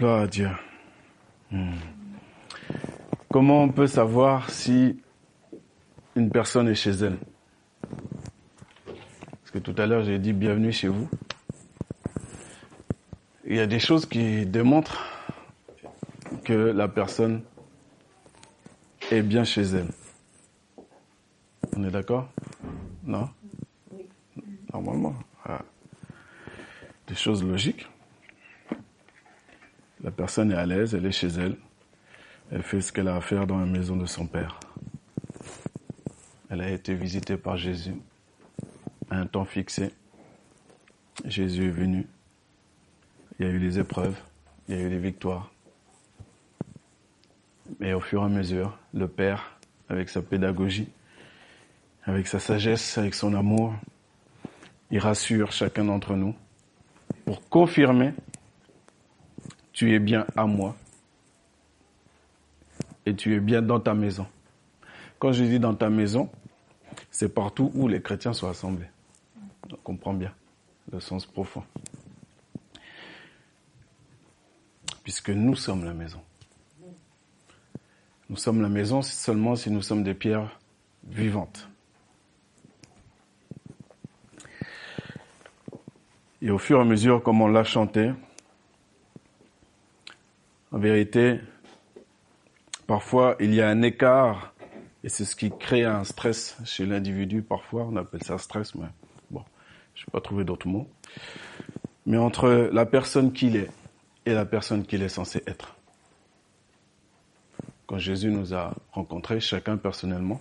Gloire 0.00 0.22
à 0.22 0.26
Dieu. 0.28 0.48
Hmm. 1.50 1.74
Comment 3.30 3.64
on 3.64 3.68
peut 3.68 3.86
savoir 3.86 4.48
si 4.48 4.98
une 6.16 6.30
personne 6.30 6.68
est 6.68 6.74
chez 6.74 6.92
elle? 6.92 7.18
Parce 8.86 9.50
que 9.52 9.58
tout 9.58 9.74
à 9.76 9.84
l'heure, 9.84 10.02
j'ai 10.02 10.18
dit 10.18 10.32
bienvenue 10.32 10.72
chez 10.72 10.88
vous. 10.88 11.06
Il 13.44 13.56
y 13.56 13.60
a 13.60 13.66
des 13.66 13.78
choses 13.78 14.06
qui 14.06 14.46
démontrent 14.46 15.04
que 16.44 16.54
la 16.54 16.88
personne 16.88 17.42
est 19.10 19.20
bien 19.20 19.44
chez 19.44 19.64
elle. 19.64 19.90
On 21.76 21.84
est 21.84 21.90
d'accord? 21.90 22.26
Non? 23.04 23.28
Normalement. 24.72 25.14
Ah. 25.44 25.60
Des 27.06 27.14
choses 27.14 27.44
logiques. 27.44 27.86
La 30.02 30.10
personne 30.10 30.50
est 30.50 30.56
à 30.56 30.64
l'aise, 30.64 30.94
elle 30.94 31.04
est 31.04 31.12
chez 31.12 31.28
elle. 31.28 31.56
Elle 32.50 32.62
fait 32.62 32.80
ce 32.80 32.92
qu'elle 32.92 33.08
a 33.08 33.16
à 33.16 33.20
faire 33.20 33.46
dans 33.46 33.58
la 33.58 33.66
maison 33.66 33.96
de 33.96 34.06
son 34.06 34.26
Père. 34.26 34.58
Elle 36.48 36.62
a 36.62 36.70
été 36.70 36.94
visitée 36.94 37.36
par 37.36 37.56
Jésus 37.56 37.94
à 39.10 39.16
un 39.16 39.26
temps 39.26 39.44
fixé. 39.44 39.92
Jésus 41.24 41.68
est 41.68 41.72
venu. 41.72 42.06
Il 43.38 43.46
y 43.46 43.48
a 43.48 43.52
eu 43.52 43.58
les 43.58 43.78
épreuves, 43.78 44.18
il 44.68 44.74
y 44.74 44.78
a 44.78 44.80
eu 44.80 44.88
les 44.88 44.98
victoires. 44.98 45.52
Mais 47.78 47.92
au 47.92 48.00
fur 48.00 48.22
et 48.22 48.24
à 48.24 48.28
mesure, 48.28 48.78
le 48.94 49.06
Père, 49.06 49.58
avec 49.88 50.08
sa 50.08 50.22
pédagogie, 50.22 50.88
avec 52.04 52.26
sa 52.26 52.40
sagesse, 52.40 52.96
avec 52.98 53.14
son 53.14 53.34
amour, 53.34 53.74
il 54.90 54.98
rassure 54.98 55.52
chacun 55.52 55.84
d'entre 55.84 56.14
nous 56.14 56.34
pour 57.24 57.48
confirmer 57.48 58.12
tu 59.80 59.94
es 59.94 59.98
bien 59.98 60.26
à 60.36 60.44
moi 60.44 60.76
et 63.06 63.16
tu 63.16 63.34
es 63.34 63.40
bien 63.40 63.62
dans 63.62 63.80
ta 63.80 63.94
maison. 63.94 64.26
Quand 65.18 65.32
je 65.32 65.42
dis 65.42 65.58
dans 65.58 65.74
ta 65.74 65.88
maison, 65.88 66.28
c'est 67.10 67.32
partout 67.34 67.72
où 67.74 67.88
les 67.88 68.02
chrétiens 68.02 68.34
sont 68.34 68.46
assemblés. 68.46 68.90
On 69.72 69.76
comprend 69.76 70.12
bien 70.12 70.34
le 70.92 71.00
sens 71.00 71.24
profond. 71.24 71.64
Puisque 75.02 75.30
nous 75.30 75.56
sommes 75.56 75.86
la 75.86 75.94
maison. 75.94 76.20
Nous 78.28 78.36
sommes 78.36 78.60
la 78.60 78.68
maison 78.68 79.00
seulement 79.00 79.56
si 79.56 79.70
nous 79.70 79.80
sommes 79.80 80.04
des 80.04 80.12
pierres 80.12 80.60
vivantes. 81.04 81.70
Et 86.42 86.50
au 86.50 86.58
fur 86.58 86.80
et 86.80 86.82
à 86.82 86.84
mesure, 86.84 87.22
comme 87.22 87.40
on 87.40 87.48
l'a 87.48 87.64
chanté, 87.64 88.12
en 90.72 90.78
vérité, 90.78 91.40
parfois 92.86 93.36
il 93.40 93.54
y 93.54 93.60
a 93.60 93.68
un 93.68 93.82
écart 93.82 94.54
et 95.02 95.08
c'est 95.08 95.24
ce 95.24 95.34
qui 95.34 95.50
crée 95.50 95.84
un 95.84 96.04
stress 96.04 96.56
chez 96.64 96.84
l'individu. 96.84 97.42
Parfois, 97.42 97.86
on 97.90 97.96
appelle 97.96 98.22
ça 98.22 98.36
stress, 98.38 98.74
mais 98.74 98.86
bon, 99.30 99.42
je 99.94 100.02
vais 100.02 100.10
pas 100.12 100.20
trouver 100.20 100.44
d'autres 100.44 100.68
mots. 100.68 100.88
Mais 102.06 102.18
entre 102.18 102.70
la 102.72 102.86
personne 102.86 103.32
qu'il 103.32 103.56
est 103.56 103.70
et 104.26 104.34
la 104.34 104.44
personne 104.44 104.84
qu'il 104.84 105.02
est 105.02 105.08
censé 105.08 105.42
être. 105.46 105.76
Quand 107.86 107.98
Jésus 107.98 108.30
nous 108.30 108.54
a 108.54 108.74
rencontrés, 108.92 109.40
chacun 109.40 109.76
personnellement, 109.76 110.40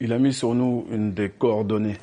il 0.00 0.12
a 0.12 0.18
mis 0.18 0.32
sur 0.32 0.54
nous 0.54 0.86
une 0.90 1.14
des 1.14 1.30
coordonnées 1.30 1.98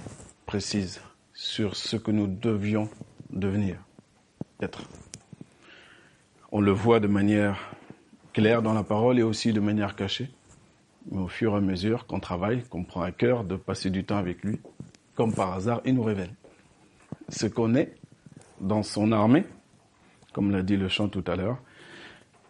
précises 0.45 1.01
sur 1.33 1.75
ce 1.75 1.97
que 1.97 2.11
nous 2.11 2.27
devions 2.27 2.89
devenir, 3.29 3.77
être 4.61 4.83
on 6.51 6.61
le 6.61 6.71
voit 6.71 6.99
de 6.99 7.07
manière 7.07 7.75
claire 8.33 8.61
dans 8.61 8.73
la 8.73 8.83
parole 8.83 9.19
et 9.19 9.23
aussi 9.23 9.53
de 9.53 9.59
manière 9.59 9.95
cachée. 9.95 10.29
Mais 11.11 11.19
au 11.19 11.27
fur 11.27 11.53
et 11.53 11.57
à 11.57 11.61
mesure 11.61 12.05
qu'on 12.05 12.19
travaille, 12.19 12.63
qu'on 12.63 12.83
prend 12.83 13.01
à 13.01 13.11
cœur 13.11 13.43
de 13.43 13.55
passer 13.55 13.89
du 13.89 14.03
temps 14.03 14.17
avec 14.17 14.43
lui, 14.43 14.59
comme 15.15 15.33
par 15.33 15.53
hasard, 15.53 15.81
il 15.85 15.95
nous 15.95 16.03
révèle 16.03 16.31
ce 17.29 17.47
qu'on 17.47 17.75
est 17.75 17.93
dans 18.61 18.83
son 18.83 19.11
armée, 19.11 19.45
comme 20.33 20.51
l'a 20.51 20.61
dit 20.61 20.77
le 20.77 20.87
chant 20.87 21.07
tout 21.07 21.23
à 21.27 21.35
l'heure. 21.35 21.57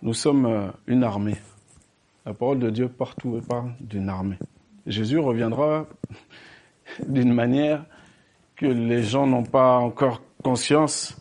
Nous 0.02 0.14
sommes 0.14 0.46
euh, 0.46 0.68
une 0.86 1.04
armée. 1.04 1.38
La 2.26 2.34
parole 2.34 2.60
de 2.60 2.70
Dieu 2.70 2.88
partout 2.88 3.42
parle 3.48 3.72
d'une 3.80 4.10
armée. 4.10 4.38
Jésus 4.86 5.18
reviendra 5.18 5.88
d'une 7.08 7.34
manière 7.34 7.86
que 8.56 8.66
les 8.66 9.04
gens 9.04 9.28
n'ont 9.28 9.44
pas 9.44 9.78
encore 9.78 10.22
conscience 10.44 11.18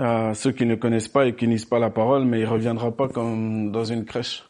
à 0.00 0.32
ceux 0.34 0.52
qui 0.52 0.64
ne 0.64 0.76
connaissent 0.76 1.08
pas 1.08 1.26
et 1.26 1.34
qui 1.34 1.46
lisent 1.46 1.66
pas 1.66 1.78
la 1.78 1.90
parole, 1.90 2.24
mais 2.24 2.40
il 2.40 2.46
reviendra 2.46 2.90
pas 2.90 3.08
comme 3.08 3.70
dans 3.70 3.84
une 3.84 4.06
crèche 4.06 4.44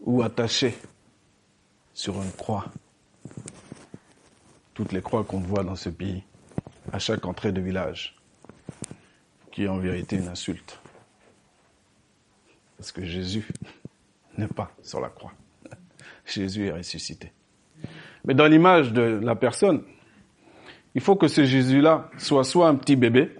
ou 0.00 0.22
attaché 0.22 0.74
sur 1.94 2.20
une 2.20 2.32
croix. 2.32 2.66
Toutes 4.74 4.92
les 4.92 5.00
croix 5.00 5.22
qu'on 5.22 5.38
voit 5.38 5.62
dans 5.62 5.76
ce 5.76 5.88
pays, 5.88 6.24
à 6.92 6.98
chaque 6.98 7.24
entrée 7.26 7.52
de 7.52 7.60
village, 7.60 8.16
qui 9.52 9.64
est 9.64 9.68
en 9.68 9.78
vérité 9.78 10.16
une 10.16 10.28
insulte. 10.28 10.80
Parce 12.76 12.90
que 12.90 13.04
Jésus 13.04 13.48
n'est 14.36 14.48
pas 14.48 14.70
sur 14.82 15.00
la 15.00 15.08
croix. 15.08 15.32
Jésus 16.26 16.66
est 16.66 16.72
ressuscité. 16.72 17.32
Mais 18.24 18.34
dans 18.34 18.46
l'image 18.46 18.92
de 18.92 19.20
la 19.22 19.36
personne, 19.36 19.84
il 20.96 21.00
faut 21.00 21.14
que 21.14 21.28
ce 21.28 21.44
Jésus-là 21.44 22.10
soit 22.18 22.42
soit 22.42 22.68
un 22.68 22.74
petit 22.74 22.96
bébé, 22.96 23.30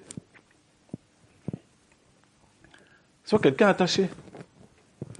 Soit 3.26 3.40
quelqu'un 3.40 3.66
attaché 3.66 4.08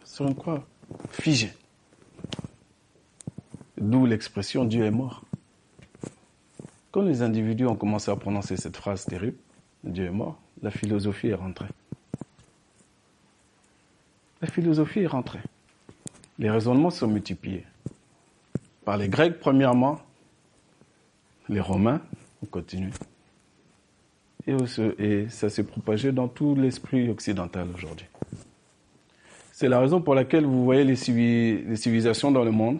sur 0.04 0.28
une 0.28 0.36
croix, 0.36 0.64
figé. 1.10 1.52
D'où 3.76 4.06
l'expression 4.06 4.64
Dieu 4.64 4.84
est 4.84 4.92
mort. 4.92 5.24
Quand 6.92 7.02
les 7.02 7.22
individus 7.22 7.66
ont 7.66 7.74
commencé 7.74 8.12
à 8.12 8.16
prononcer 8.16 8.56
cette 8.56 8.76
phrase 8.76 9.04
terrible, 9.06 9.36
Dieu 9.82 10.04
est 10.06 10.10
mort, 10.10 10.38
la 10.62 10.70
philosophie 10.70 11.28
est 11.28 11.34
rentrée. 11.34 11.66
La 14.40 14.46
philosophie 14.46 15.00
est 15.00 15.08
rentrée. 15.08 15.42
Les 16.38 16.48
raisonnements 16.48 16.90
sont 16.90 17.08
multipliés. 17.08 17.66
Par 18.84 18.98
les 18.98 19.08
Grecs, 19.08 19.40
premièrement, 19.40 19.98
les 21.48 21.60
Romains, 21.60 22.00
on 22.40 22.46
continue, 22.46 22.92
et, 24.46 25.26
ça 25.28 25.50
s'est 25.50 25.64
propagé 25.64 26.12
dans 26.12 26.28
tout 26.28 26.54
l'esprit 26.54 27.08
occidental 27.08 27.66
aujourd'hui. 27.74 28.06
C'est 29.52 29.68
la 29.68 29.80
raison 29.80 30.00
pour 30.00 30.14
laquelle 30.14 30.44
vous 30.44 30.64
voyez 30.64 30.84
les, 30.84 30.96
civilisations 30.96 32.30
dans 32.30 32.44
le 32.44 32.50
monde, 32.50 32.78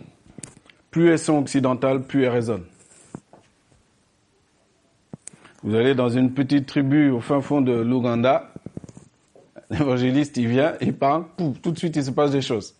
plus 0.90 1.10
elles 1.10 1.18
sont 1.18 1.38
occidentales, 1.38 2.02
plus 2.02 2.24
elles 2.24 2.30
résonnent. 2.30 2.66
Vous 5.62 5.74
allez 5.74 5.94
dans 5.94 6.10
une 6.10 6.32
petite 6.32 6.66
tribu 6.66 7.10
au 7.10 7.20
fin 7.20 7.40
fond 7.40 7.60
de 7.60 7.72
l'Ouganda, 7.72 8.52
l'évangéliste 9.70 10.36
il 10.36 10.48
vient, 10.48 10.74
il 10.80 10.94
parle, 10.94 11.24
tout 11.36 11.72
de 11.72 11.78
suite 11.78 11.96
il 11.96 12.04
se 12.04 12.10
passe 12.10 12.30
des 12.30 12.42
choses. 12.42 12.76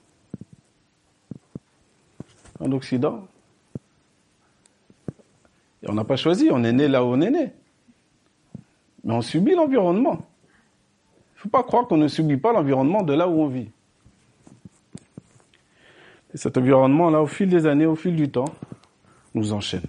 En 2.61 2.71
Occident, 2.73 3.27
on 5.89 5.95
n'a 5.95 6.05
pas 6.05 6.17
choisi, 6.17 6.49
on 6.51 6.63
est 6.65 6.73
né 6.73 6.89
là 6.89 7.05
où 7.05 7.09
on 7.09 7.21
est 7.21 7.31
né. 7.31 7.53
Mais 9.07 9.15
on 9.15 9.23
subit 9.23 9.55
l'environnement. 9.55 10.19
Il 10.19 11.37
ne 11.37 11.41
faut 11.43 11.49
pas 11.49 11.63
croire 11.63 11.87
qu'on 11.87 11.97
ne 11.97 12.09
subit 12.09 12.39
pas 12.39 12.53
l'environnement 12.53 13.05
de 13.05 13.15
là 13.15 13.29
où 13.29 13.41
on 13.41 13.47
vit. 13.47 13.71
Et 16.35 16.37
cet 16.37 16.59
environnement-là, 16.59 17.23
au 17.23 17.29
fil 17.29 17.49
des 17.49 17.67
années, 17.67 17.87
au 17.87 17.95
fil 17.95 18.17
du 18.17 18.29
temps, 18.29 18.53
nous 19.33 19.53
enchaîne. 19.53 19.87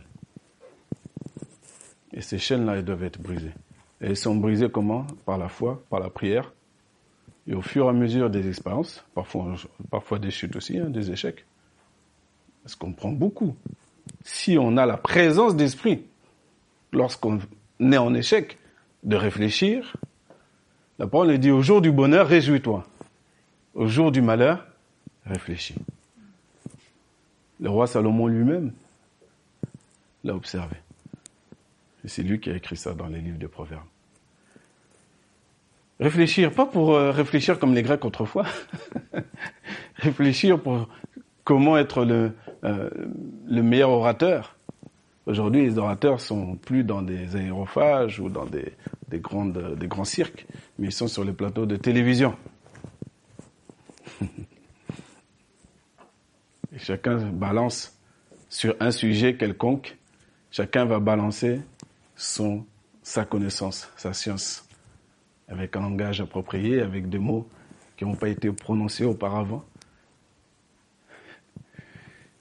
Et 2.13 2.21
ces 2.21 2.37
chaînes-là, 2.37 2.75
elles 2.75 2.85
doivent 2.85 3.03
être 3.03 3.19
brisées. 3.19 3.53
Et 4.01 4.05
elles 4.05 4.17
sont 4.17 4.35
brisées 4.35 4.69
comment? 4.69 5.07
Par 5.25 5.39
la 5.39 5.49
foi, 5.49 5.81
par 5.89 5.99
la 5.99 6.11
prière. 6.11 6.53
Et 7.47 7.55
au 7.55 7.63
fur 7.63 7.85
et 7.85 7.89
à 7.89 7.93
mesure 7.93 8.29
des 8.29 8.47
expériences, 8.47 9.03
parfois, 9.15 9.55
parfois 9.89 10.19
des 10.19 10.29
chutes 10.29 10.55
aussi, 10.55 10.77
hein, 10.77 10.91
des 10.91 11.09
échecs. 11.09 11.43
Parce 12.61 12.75
qu'on 12.75 12.93
prend 12.93 13.13
beaucoup. 13.13 13.55
Si 14.23 14.59
on 14.59 14.77
a 14.77 14.85
la 14.85 14.97
présence 14.97 15.55
d'esprit 15.55 16.03
lorsqu'on 16.91 17.39
est 17.79 17.97
en 17.97 18.13
échec, 18.13 18.59
de 19.03 19.15
réfléchir. 19.15 19.95
La 20.99 21.07
parole 21.07 21.37
dit 21.37 21.51
au 21.51 21.61
jour 21.61 21.81
du 21.81 21.91
bonheur, 21.91 22.27
réjouis-toi. 22.27 22.85
Au 23.73 23.87
jour 23.87 24.11
du 24.11 24.21
malheur, 24.21 24.65
réfléchis. 25.25 25.75
Le 27.59 27.69
roi 27.69 27.87
Salomon 27.87 28.27
lui-même 28.27 28.73
l'a 30.23 30.35
observé. 30.35 30.75
Et 32.03 32.07
c'est 32.07 32.23
lui 32.23 32.39
qui 32.39 32.49
a 32.49 32.55
écrit 32.55 32.77
ça 32.77 32.93
dans 32.93 33.07
les 33.07 33.19
livres 33.19 33.39
de 33.39 33.47
Proverbes. 33.47 33.83
Réfléchir, 35.99 36.51
pas 36.53 36.67
pour 36.67 36.93
euh, 36.93 37.11
réfléchir 37.11 37.57
comme 37.57 37.73
les 37.73 37.81
Grecs 37.81 38.05
autrefois. 38.05 38.45
réfléchir 39.95 40.61
pour 40.61 40.87
comment 41.43 41.77
être 41.77 42.05
le, 42.05 42.33
euh, 42.63 42.89
le 43.47 43.63
meilleur 43.63 43.89
orateur. 43.89 44.56
Aujourd'hui, 45.27 45.63
les 45.63 45.77
orateurs 45.77 46.21
sont 46.21 46.55
plus 46.55 46.85
dans 46.85 47.01
des 47.01 47.35
aérophages 47.35 48.17
ou 48.21 48.29
dans 48.29 48.45
des, 48.45 48.73
des, 49.09 49.19
grandes, 49.19 49.75
des 49.77 49.87
grands 49.89 50.05
cirques, 50.05 50.47
mais 50.79 50.87
ils 50.87 50.93
sont 50.93 51.09
sur 51.09 51.25
les 51.25 51.33
plateaux 51.33 51.65
de 51.65 51.75
télévision. 51.75 52.33
Et 54.21 54.29
chacun 56.77 57.17
balance 57.17 57.99
sur 58.47 58.73
un 58.79 58.91
sujet 58.91 59.35
quelconque, 59.35 59.97
chacun 60.49 60.85
va 60.85 61.01
balancer 61.01 61.59
son, 62.15 62.65
sa 63.03 63.25
connaissance, 63.25 63.91
sa 63.97 64.13
science, 64.13 64.65
avec 65.49 65.75
un 65.75 65.81
langage 65.81 66.21
approprié, 66.21 66.79
avec 66.79 67.09
des 67.09 67.19
mots 67.19 67.49
qui 67.97 68.05
n'ont 68.05 68.15
pas 68.15 68.29
été 68.29 68.49
prononcés 68.53 69.03
auparavant. 69.03 69.65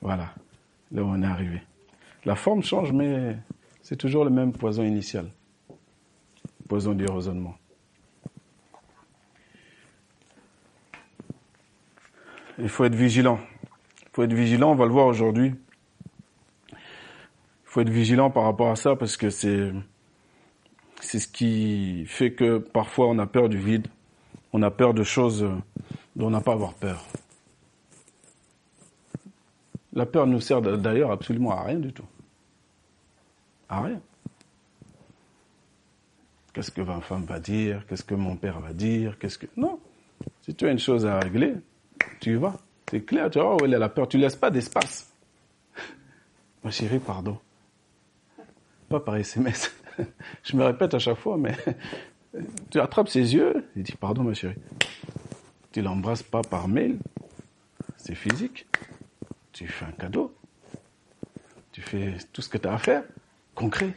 Voilà, 0.00 0.32
là 0.92 1.02
où 1.02 1.06
on 1.08 1.20
est 1.20 1.26
arrivé. 1.26 1.60
La 2.26 2.34
forme 2.34 2.60
change, 2.64 2.90
mais 2.90 3.36
c'est 3.82 3.94
toujours 3.94 4.24
le 4.24 4.30
même 4.30 4.52
poison 4.52 4.82
initial, 4.82 5.30
poison 6.68 6.92
du 6.92 7.06
raisonnement. 7.06 7.54
Il 12.58 12.68
faut 12.68 12.84
être 12.84 12.96
vigilant. 12.96 13.38
Il 14.02 14.08
faut 14.12 14.24
être 14.24 14.32
vigilant, 14.32 14.72
on 14.72 14.74
va 14.74 14.86
le 14.86 14.90
voir 14.90 15.06
aujourd'hui. 15.06 15.54
Il 16.72 16.76
faut 17.64 17.80
être 17.80 17.90
vigilant 17.90 18.28
par 18.28 18.42
rapport 18.42 18.70
à 18.70 18.76
ça 18.76 18.96
parce 18.96 19.16
que 19.16 19.30
c'est 19.30 19.72
ce 21.00 21.28
qui 21.28 22.06
fait 22.06 22.32
que 22.32 22.58
parfois 22.58 23.06
on 23.06 23.20
a 23.20 23.26
peur 23.28 23.48
du 23.48 23.58
vide, 23.58 23.86
on 24.52 24.62
a 24.62 24.72
peur 24.72 24.94
de 24.94 25.04
choses 25.04 25.48
dont 26.16 26.26
on 26.26 26.30
n'a 26.30 26.40
pas 26.40 26.50
à 26.50 26.54
avoir 26.54 26.74
peur. 26.74 27.06
La 29.92 30.06
peur 30.06 30.26
nous 30.26 30.40
sert 30.40 30.60
d'ailleurs 30.60 31.12
absolument 31.12 31.52
à 31.52 31.62
rien 31.62 31.78
du 31.78 31.92
tout. 31.92 32.04
À 33.68 33.82
rien. 33.82 34.00
Qu'est-ce 36.52 36.70
que 36.70 36.80
ma 36.80 37.00
femme 37.00 37.24
va 37.24 37.38
dire? 37.38 37.86
Qu'est-ce 37.86 38.04
que 38.04 38.14
mon 38.14 38.36
père 38.36 38.60
va 38.60 38.72
dire? 38.72 39.18
Qu'est-ce 39.18 39.38
que 39.38 39.46
non 39.56 39.78
Si 40.42 40.54
tu 40.54 40.66
as 40.66 40.70
une 40.70 40.78
chose 40.78 41.04
à 41.04 41.18
régler, 41.18 41.54
tu 42.20 42.32
y 42.32 42.36
vas. 42.36 42.56
C'est 42.90 43.02
clair, 43.02 43.30
tu 43.30 43.40
vois 43.40 43.56
où 43.56 43.64
elle 43.64 43.74
est 43.74 43.78
la 43.78 43.88
peur. 43.88 44.08
Tu 44.08 44.16
laisses 44.16 44.36
pas 44.36 44.50
d'espace. 44.50 45.12
Ma 46.64 46.70
chérie, 46.70 46.98
pardon. 47.00 47.38
Pas 48.88 49.00
par 49.00 49.16
SMS. 49.16 49.72
Je 50.44 50.56
me 50.56 50.64
répète 50.64 50.94
à 50.94 50.98
chaque 50.98 51.18
fois, 51.18 51.36
mais 51.36 51.56
tu 52.70 52.80
attrapes 52.80 53.08
ses 53.08 53.34
yeux, 53.34 53.66
il 53.74 53.82
dit 53.82 53.96
pardon 53.98 54.22
ma 54.22 54.34
chérie. 54.34 54.56
Tu 55.72 55.82
l'embrasses 55.82 56.22
pas 56.22 56.42
par 56.42 56.68
mail, 56.68 56.98
c'est 57.96 58.14
physique. 58.14 58.66
Tu 59.52 59.66
fais 59.66 59.86
un 59.86 59.92
cadeau. 59.92 60.34
Tu 61.72 61.82
fais 61.82 62.14
tout 62.32 62.42
ce 62.42 62.48
que 62.48 62.58
tu 62.58 62.68
as 62.68 62.74
à 62.74 62.78
faire, 62.78 63.04
concret. 63.56 63.92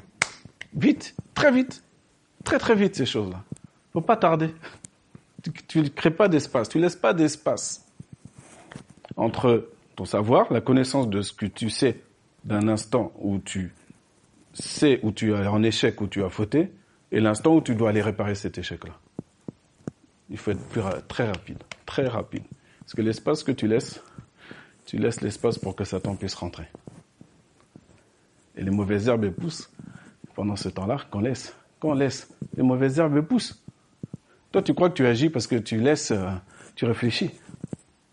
Vite, 0.73 1.15
très 1.35 1.51
vite. 1.51 1.83
Très 2.43 2.57
très 2.57 2.73
vite 2.73 2.95
ces 2.95 3.05
choses-là. 3.05 3.43
Faut 3.93 4.01
pas 4.01 4.17
tarder. 4.17 4.55
Tu 5.67 5.81
ne 5.81 5.87
crées 5.89 6.11
pas 6.11 6.27
d'espace, 6.27 6.69
tu 6.69 6.79
laisses 6.79 6.95
pas 6.95 7.13
d'espace 7.13 7.85
entre 9.15 9.69
ton 9.95 10.05
savoir, 10.05 10.51
la 10.51 10.61
connaissance 10.61 11.09
de 11.09 11.21
ce 11.21 11.33
que 11.33 11.45
tu 11.45 11.69
sais 11.69 12.01
d'un 12.45 12.67
instant 12.67 13.11
où 13.19 13.37
tu 13.39 13.73
sais 14.53 14.99
où 15.03 15.11
tu 15.11 15.33
es 15.33 15.47
en 15.47 15.61
échec, 15.61 16.01
où 16.01 16.07
tu 16.07 16.23
as 16.23 16.29
fauté, 16.29 16.71
et 17.11 17.19
l'instant 17.19 17.55
où 17.55 17.61
tu 17.61 17.75
dois 17.75 17.89
aller 17.89 18.01
réparer 18.01 18.35
cet 18.35 18.57
échec-là. 18.57 18.93
Il 20.29 20.37
faut 20.37 20.51
être 20.51 21.07
très 21.07 21.27
rapide, 21.27 21.61
très 21.85 22.07
rapide. 22.07 22.43
Parce 22.79 22.93
que 22.93 23.01
l'espace 23.01 23.43
que 23.43 23.51
tu 23.51 23.67
laisses, 23.67 24.01
tu 24.85 24.97
laisses 24.97 25.21
l'espace 25.21 25.57
pour 25.57 25.75
que 25.75 25.83
Satan 25.83 26.15
puisse 26.15 26.35
rentrer. 26.35 26.65
Et 28.59 28.63
les 28.63 28.71
mauvaises 28.71 29.07
herbes 29.07 29.29
poussent 29.29 29.71
pendant 30.35 30.57
ce 30.57 30.67
temps-là 30.67 30.97
qu'on 31.09 31.21
laisse. 31.21 31.55
Qu'on 31.79 31.93
laisse, 31.93 32.29
les 32.57 32.63
mauvaises 32.63 32.99
herbes 32.99 33.21
poussent. 33.21 33.63
Toi, 34.51 34.61
tu 34.61 34.73
crois 34.73 34.89
que 34.89 34.95
tu 34.95 35.07
agis 35.07 35.29
parce 35.29 35.47
que 35.47 35.55
tu 35.55 35.77
laisses, 35.77 36.11
euh, 36.11 36.29
tu 36.75 36.83
réfléchis. 36.83 37.31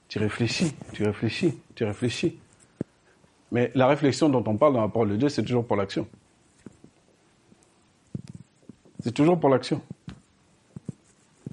Tu 0.09 0.21
réfléchis, 0.21 0.73
tu 0.93 1.03
réfléchis, 1.03 1.59
tu 1.75 1.85
réfléchis. 1.85 2.39
Mais 3.51 3.73
la 3.75 3.89
réflexion 3.89 4.29
dont 4.29 4.45
on 4.47 4.57
parle 4.57 4.75
dans 4.75 4.83
la 4.83 4.89
parole 4.89 5.11
de 5.11 5.17
Dieu, 5.17 5.29
c'est 5.29 5.43
toujours 5.43 5.67
pour 5.67 5.77
l'action. 5.77 6.07
C'est 9.01 9.13
toujours 9.13 9.41
pour 9.41 9.51
l'action. 9.51 9.83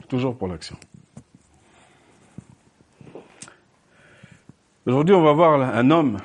Toujours 0.07 0.37
pour 0.37 0.47
l'action. 0.47 0.77
Aujourd'hui, 4.85 5.15
on 5.15 5.23
va 5.23 5.33
voir 5.33 5.59
un 5.59 5.89
homme 5.89 6.17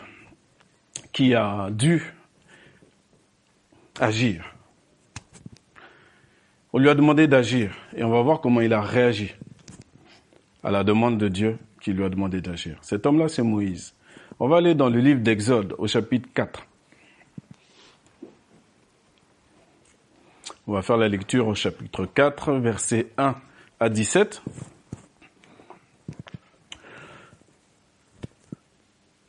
qui 1.12 1.34
a 1.34 1.70
dû 1.70 2.17
agir. 4.00 4.44
On 6.72 6.78
lui 6.78 6.88
a 6.88 6.94
demandé 6.94 7.26
d'agir 7.26 7.74
et 7.96 8.04
on 8.04 8.10
va 8.10 8.20
voir 8.22 8.40
comment 8.40 8.60
il 8.60 8.72
a 8.72 8.80
réagi 8.80 9.34
à 10.62 10.70
la 10.70 10.84
demande 10.84 11.18
de 11.18 11.28
Dieu 11.28 11.58
qui 11.80 11.92
lui 11.92 12.04
a 12.04 12.08
demandé 12.08 12.40
d'agir. 12.40 12.76
Cet 12.82 13.06
homme-là, 13.06 13.28
c'est 13.28 13.42
Moïse. 13.42 13.94
On 14.40 14.48
va 14.48 14.58
aller 14.58 14.74
dans 14.74 14.88
le 14.88 15.00
livre 15.00 15.20
d'Exode 15.20 15.74
au 15.78 15.86
chapitre 15.86 16.28
4. 16.34 16.64
On 20.66 20.72
va 20.74 20.82
faire 20.82 20.98
la 20.98 21.08
lecture 21.08 21.48
au 21.48 21.54
chapitre 21.54 22.04
4, 22.04 22.52
versets 22.54 23.10
1 23.16 23.34
à 23.80 23.88
17. 23.88 24.42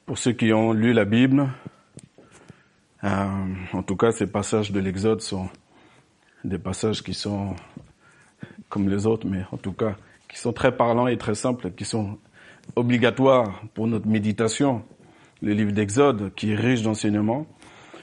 Pour 0.05 0.17
ceux 0.17 0.33
qui 0.33 0.51
ont 0.51 0.73
lu 0.73 0.91
la 0.91 1.05
Bible, 1.05 1.47
en 3.03 3.83
tout 3.85 3.95
cas, 3.95 4.11
ces 4.11 4.27
passages 4.27 4.71
de 4.71 4.79
l'Exode 4.79 5.21
sont 5.21 5.49
des 6.43 6.59
passages 6.59 7.03
qui 7.03 7.13
sont 7.13 7.55
comme 8.69 8.89
les 8.89 9.05
autres, 9.05 9.27
mais 9.27 9.43
en 9.51 9.57
tout 9.57 9.73
cas, 9.73 9.95
qui 10.27 10.37
sont 10.37 10.53
très 10.53 10.75
parlants 10.75 11.07
et 11.07 11.17
très 11.17 11.35
simples, 11.35 11.71
qui 11.71 11.85
sont 11.85 12.17
obligatoires 12.75 13.61
pour 13.73 13.87
notre 13.87 14.07
méditation. 14.07 14.83
Le 15.41 15.53
livre 15.53 15.71
d'Exode, 15.71 16.33
qui 16.35 16.51
est 16.51 16.55
riche 16.55 16.81
d'enseignements. 16.81 17.47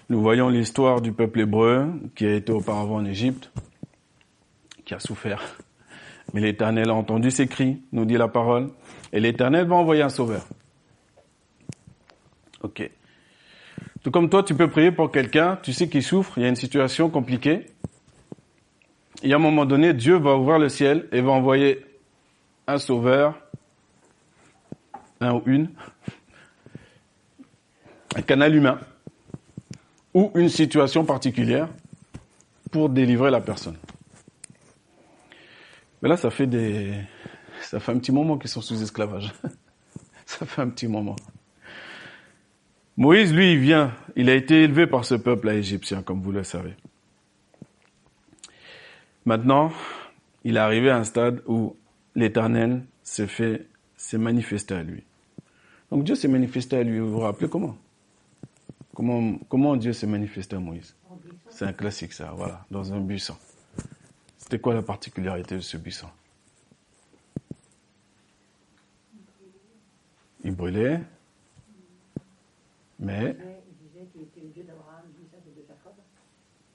Nous 0.09 0.21
voyons 0.21 0.49
l'histoire 0.49 1.01
du 1.01 1.13
peuple 1.13 1.41
hébreu 1.41 1.89
qui 2.15 2.27
a 2.27 2.35
été 2.35 2.53
auparavant 2.53 2.97
en 2.97 3.05
Égypte, 3.05 3.51
qui 4.85 4.95
a 4.95 4.99
souffert. 4.99 5.43
Mais 6.33 6.41
l'Éternel 6.41 6.91
a 6.91 6.95
entendu 6.95 7.31
ses 7.31 7.47
cris, 7.47 7.83
nous 7.93 8.05
dit 8.05 8.17
la 8.17 8.29
parole, 8.29 8.71
et 9.13 9.21
l'Éternel 9.21 9.67
va 9.67 9.77
envoyer 9.77 10.03
un 10.03 10.09
sauveur. 10.09 10.47
Ok. 12.63 12.91
Tout 14.07 14.13
comme 14.13 14.31
toi, 14.31 14.45
tu 14.45 14.55
peux 14.55 14.71
prier 14.71 14.93
pour 14.93 15.11
quelqu'un, 15.11 15.59
tu 15.61 15.73
sais 15.73 15.89
qu'il 15.89 16.01
souffre, 16.01 16.39
il 16.39 16.43
y 16.45 16.47
a 16.47 16.49
une 16.49 16.55
situation 16.55 17.11
compliquée. 17.11 17.67
Et 19.25 19.33
à 19.33 19.35
un 19.35 19.41
moment 19.41 19.65
donné, 19.65 19.95
Dieu 19.95 20.15
va 20.15 20.37
ouvrir 20.37 20.61
le 20.61 20.69
ciel 20.69 21.09
et 21.11 21.21
va 21.21 21.33
envoyer 21.33 21.85
un 22.69 22.79
sauveur, 22.79 23.37
un 25.21 25.35
ou 25.35 25.43
une, 25.47 25.71
un 28.15 28.23
canal 28.23 28.55
humain, 28.55 28.79
ou 30.15 30.31
une 30.37 30.51
situation 30.51 31.05
particulière 31.05 31.69
pour 32.71 32.89
délivrer 32.89 33.33
la 33.33 33.41
personne. 33.41 33.77
Mais 36.01 36.09
là, 36.09 36.17
ça 36.17 36.31
fait 36.31 36.47
des, 36.47 36.95
ça 37.61 37.81
fait 37.81 37.91
un 37.91 37.99
petit 37.99 38.13
moment 38.13 38.39
qu'ils 38.39 38.51
sont 38.51 38.61
sous 38.61 38.81
esclavage. 38.81 39.35
ça 40.27 40.47
fait 40.47 40.63
un 40.63 40.69
petit 40.69 40.87
moment. 40.87 41.17
Moïse, 42.97 43.35
lui, 43.35 43.53
il 43.53 43.59
vient, 43.59 43.95
il 44.17 44.31
a 44.31 44.35
été 44.35 44.63
élevé 44.63 44.87
par 44.87 45.05
ce 45.05 45.15
peuple 45.15 45.51
égyptien, 45.51 46.03
comme 46.03 46.23
vous 46.23 46.33
le 46.33 46.45
savez. 46.45 46.75
Maintenant, 49.27 49.71
il 50.45 50.57
est 50.57 50.61
arrivé 50.61 50.89
à 50.89 50.97
un 50.97 51.05
stade 51.05 51.43
où 51.47 51.77
l'Éternel 52.15 52.83
s'est 53.03 53.27
fait, 53.27 53.67
s'est 53.97 54.19
manifesté 54.19 54.75
à 54.75 54.83
lui. 54.83 55.03
Donc 55.91 56.05
Dieu 56.05 56.15
s'est 56.15 56.29
manifesté 56.29 56.79
à 56.79 56.83
lui. 56.83 56.99
Vous 56.99 57.11
vous 57.11 57.21
rappelez 57.21 57.51
comment? 57.51 57.77
Comment, 58.95 59.39
comment 59.49 59.77
Dieu 59.77 59.93
s'est 59.93 60.07
manifesté 60.07 60.57
à 60.57 60.59
Moïse? 60.59 60.95
C'est 61.51 61.67
un 61.67 61.73
classique 61.73 62.13
ça, 62.13 62.33
voilà, 62.35 62.65
dans 62.71 62.93
un 62.95 63.01
buisson. 63.01 63.37
C'était 64.39 64.59
quoi 64.59 64.73
la 64.75 64.83
particularité 64.83 65.57
de 65.57 65.61
ce 65.61 65.77
buisson? 65.77 66.09
Il 70.45 70.53
brûlait, 70.55 71.01
mais... 72.99 73.37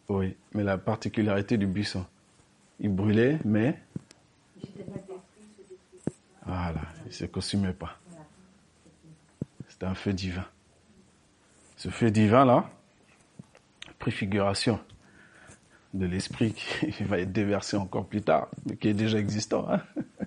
Oui, 0.10 0.36
mais 0.54 0.64
la 0.64 0.78
particularité 0.78 1.58
du 1.58 1.68
buisson, 1.68 2.06
il 2.80 2.94
brûlait, 2.94 3.40
mais... 3.46 3.80
Voilà, 6.46 6.82
il 7.06 7.08
ne 7.08 7.12
se 7.12 7.26
consumait 7.26 7.74
pas. 7.74 7.98
C'était 9.70 9.86
un 9.86 9.96
feu 9.96 10.12
divin. 10.12 10.46
Ce 11.78 11.90
feu 11.90 12.12
divin-là, 12.12 12.70
préfiguration 14.00 14.80
de 15.94 16.06
l'esprit 16.06 16.54
qui 16.94 17.04
va 17.04 17.20
être 17.20 17.32
déversé 17.32 17.78
encore 17.78 18.06
plus 18.06 18.22
tard, 18.22 18.50
mais 18.66 18.76
qui 18.76 18.90
est 18.90 18.94
déjà 18.94 19.18
existant. 19.18 19.68
Hein. 19.70 19.82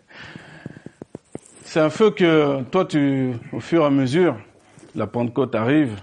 C'est 1.65 1.81
un 1.81 1.91
feu 1.91 2.11
que 2.13 2.63
toi, 2.65 2.85
tu, 2.85 3.35
au 3.53 3.61
fur 3.61 3.83
et 3.83 3.87
à 3.87 3.91
mesure, 3.91 4.39
la 4.95 5.07
Pentecôte 5.07 5.55
arrive, 5.55 6.01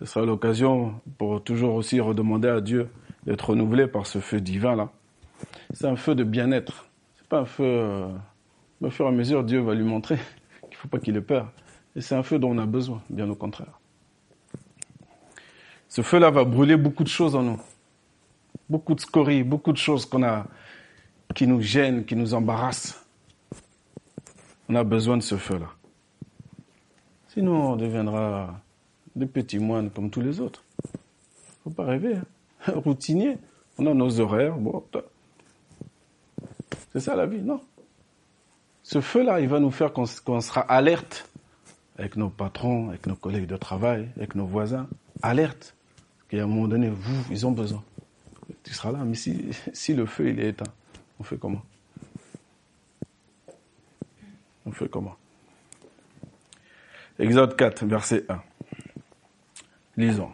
ce 0.00 0.06
sera 0.06 0.24
l'occasion 0.24 1.00
pour 1.16 1.42
toujours 1.42 1.74
aussi 1.74 2.00
redemander 2.00 2.48
à 2.48 2.60
Dieu 2.60 2.88
d'être 3.24 3.50
renouvelé 3.50 3.86
par 3.86 4.06
ce 4.06 4.18
feu 4.18 4.40
divin-là. 4.40 4.90
C'est 5.72 5.86
un 5.86 5.96
feu 5.96 6.14
de 6.14 6.24
bien-être. 6.24 6.86
pas 7.28 7.40
un 7.40 7.44
feu. 7.44 7.64
Euh, 7.64 8.08
au 8.80 8.90
fur 8.90 9.06
et 9.06 9.08
à 9.08 9.12
mesure, 9.12 9.44
Dieu 9.44 9.60
va 9.60 9.74
lui 9.74 9.84
montrer 9.84 10.16
qu'il 10.62 10.70
ne 10.70 10.76
faut 10.76 10.88
pas 10.88 10.98
qu'il 10.98 11.16
ait 11.16 11.20
peur. 11.20 11.50
Et 11.96 12.00
c'est 12.00 12.14
un 12.14 12.22
feu 12.22 12.38
dont 12.38 12.50
on 12.50 12.58
a 12.58 12.66
besoin, 12.66 13.02
bien 13.10 13.28
au 13.28 13.34
contraire. 13.34 13.80
Ce 15.88 16.02
feu-là 16.02 16.30
va 16.30 16.44
brûler 16.44 16.76
beaucoup 16.76 17.02
de 17.02 17.08
choses 17.08 17.34
en 17.34 17.42
nous. 17.42 17.60
Beaucoup 18.68 18.94
de 18.94 19.00
scories, 19.00 19.42
beaucoup 19.42 19.72
de 19.72 19.78
choses 19.78 20.04
qu'on 20.04 20.22
a, 20.22 20.46
qui 21.34 21.46
nous 21.46 21.60
gênent, 21.60 22.04
qui 22.04 22.14
nous 22.14 22.34
embarrassent. 22.34 23.04
On 24.68 24.74
a 24.74 24.84
besoin 24.84 25.16
de 25.16 25.22
ce 25.22 25.36
feu-là. 25.36 25.77
Sinon, 27.38 27.74
on 27.74 27.76
deviendra 27.76 28.60
des 29.14 29.26
petits 29.26 29.60
moines 29.60 29.90
comme 29.90 30.10
tous 30.10 30.20
les 30.20 30.40
autres. 30.40 30.64
Faut 31.62 31.70
pas 31.70 31.84
rêver. 31.84 32.16
Hein. 32.16 32.72
Routinier. 32.74 33.38
On 33.78 33.86
a 33.86 33.94
nos 33.94 34.18
horaires. 34.18 34.56
Bon, 34.56 34.84
c'est 36.90 36.98
ça 36.98 37.14
la 37.14 37.26
vie, 37.26 37.40
non? 37.40 37.60
Ce 38.82 39.00
feu-là, 39.00 39.38
il 39.38 39.46
va 39.46 39.60
nous 39.60 39.70
faire 39.70 39.92
qu'on 39.92 40.04
sera 40.04 40.62
alerte 40.62 41.30
avec 41.96 42.16
nos 42.16 42.28
patrons, 42.28 42.88
avec 42.88 43.06
nos 43.06 43.14
collègues 43.14 43.46
de 43.46 43.56
travail, 43.56 44.08
avec 44.16 44.34
nos 44.34 44.46
voisins. 44.46 44.88
Alerte. 45.22 45.76
Qu'à 46.28 46.42
un 46.42 46.46
moment 46.48 46.66
donné, 46.66 46.90
vous, 46.90 47.24
ils 47.30 47.46
ont 47.46 47.52
besoin. 47.52 47.84
Tu 48.64 48.74
seras 48.74 48.90
là, 48.90 49.04
mais 49.04 49.14
si, 49.14 49.50
si 49.72 49.94
le 49.94 50.06
feu 50.06 50.30
il 50.30 50.40
est 50.40 50.48
éteint, 50.48 50.72
on 51.20 51.22
fait 51.22 51.38
comment? 51.38 51.62
On 54.66 54.72
fait 54.72 54.88
comment? 54.88 55.14
Exode 57.18 57.56
4, 57.56 57.84
verset 57.84 58.24
1. 58.28 58.40
Lisons. 59.96 60.30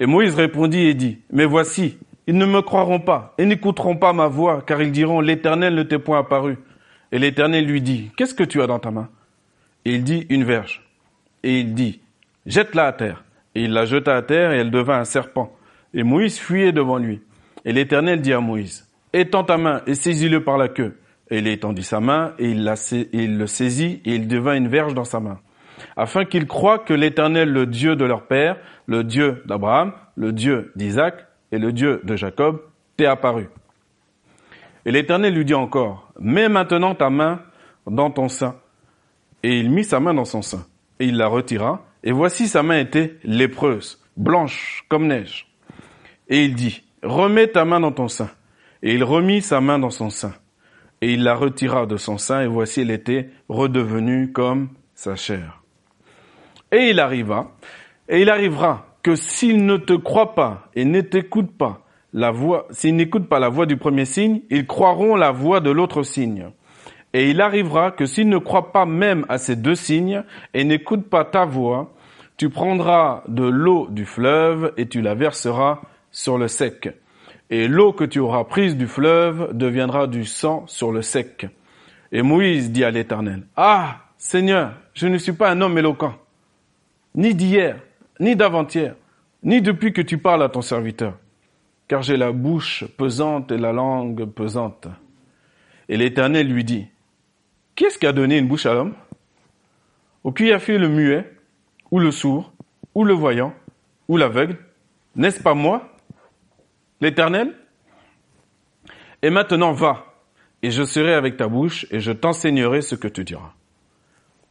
Et 0.00 0.06
Moïse 0.06 0.34
répondit 0.34 0.80
et 0.80 0.94
dit, 0.94 1.20
Mais 1.32 1.44
voici, 1.44 1.96
ils 2.26 2.36
ne 2.36 2.46
me 2.46 2.60
croiront 2.60 2.98
pas 2.98 3.34
et 3.38 3.46
n'écouteront 3.46 3.96
pas 3.96 4.12
ma 4.12 4.26
voix, 4.26 4.62
car 4.66 4.82
ils 4.82 4.90
diront, 4.90 5.20
L'Éternel 5.20 5.76
ne 5.76 5.84
t'est 5.84 6.00
point 6.00 6.18
apparu. 6.18 6.58
Et 7.12 7.20
l'Éternel 7.20 7.66
lui 7.66 7.82
dit, 7.82 8.10
Qu'est-ce 8.16 8.34
que 8.34 8.42
tu 8.42 8.60
as 8.60 8.66
dans 8.66 8.80
ta 8.80 8.90
main? 8.90 9.08
Et 9.84 9.94
il 9.94 10.02
dit, 10.02 10.26
Une 10.28 10.42
verge. 10.42 10.82
Et 11.44 11.60
il 11.60 11.74
dit, 11.74 12.00
Jette-la 12.46 12.88
à 12.88 12.92
terre. 12.92 13.24
Et 13.54 13.62
il 13.64 13.72
la 13.72 13.84
jeta 13.84 14.16
à 14.16 14.22
terre 14.22 14.52
et 14.52 14.58
elle 14.58 14.70
devint 14.70 14.98
un 14.98 15.04
serpent. 15.04 15.52
Et 15.94 16.02
Moïse 16.02 16.38
fuyait 16.38 16.72
devant 16.72 16.98
lui. 16.98 17.20
Et 17.64 17.72
l'Éternel 17.72 18.20
dit 18.20 18.32
à 18.32 18.40
Moïse, 18.40 18.88
Étends 19.12 19.44
ta 19.44 19.56
main 19.56 19.82
et 19.86 19.94
saisis-le 19.94 20.42
par 20.42 20.56
la 20.56 20.68
queue. 20.68 20.98
Et 21.30 21.38
il 21.38 21.46
étendit 21.46 21.82
sa 21.82 22.00
main 22.00 22.32
et 22.38 22.50
il, 22.50 22.66
et 22.68 23.06
il 23.12 23.38
le 23.38 23.46
saisit 23.46 24.00
et 24.04 24.14
il 24.14 24.26
devint 24.26 24.54
une 24.54 24.68
verge 24.68 24.94
dans 24.94 25.04
sa 25.04 25.20
main 25.20 25.40
afin 25.96 26.24
qu'ils 26.24 26.46
croient 26.46 26.78
que 26.78 26.94
l'Éternel, 26.94 27.50
le 27.50 27.66
Dieu 27.66 27.96
de 27.96 28.04
leur 28.04 28.26
père, 28.26 28.56
le 28.86 29.04
Dieu 29.04 29.42
d'Abraham, 29.46 29.92
le 30.16 30.32
Dieu 30.32 30.72
d'Isaac 30.76 31.26
et 31.52 31.58
le 31.58 31.72
Dieu 31.72 32.00
de 32.04 32.16
Jacob, 32.16 32.60
t'est 32.96 33.06
apparu. 33.06 33.48
Et 34.84 34.92
l'Éternel 34.92 35.34
lui 35.34 35.44
dit 35.44 35.54
encore, 35.54 36.12
mets 36.18 36.48
maintenant 36.48 36.94
ta 36.94 37.10
main 37.10 37.40
dans 37.86 38.10
ton 38.10 38.28
sein. 38.28 38.56
Et 39.42 39.58
il 39.58 39.70
mit 39.70 39.84
sa 39.84 40.00
main 40.00 40.14
dans 40.14 40.24
son 40.24 40.42
sein, 40.42 40.66
et 40.98 41.06
il 41.06 41.16
la 41.16 41.26
retira, 41.26 41.84
et 42.02 42.12
voici 42.12 42.46
sa 42.46 42.62
main 42.62 42.78
était 42.78 43.16
lépreuse, 43.24 44.02
blanche 44.16 44.84
comme 44.88 45.06
neige. 45.06 45.46
Et 46.28 46.44
il 46.44 46.54
dit, 46.54 46.82
remets 47.02 47.48
ta 47.48 47.64
main 47.64 47.80
dans 47.80 47.92
ton 47.92 48.08
sein. 48.08 48.30
Et 48.82 48.94
il 48.94 49.04
remit 49.04 49.42
sa 49.42 49.60
main 49.60 49.78
dans 49.78 49.90
son 49.90 50.10
sein. 50.10 50.32
Et 51.02 51.12
il 51.12 51.22
la 51.22 51.34
retira 51.34 51.86
de 51.86 51.96
son 51.96 52.18
sein, 52.18 52.42
et 52.42 52.46
voici 52.46 52.82
elle 52.82 52.90
était 52.90 53.30
redevenue 53.48 54.32
comme 54.32 54.70
sa 54.94 55.16
chair. 55.16 55.59
Et 56.72 56.90
il 56.90 57.00
arriva, 57.00 57.50
et 58.08 58.22
il 58.22 58.30
arrivera 58.30 58.86
que 59.02 59.16
s'il 59.16 59.64
ne 59.64 59.76
te 59.76 59.92
croit 59.92 60.34
pas 60.34 60.68
et 60.74 60.84
ne 60.84 61.00
pas 61.00 61.80
la 62.12 62.30
voix, 62.30 62.66
s'ils 62.70 62.96
n'écoutent 62.96 63.28
pas 63.28 63.38
la 63.38 63.48
voix 63.48 63.66
du 63.66 63.76
premier 63.76 64.04
signe, 64.04 64.42
ils 64.50 64.66
croiront 64.66 65.16
la 65.16 65.30
voix 65.30 65.60
de 65.60 65.70
l'autre 65.70 66.02
signe. 66.02 66.50
Et 67.12 67.30
il 67.30 67.40
arrivera 67.40 67.90
que 67.90 68.06
s'ils 68.06 68.28
ne 68.28 68.38
croient 68.38 68.72
pas 68.72 68.86
même 68.86 69.26
à 69.28 69.38
ces 69.38 69.56
deux 69.56 69.74
signes 69.74 70.22
et 70.54 70.64
n'écoutent 70.64 71.08
pas 71.08 71.24
ta 71.24 71.44
voix, 71.44 71.92
tu 72.36 72.50
prendras 72.50 73.22
de 73.26 73.44
l'eau 73.44 73.88
du 73.90 74.06
fleuve 74.06 74.72
et 74.76 74.86
tu 74.86 75.02
la 75.02 75.14
verseras 75.14 75.80
sur 76.10 76.38
le 76.38 76.48
sec. 76.48 76.88
Et 77.50 77.66
l'eau 77.66 77.92
que 77.92 78.04
tu 78.04 78.20
auras 78.20 78.44
prise 78.44 78.76
du 78.76 78.86
fleuve 78.86 79.50
deviendra 79.52 80.06
du 80.06 80.24
sang 80.24 80.64
sur 80.66 80.92
le 80.92 81.02
sec. 81.02 81.46
Et 82.12 82.22
Moïse 82.22 82.70
dit 82.70 82.84
à 82.84 82.90
l'Éternel, 82.92 83.42
Ah, 83.56 83.98
Seigneur, 84.18 84.74
je 84.94 85.08
ne 85.08 85.18
suis 85.18 85.32
pas 85.32 85.50
un 85.50 85.60
homme 85.60 85.78
éloquent 85.78 86.14
ni 87.14 87.34
d'hier, 87.34 87.80
ni 88.18 88.36
d'avant-hier, 88.36 88.94
ni 89.42 89.62
depuis 89.62 89.92
que 89.92 90.02
tu 90.02 90.18
parles 90.18 90.42
à 90.42 90.48
ton 90.48 90.62
serviteur, 90.62 91.18
car 91.88 92.02
j'ai 92.02 92.16
la 92.16 92.32
bouche 92.32 92.84
pesante 92.96 93.50
et 93.52 93.58
la 93.58 93.72
langue 93.72 94.26
pesante. 94.26 94.88
Et 95.88 95.96
l'Éternel 95.96 96.48
lui 96.48 96.64
dit, 96.64 96.86
qui 97.74 97.84
est-ce 97.84 97.98
qui 97.98 98.06
a 98.06 98.12
donné 98.12 98.38
une 98.38 98.46
bouche 98.46 98.66
à 98.66 98.74
l'homme? 98.74 98.94
Ou 100.22 100.32
qui 100.32 100.52
a 100.52 100.58
fait 100.58 100.78
le 100.78 100.88
muet, 100.88 101.30
ou 101.90 101.98
le 101.98 102.10
sourd, 102.10 102.52
ou 102.94 103.04
le 103.04 103.14
voyant, 103.14 103.54
ou 104.06 104.16
l'aveugle? 104.16 104.58
N'est-ce 105.16 105.42
pas 105.42 105.54
moi, 105.54 105.96
l'Éternel? 107.00 107.54
Et 109.22 109.30
maintenant 109.30 109.72
va, 109.72 110.14
et 110.62 110.70
je 110.70 110.84
serai 110.84 111.14
avec 111.14 111.36
ta 111.36 111.48
bouche, 111.48 111.86
et 111.90 112.00
je 112.00 112.12
t'enseignerai 112.12 112.82
ce 112.82 112.94
que 112.94 113.08
tu 113.08 113.24
diras. 113.24 113.54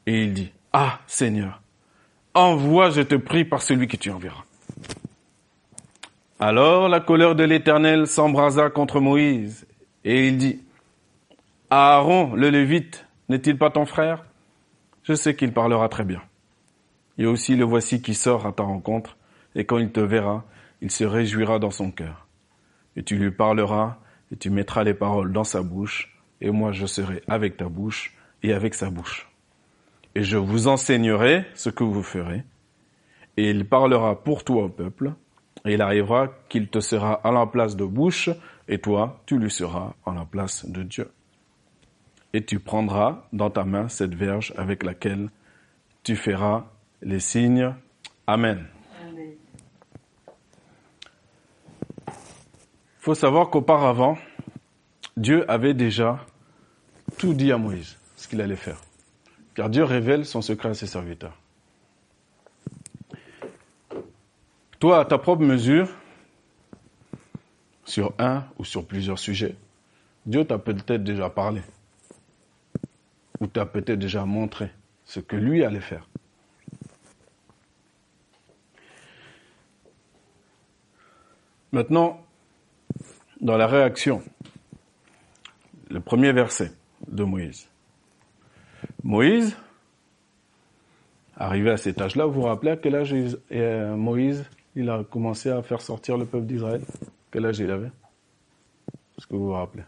Et 0.05 0.23
il 0.23 0.33
dit, 0.33 0.51
Ah 0.73 0.99
Seigneur, 1.07 1.61
envoie, 2.33 2.89
je 2.89 3.01
te 3.01 3.15
prie, 3.15 3.45
par 3.45 3.61
celui 3.61 3.87
que 3.87 3.97
tu 3.97 4.11
enverras. 4.11 4.43
Alors 6.39 6.87
la 6.87 7.01
colère 7.01 7.35
de 7.35 7.43
l'Éternel 7.43 8.07
s'embrasa 8.07 8.69
contre 8.69 8.99
Moïse, 8.99 9.67
et 10.05 10.27
il 10.27 10.37
dit, 10.37 10.61
Aaron, 11.69 12.33
le 12.33 12.49
Lévite, 12.49 13.05
n'est-il 13.27 13.57
pas 13.57 13.69
ton 13.69 13.85
frère? 13.85 14.23
Je 15.03 15.13
sais 15.13 15.35
qu'il 15.35 15.53
parlera 15.53 15.89
très 15.89 16.05
bien. 16.05 16.21
Et 17.17 17.25
aussi 17.25 17.55
le 17.55 17.65
voici 17.65 18.01
qui 18.01 18.13
sort 18.13 18.45
à 18.45 18.53
ta 18.53 18.63
rencontre, 18.63 19.17
et 19.55 19.65
quand 19.65 19.77
il 19.77 19.91
te 19.91 19.99
verra, 19.99 20.45
il 20.81 20.91
se 20.91 21.03
réjouira 21.03 21.59
dans 21.59 21.71
son 21.71 21.91
cœur. 21.91 22.27
Et 22.95 23.03
tu 23.03 23.17
lui 23.17 23.31
parleras, 23.31 23.97
et 24.31 24.37
tu 24.37 24.49
mettras 24.49 24.83
les 24.83 24.93
paroles 24.93 25.33
dans 25.33 25.43
sa 25.43 25.61
bouche, 25.61 26.17
et 26.41 26.51
moi 26.51 26.71
je 26.71 26.85
serai 26.85 27.21
avec 27.27 27.57
ta 27.57 27.67
bouche 27.67 28.15
et 28.43 28.53
avec 28.53 28.73
sa 28.73 28.89
bouche 28.89 29.28
et 30.15 30.23
je 30.23 30.37
vous 30.37 30.67
enseignerai 30.67 31.45
ce 31.55 31.69
que 31.69 31.83
vous 31.83 32.03
ferez. 32.03 32.43
Et 33.37 33.49
il 33.49 33.67
parlera 33.67 34.21
pour 34.23 34.43
toi 34.43 34.65
au 34.65 34.69
peuple, 34.69 35.13
et 35.65 35.73
il 35.73 35.81
arrivera 35.81 36.27
qu'il 36.49 36.67
te 36.67 36.79
sera 36.79 37.13
à 37.13 37.31
la 37.31 37.45
place 37.45 37.75
de 37.75 37.85
bouche, 37.85 38.29
et 38.67 38.79
toi, 38.79 39.21
tu 39.25 39.37
lui 39.37 39.51
seras 39.51 39.93
à 40.05 40.13
la 40.13 40.25
place 40.25 40.65
de 40.65 40.83
Dieu. 40.83 41.11
Et 42.33 42.43
tu 42.43 42.59
prendras 42.59 43.27
dans 43.33 43.49
ta 43.49 43.63
main 43.63 43.87
cette 43.87 44.13
verge 44.13 44.53
avec 44.57 44.83
laquelle 44.83 45.29
tu 46.03 46.15
feras 46.15 46.65
les 47.01 47.19
signes. 47.19 47.73
Amen. 48.27 48.65
Il 52.07 52.13
faut 52.99 53.15
savoir 53.15 53.49
qu'auparavant, 53.49 54.17
Dieu 55.17 55.49
avait 55.49 55.73
déjà 55.73 56.19
tout 57.17 57.33
dit 57.33 57.51
à 57.51 57.57
Moïse, 57.57 57.97
ce 58.15 58.27
qu'il 58.27 58.41
allait 58.41 58.55
faire. 58.55 58.79
Car 59.59 59.69
Dieu 59.69 59.83
révèle 59.83 60.25
son 60.25 60.41
secret 60.41 60.69
à 60.69 60.73
ses 60.73 60.87
serviteurs. 60.87 61.37
Toi, 64.79 65.01
à 65.01 65.03
ta 65.03 65.17
propre 65.17 65.43
mesure, 65.43 65.89
sur 67.83 68.13
un 68.19 68.45
ou 68.57 68.63
sur 68.63 68.87
plusieurs 68.87 69.19
sujets, 69.19 69.57
Dieu 70.25 70.45
t'a 70.45 70.59
peut-être 70.59 71.03
déjà 71.03 71.29
parlé. 71.29 71.61
Ou 73.41 73.47
t'a 73.47 73.65
peut-être 73.65 73.99
déjà 73.99 74.23
montré 74.23 74.71
ce 75.03 75.19
que 75.19 75.35
lui 75.35 75.65
allait 75.65 75.81
faire. 75.81 76.07
Maintenant, 81.73 82.25
dans 83.41 83.57
la 83.57 83.67
réaction, 83.67 84.23
le 85.89 85.99
premier 85.99 86.31
verset 86.31 86.71
de 87.09 87.25
Moïse. 87.25 87.68
Moïse, 89.03 89.55
arrivé 91.37 91.71
à 91.71 91.77
cet 91.77 92.01
âge-là, 92.01 92.25
vous 92.25 92.33
vous 92.33 92.41
rappelez 92.43 92.71
à 92.71 92.77
quel 92.77 92.95
âge 92.95 93.15
euh, 93.51 93.95
Moïse 93.95 94.45
il 94.75 94.89
a 94.89 95.03
commencé 95.03 95.49
à 95.49 95.61
faire 95.63 95.81
sortir 95.81 96.17
le 96.17 96.25
peuple 96.25 96.45
d'Israël? 96.45 96.81
Quel 97.31 97.45
âge 97.45 97.59
il 97.59 97.71
avait? 97.71 97.91
Est-ce 99.17 99.27
que 99.27 99.35
vous 99.35 99.47
vous 99.47 99.53
rappelez? 99.53 99.83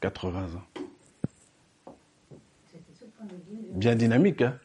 80 0.00 0.40
ans. 0.54 0.82
Bien 3.72 3.96
dynamique, 3.96 4.42
hein? 4.42 4.58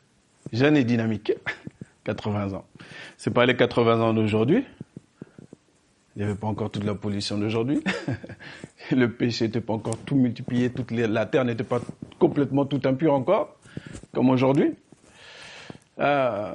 Jeune 0.51 0.77
et 0.77 0.83
dynamique. 0.83 1.33
80 2.03 2.53
ans. 2.53 2.65
C'est 3.17 3.31
pas 3.31 3.45
les 3.45 3.55
80 3.55 4.01
ans 4.01 4.13
d'aujourd'hui, 4.13 4.65
il 6.15 6.19
n'y 6.19 6.23
avait 6.23 6.37
pas 6.37 6.47
encore 6.47 6.69
toute 6.69 6.83
la 6.83 6.93
pollution 6.93 7.37
d'aujourd'hui. 7.37 7.83
le 8.91 9.11
péché 9.11 9.45
n'était 9.45 9.61
pas 9.61 9.73
encore 9.73 9.97
tout 9.97 10.15
multiplié, 10.15 10.71
la 10.89 11.25
terre 11.25 11.45
n'était 11.45 11.63
pas 11.63 11.81
complètement 12.19 12.65
tout 12.65 12.81
impure 12.85 13.13
encore, 13.13 13.57
comme 14.13 14.29
aujourd'hui. 14.29 14.75
Euh, 15.99 16.53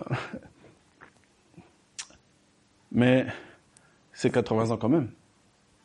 mais 2.92 3.26
c'est 4.12 4.30
80 4.30 4.70
ans 4.70 4.76
quand 4.76 4.88
même. 4.88 5.10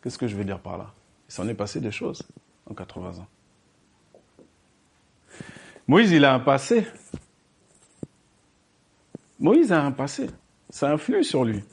Qu'est-ce 0.01 0.17
que 0.17 0.27
je 0.27 0.35
veux 0.35 0.45
dire 0.45 0.59
par 0.59 0.77
là? 0.77 0.93
Il 1.29 1.33
s'en 1.33 1.47
est 1.47 1.53
passé 1.53 1.79
des 1.79 1.91
choses 1.91 2.21
en 2.69 2.73
80 2.73 3.19
ans. 3.19 3.27
Moïse, 5.87 6.11
il 6.11 6.23
a 6.25 6.33
un 6.33 6.39
passé. 6.39 6.87
Moïse 9.39 9.71
a 9.71 9.83
un 9.83 9.91
passé. 9.91 10.27
Ça 10.69 10.91
influe 10.91 11.23
sur 11.23 11.43
lui. 11.43 11.63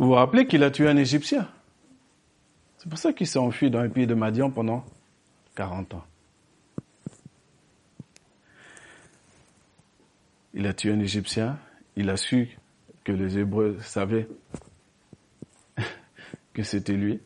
Vous 0.00 0.06
vous 0.06 0.12
rappelez 0.14 0.46
qu'il 0.46 0.64
a 0.64 0.70
tué 0.70 0.88
un 0.88 0.96
Égyptien? 0.96 1.46
C'est 2.78 2.88
pour 2.88 2.98
ça 2.98 3.12
qu'il 3.12 3.26
s'est 3.26 3.38
enfui 3.38 3.70
dans 3.70 3.82
le 3.82 3.90
pays 3.90 4.06
de 4.06 4.14
Madian 4.14 4.50
pendant 4.50 4.82
40 5.56 5.92
ans. 5.92 6.04
Il 10.54 10.66
a 10.66 10.72
tué 10.72 10.90
un 10.90 11.00
Égyptien, 11.00 11.58
il 11.96 12.08
a 12.08 12.16
su 12.16 12.56
que 13.04 13.12
les 13.12 13.36
Hébreux 13.36 13.76
savaient 13.82 14.26
que 16.54 16.62
c'était 16.62 16.94
lui. 16.94 17.20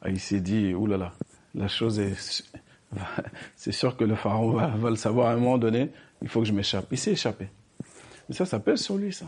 Ah, 0.00 0.10
il 0.10 0.18
s'est 0.18 0.40
dit, 0.40 0.74
oulala, 0.74 1.12
la 1.54 1.68
chose 1.68 2.00
est, 2.00 2.42
c'est 3.54 3.70
sûr 3.70 3.96
que 3.96 4.02
le 4.02 4.16
pharaon 4.16 4.50
va, 4.50 4.90
le 4.90 4.96
savoir 4.96 5.28
à 5.28 5.34
un 5.34 5.36
moment 5.36 5.56
donné, 5.56 5.92
il 6.20 6.26
faut 6.26 6.40
que 6.40 6.46
je 6.46 6.52
m'échappe. 6.52 6.88
Il 6.90 6.98
s'est 6.98 7.12
échappé. 7.12 7.48
Mais 8.28 8.34
ça, 8.34 8.44
ça 8.44 8.58
pèse 8.58 8.80
sur 8.80 8.96
lui, 8.96 9.12
ça. 9.12 9.26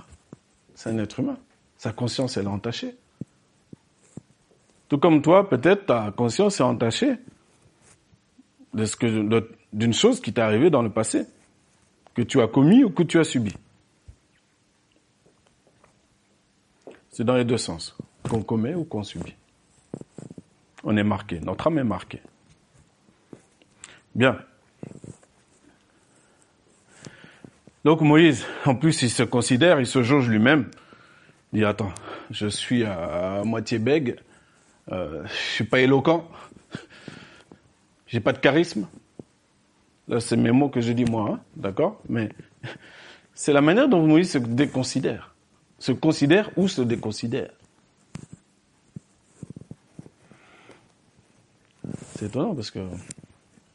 C'est 0.74 0.90
un 0.90 0.98
être 0.98 1.20
humain. 1.20 1.38
Sa 1.84 1.92
conscience, 1.92 2.38
elle 2.38 2.46
est 2.46 2.48
entachée. 2.48 2.96
Tout 4.88 4.96
comme 4.96 5.20
toi, 5.20 5.50
peut-être 5.50 5.84
ta 5.84 6.12
conscience 6.12 6.58
est 6.58 6.62
entachée 6.62 7.16
d'une 8.72 9.92
chose 9.92 10.22
qui 10.22 10.32
t'est 10.32 10.40
arrivée 10.40 10.70
dans 10.70 10.80
le 10.80 10.88
passé, 10.88 11.26
que 12.14 12.22
tu 12.22 12.40
as 12.40 12.48
commis 12.48 12.84
ou 12.84 12.88
que 12.88 13.02
tu 13.02 13.18
as 13.18 13.24
subi. 13.24 13.54
C'est 17.10 17.24
dans 17.24 17.34
les 17.34 17.44
deux 17.44 17.58
sens, 17.58 17.94
qu'on 18.30 18.40
commet 18.42 18.74
ou 18.74 18.84
qu'on 18.84 19.02
subit. 19.02 19.34
On 20.84 20.96
est 20.96 21.04
marqué, 21.04 21.38
notre 21.40 21.66
âme 21.66 21.76
est 21.76 21.84
marquée. 21.84 22.22
Bien. 24.14 24.38
Donc 27.84 28.00
Moïse, 28.00 28.46
en 28.64 28.74
plus, 28.74 29.02
il 29.02 29.10
se 29.10 29.22
considère, 29.22 29.80
il 29.80 29.86
se 29.86 30.02
jauge 30.02 30.30
lui-même. 30.30 30.70
Il 31.54 31.58
dit, 31.58 31.64
attends, 31.64 31.92
je 32.32 32.48
suis 32.48 32.82
à, 32.82 33.42
moitié 33.44 33.78
bègue, 33.78 34.16
euh, 34.90 35.24
je 35.24 35.52
suis 35.54 35.64
pas 35.64 35.78
éloquent, 35.78 36.28
j'ai 38.08 38.18
pas 38.18 38.32
de 38.32 38.38
charisme. 38.38 38.88
Là, 40.08 40.18
c'est 40.18 40.36
mes 40.36 40.50
mots 40.50 40.68
que 40.68 40.80
je 40.80 40.90
dis 40.90 41.04
moi, 41.04 41.30
hein, 41.30 41.40
d'accord? 41.54 42.02
Mais 42.08 42.30
c'est 43.34 43.52
la 43.52 43.60
manière 43.60 43.88
dont 43.88 44.04
Moïse 44.04 44.32
se 44.32 44.38
déconsidère. 44.38 45.32
Se 45.78 45.92
considère 45.92 46.50
ou 46.56 46.66
se 46.66 46.82
déconsidère. 46.82 47.52
C'est 52.16 52.26
étonnant 52.26 52.56
parce 52.56 52.72
que 52.72 52.80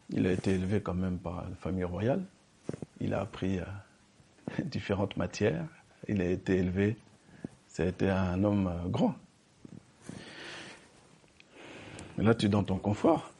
il 0.09 0.27
a 0.27 0.33
été 0.33 0.51
élevé 0.51 0.81
quand 0.81 0.95
même 0.95 1.17
par 1.17 1.45
une 1.47 1.55
famille 1.55 1.85
royale. 1.85 2.25
Il 2.99 3.13
a 3.13 3.21
appris 3.21 3.59
euh, 3.59 3.63
différentes 4.65 5.15
matières. 5.15 5.65
Il 6.09 6.21
a 6.21 6.29
été 6.29 6.57
élevé. 6.57 6.97
Ça 7.69 7.83
a 7.83 7.85
été 7.85 8.09
un 8.09 8.43
homme 8.43 8.67
euh, 8.67 8.89
grand. 8.89 9.15
Mais 12.17 12.23
là, 12.25 12.35
tu 12.35 12.47
es 12.47 12.49
dans 12.49 12.63
ton 12.63 12.77
confort. 12.77 13.31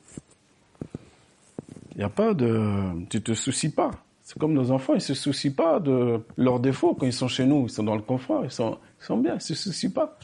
Il 1.92 1.98
n'y 1.98 2.04
a 2.04 2.10
pas 2.10 2.34
de, 2.34 3.06
tu 3.10 3.22
te 3.22 3.34
soucies 3.34 3.72
pas. 3.72 3.92
C'est 4.24 4.38
comme 4.38 4.54
nos 4.54 4.72
enfants, 4.72 4.94
ils 4.94 5.02
se 5.02 5.16
soucient 5.16 5.52
pas 5.52 5.80
de 5.80 6.22
leurs 6.38 6.60
défauts 6.60 6.94
quand 6.94 7.08
ils 7.08 7.12
sont 7.12 7.28
chez 7.28 7.46
nous. 7.46 7.64
Ils 7.64 7.72
sont 7.72 7.84
dans 7.84 7.96
le 7.96 8.02
confort, 8.04 8.46
ils 8.46 8.52
sont, 8.52 8.78
ils 9.02 9.04
sont 9.04 9.18
bien, 9.18 9.36
ils 9.36 9.42
se 9.42 9.56
soucient 9.56 9.90
pas. 9.90 10.18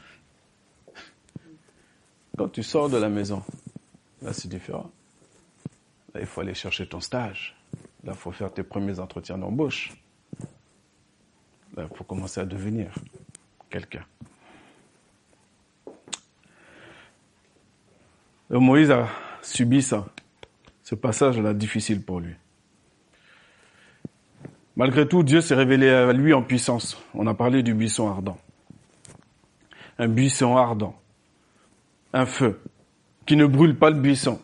Quand 2.37 2.47
tu 2.49 2.61
sors 2.61 2.87
de 2.87 2.97
la 2.97 3.09
maison, 3.09 3.41
là 4.21 4.31
c'est 4.31 4.47
différent. 4.47 4.91
Là, 6.13 6.21
il 6.21 6.27
faut 6.27 6.41
aller 6.41 6.53
chercher 6.53 6.87
ton 6.87 7.01
stage. 7.01 7.57
Là, 8.03 8.13
il 8.13 8.17
faut 8.17 8.31
faire 8.31 8.53
tes 8.53 8.63
premiers 8.63 8.99
entretiens 8.99 9.37
d'embauche. 9.37 9.91
Là, 11.75 11.87
il 11.91 11.97
faut 11.97 12.03
commencer 12.03 12.39
à 12.39 12.45
devenir 12.45 12.93
quelqu'un. 13.69 14.05
Moïse 18.49 18.91
a 18.91 19.07
subi 19.41 19.81
ça, 19.81 20.05
ce 20.83 20.95
passage-là 20.95 21.53
difficile 21.53 22.01
pour 22.01 22.19
lui. 22.19 22.35
Malgré 24.75 25.07
tout, 25.07 25.23
Dieu 25.23 25.41
s'est 25.41 25.55
révélé 25.55 25.89
à 25.89 26.11
lui 26.11 26.33
en 26.33 26.43
puissance. 26.43 27.01
On 27.13 27.27
a 27.27 27.33
parlé 27.33 27.63
du 27.63 27.73
buisson 27.73 28.09
ardent. 28.09 28.37
Un 29.97 30.09
buisson 30.09 30.57
ardent. 30.57 30.95
Un 32.13 32.25
feu 32.25 32.61
qui 33.25 33.35
ne 33.35 33.45
brûle 33.45 33.75
pas 33.75 33.89
le 33.89 33.99
buisson. 33.99 34.39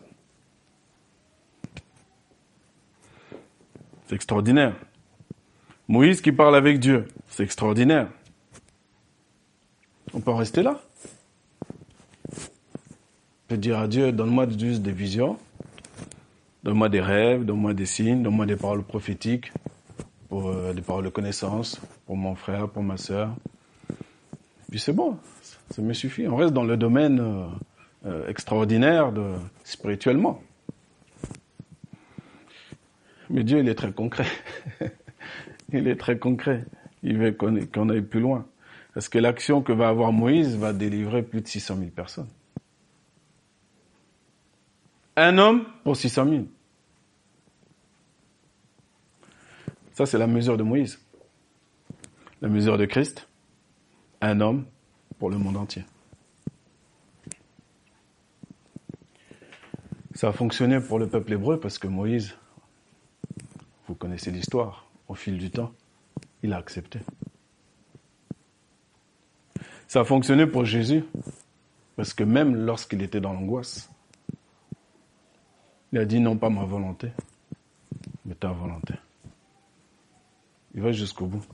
C'est 4.06 4.14
extraordinaire. 4.14 4.74
Moïse 5.88 6.20
qui 6.20 6.32
parle 6.32 6.56
avec 6.56 6.80
Dieu, 6.80 7.06
c'est 7.28 7.44
extraordinaire. 7.44 8.08
On 10.14 10.20
peut 10.20 10.30
en 10.30 10.36
rester 10.36 10.62
là? 10.62 10.78
On 12.30 13.48
peut 13.48 13.56
dire 13.56 13.78
à 13.78 13.88
Dieu, 13.88 14.12
donne-moi 14.12 14.46
juste 14.58 14.82
des 14.82 14.92
visions, 14.92 15.38
donne-moi 16.62 16.90
des 16.90 17.00
rêves, 17.00 17.44
donne-moi 17.46 17.72
des 17.72 17.86
signes, 17.86 18.22
donne-moi 18.22 18.44
des 18.44 18.56
paroles 18.56 18.82
prophétiques, 18.82 19.52
euh, 20.32 20.74
des 20.74 20.82
paroles 20.82 21.04
de 21.04 21.10
connaissance, 21.10 21.80
pour 22.06 22.16
mon 22.16 22.34
frère, 22.34 22.68
pour 22.68 22.82
ma 22.82 22.98
sœur. 22.98 23.34
Puis 24.70 24.80
c'est 24.80 24.92
bon, 24.92 25.16
ça 25.70 25.80
me 25.80 25.94
suffit. 25.94 26.28
On 26.28 26.36
reste 26.36 26.52
dans 26.52 26.64
le 26.64 26.76
domaine 26.76 27.20
euh, 27.20 27.46
euh, 28.06 28.28
extraordinaire 28.28 29.12
spirituellement. 29.64 30.42
Mais 33.30 33.44
Dieu, 33.44 33.60
il 33.60 33.68
est 33.68 33.74
très 33.74 33.92
concret. 33.92 34.26
il 35.72 35.88
est 35.88 35.96
très 35.96 36.18
concret. 36.18 36.64
Il 37.02 37.16
veut 37.16 37.32
qu'on 37.32 37.88
aille 37.88 38.02
plus 38.02 38.20
loin. 38.20 38.46
Parce 38.94 39.08
que 39.08 39.18
l'action 39.18 39.62
que 39.62 39.72
va 39.72 39.88
avoir 39.88 40.12
Moïse 40.12 40.56
va 40.56 40.72
délivrer 40.72 41.22
plus 41.22 41.40
de 41.40 41.48
600 41.48 41.76
000 41.76 41.90
personnes. 41.90 42.28
Un 45.16 45.38
homme 45.38 45.64
pour 45.84 45.96
600 45.96 46.28
000. 46.28 46.44
Ça, 49.92 50.06
c'est 50.06 50.18
la 50.18 50.26
mesure 50.26 50.56
de 50.56 50.62
Moïse. 50.62 50.98
La 52.40 52.48
mesure 52.48 52.76
de 52.76 52.86
Christ, 52.86 53.28
un 54.20 54.40
homme 54.40 54.64
pour 55.18 55.30
le 55.30 55.38
monde 55.38 55.56
entier. 55.56 55.84
Ça 60.14 60.28
a 60.28 60.32
fonctionné 60.32 60.80
pour 60.80 60.98
le 60.98 61.08
peuple 61.08 61.32
hébreu 61.32 61.58
parce 61.58 61.78
que 61.78 61.88
Moïse 61.88 62.34
vous 63.86 63.94
connaissez 63.94 64.30
l'histoire. 64.30 64.86
Au 65.08 65.14
fil 65.14 65.36
du 65.36 65.50
temps, 65.50 65.72
il 66.42 66.52
a 66.52 66.56
accepté. 66.56 67.00
Ça 69.92 70.00
a 70.00 70.04
fonctionné 70.04 70.46
pour 70.46 70.64
Jésus, 70.64 71.04
parce 71.96 72.14
que 72.14 72.24
même 72.24 72.56
lorsqu'il 72.64 73.02
était 73.02 73.20
dans 73.20 73.34
l'angoisse, 73.34 73.90
il 75.92 75.98
a 75.98 76.06
dit 76.06 76.18
non 76.18 76.38
pas 76.38 76.48
ma 76.48 76.64
volonté, 76.64 77.08
mais 78.24 78.34
ta 78.34 78.48
volonté. 78.52 78.94
Il 80.74 80.80
va 80.80 80.92
jusqu'au 80.92 81.26
bout. 81.26 81.44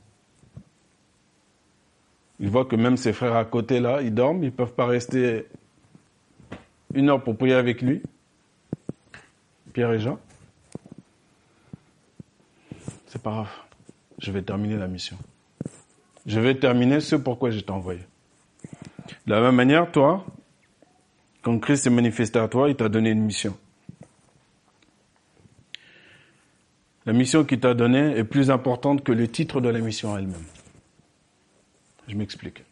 Il 2.38 2.48
voit 2.48 2.64
que 2.64 2.76
même 2.76 2.96
ses 2.96 3.12
frères 3.12 3.34
à 3.34 3.44
côté 3.44 3.80
là, 3.80 4.02
ils 4.02 4.14
dorment, 4.14 4.44
ils 4.44 4.52
ne 4.52 4.56
peuvent 4.56 4.74
pas 4.74 4.86
rester 4.86 5.48
une 6.94 7.10
heure 7.10 7.24
pour 7.24 7.36
prier 7.36 7.54
avec 7.54 7.82
lui. 7.82 8.04
Pierre 9.72 9.90
et 9.90 9.98
Jean 9.98 10.16
c'est 13.08 13.20
pas 13.20 13.32
grave. 13.32 13.50
Je 14.20 14.30
vais 14.30 14.42
terminer 14.42 14.76
la 14.76 14.86
mission. 14.86 15.18
Je 16.24 16.38
vais 16.38 16.54
terminer 16.54 17.00
ce 17.00 17.16
pourquoi 17.16 17.50
je 17.50 17.58
t'ai 17.58 17.72
envoyé. 17.72 18.02
De 19.26 19.32
la 19.32 19.40
même 19.40 19.54
manière, 19.54 19.90
toi, 19.90 20.24
quand 21.42 21.58
Christ 21.58 21.84
s'est 21.84 21.90
manifesté 21.90 22.38
à 22.38 22.48
toi, 22.48 22.68
il 22.68 22.76
t'a 22.76 22.88
donné 22.88 23.10
une 23.10 23.22
mission. 23.22 23.56
La 27.06 27.12
mission 27.12 27.44
qu'il 27.44 27.60
t'a 27.60 27.74
donnée 27.74 28.18
est 28.18 28.24
plus 28.24 28.50
importante 28.50 29.02
que 29.02 29.12
le 29.12 29.28
titre 29.28 29.60
de 29.60 29.68
la 29.68 29.78
mission 29.78 30.16
elle-même. 30.16 30.44
Je 32.06 32.14
m'explique. 32.14 32.64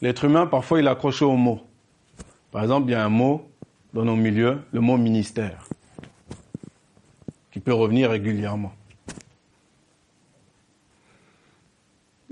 L'être 0.00 0.24
humain, 0.24 0.46
parfois, 0.46 0.80
il 0.80 0.88
accroche 0.88 1.22
au 1.22 1.36
mot. 1.36 1.60
Par 2.50 2.62
exemple, 2.62 2.88
il 2.88 2.92
y 2.92 2.96
a 2.96 3.04
un 3.04 3.08
mot 3.08 3.48
dans 3.94 4.04
nos 4.04 4.16
milieux, 4.16 4.60
le 4.72 4.80
mot 4.80 4.96
ministère 4.96 5.68
qui 7.52 7.60
peut 7.60 7.74
revenir 7.74 8.10
régulièrement. 8.10 8.72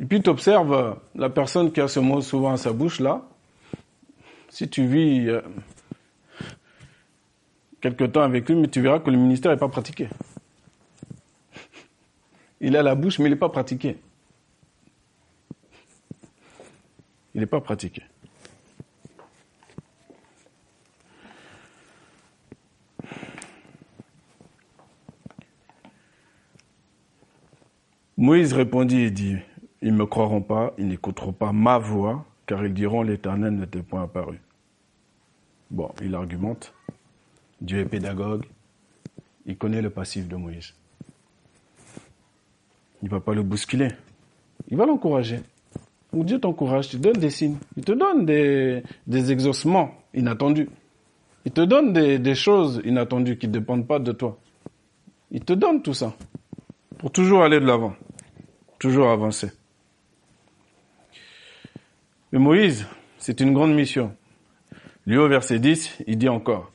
Et 0.00 0.06
puis 0.06 0.22
tu 0.22 0.30
observes 0.30 0.98
la 1.14 1.28
personne 1.28 1.70
qui 1.70 1.80
a 1.80 1.86
ce 1.86 2.00
mot 2.00 2.22
souvent 2.22 2.52
à 2.52 2.56
sa 2.56 2.72
bouche 2.72 3.00
là. 3.00 3.22
Si 4.48 4.68
tu 4.68 4.86
vis 4.86 5.28
euh, 5.28 5.42
quelque 7.80 8.04
temps 8.04 8.22
avec 8.22 8.48
lui, 8.48 8.56
mais 8.56 8.68
tu 8.68 8.80
verras 8.80 8.98
que 9.00 9.10
le 9.10 9.18
ministère 9.18 9.52
n'est 9.52 9.58
pas 9.58 9.68
pratiqué. 9.68 10.08
Il 12.60 12.76
a 12.76 12.82
la 12.82 12.94
bouche, 12.94 13.18
mais 13.18 13.26
il 13.26 13.30
n'est 13.30 13.36
pas 13.36 13.48
pratiqué. 13.48 13.98
Il 17.34 17.40
n'est 17.40 17.46
pas 17.46 17.60
pratiqué. 17.60 18.02
Moïse 28.16 28.52
répondit 28.52 29.00
et 29.00 29.10
dit, 29.10 29.36
ils 29.82 29.92
ne 29.92 29.98
me 29.98 30.06
croiront 30.06 30.42
pas, 30.42 30.74
ils 30.78 30.88
n'écouteront 30.88 31.32
pas 31.32 31.52
ma 31.52 31.78
voix, 31.78 32.24
car 32.46 32.64
ils 32.64 32.74
diront 32.74 33.02
l'Éternel 33.02 33.54
n'était 33.54 33.82
point 33.82 34.02
apparu. 34.02 34.40
Bon, 35.70 35.90
il 36.02 36.14
argumente. 36.14 36.74
Dieu 37.60 37.80
est 37.80 37.84
pédagogue. 37.84 38.44
Il 39.46 39.56
connaît 39.56 39.82
le 39.82 39.90
passif 39.90 40.28
de 40.28 40.36
Moïse. 40.36 40.74
Il 43.02 43.06
ne 43.06 43.10
va 43.10 43.20
pas 43.20 43.32
le 43.34 43.42
bousculer. 43.42 43.88
Il 44.68 44.76
va 44.76 44.84
l'encourager. 44.84 45.40
Dieu 46.12 46.40
t'encourage, 46.40 46.92
il 46.92 47.00
te 47.00 47.08
donne 47.08 47.20
des 47.20 47.30
signes. 47.30 47.56
Il 47.76 47.84
te 47.84 47.92
donne 47.92 48.26
des, 48.26 48.82
exaucements 49.32 49.94
inattendus. 50.12 50.68
Il 51.44 51.52
te 51.52 51.60
donne 51.60 51.92
des, 51.92 52.18
des 52.18 52.34
choses 52.34 52.82
inattendues 52.84 53.38
qui 53.38 53.46
ne 53.46 53.52
dépendent 53.52 53.86
pas 53.86 53.98
de 53.98 54.12
toi. 54.12 54.38
Il 55.30 55.44
te 55.44 55.52
donne 55.52 55.80
tout 55.82 55.94
ça 55.94 56.14
pour 56.98 57.12
toujours 57.12 57.42
aller 57.42 57.60
de 57.60 57.64
l'avant, 57.64 57.94
toujours 58.78 59.08
avancer. 59.08 59.52
Mais 62.32 62.38
Moïse, 62.38 62.86
c'est 63.18 63.40
une 63.40 63.52
grande 63.52 63.74
mission. 63.74 64.14
Lui, 65.06 65.18
au 65.18 65.28
verset 65.28 65.58
10, 65.58 65.98
il 66.06 66.18
dit 66.18 66.28
encore. 66.28 66.70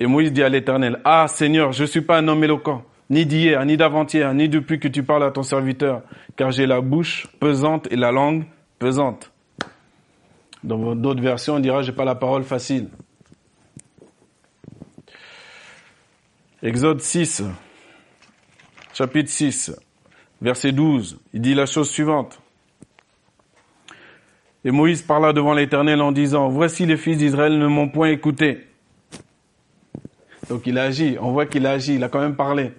Et 0.00 0.06
Moïse 0.06 0.32
dit 0.32 0.42
à 0.42 0.48
l'Éternel, 0.48 1.00
Ah 1.04 1.26
Seigneur, 1.28 1.72
je 1.72 1.82
ne 1.82 1.86
suis 1.86 2.00
pas 2.00 2.18
un 2.18 2.28
homme 2.28 2.42
éloquent, 2.44 2.84
ni 3.08 3.24
d'hier, 3.24 3.64
ni 3.64 3.76
d'avant-hier, 3.76 4.34
ni 4.34 4.48
depuis 4.48 4.80
que 4.80 4.88
tu 4.88 5.02
parles 5.02 5.24
à 5.24 5.30
ton 5.30 5.42
serviteur, 5.42 6.02
car 6.36 6.50
j'ai 6.50 6.66
la 6.66 6.80
bouche 6.80 7.26
pesante 7.40 7.86
et 7.90 7.96
la 7.96 8.12
langue 8.12 8.44
pesante. 8.78 9.32
Dans 10.64 10.96
d'autres 10.96 11.22
versions, 11.22 11.54
on 11.54 11.60
dira, 11.60 11.82
j'ai 11.82 11.92
pas 11.92 12.04
la 12.04 12.16
parole 12.16 12.42
facile. 12.42 12.88
Exode 16.62 17.00
6, 17.00 17.44
chapitre 18.92 19.30
6, 19.30 19.72
verset 20.42 20.72
12, 20.72 21.20
il 21.32 21.40
dit 21.40 21.54
la 21.54 21.66
chose 21.66 21.88
suivante. 21.88 22.40
Et 24.66 24.72
Moïse 24.72 25.00
parla 25.00 25.32
devant 25.32 25.54
l'Éternel 25.54 26.02
en 26.02 26.10
disant, 26.10 26.48
Voici 26.48 26.86
les 26.86 26.96
fils 26.96 27.18
d'Israël 27.18 27.56
ne 27.56 27.68
m'ont 27.68 27.88
point 27.88 28.08
écouté. 28.08 28.66
Donc 30.48 30.66
il 30.66 30.76
agit, 30.76 31.16
on 31.20 31.30
voit 31.30 31.46
qu'il 31.46 31.64
agit, 31.66 31.94
il 31.94 32.02
a 32.02 32.08
quand 32.08 32.18
même 32.18 32.34
parlé. 32.34 32.72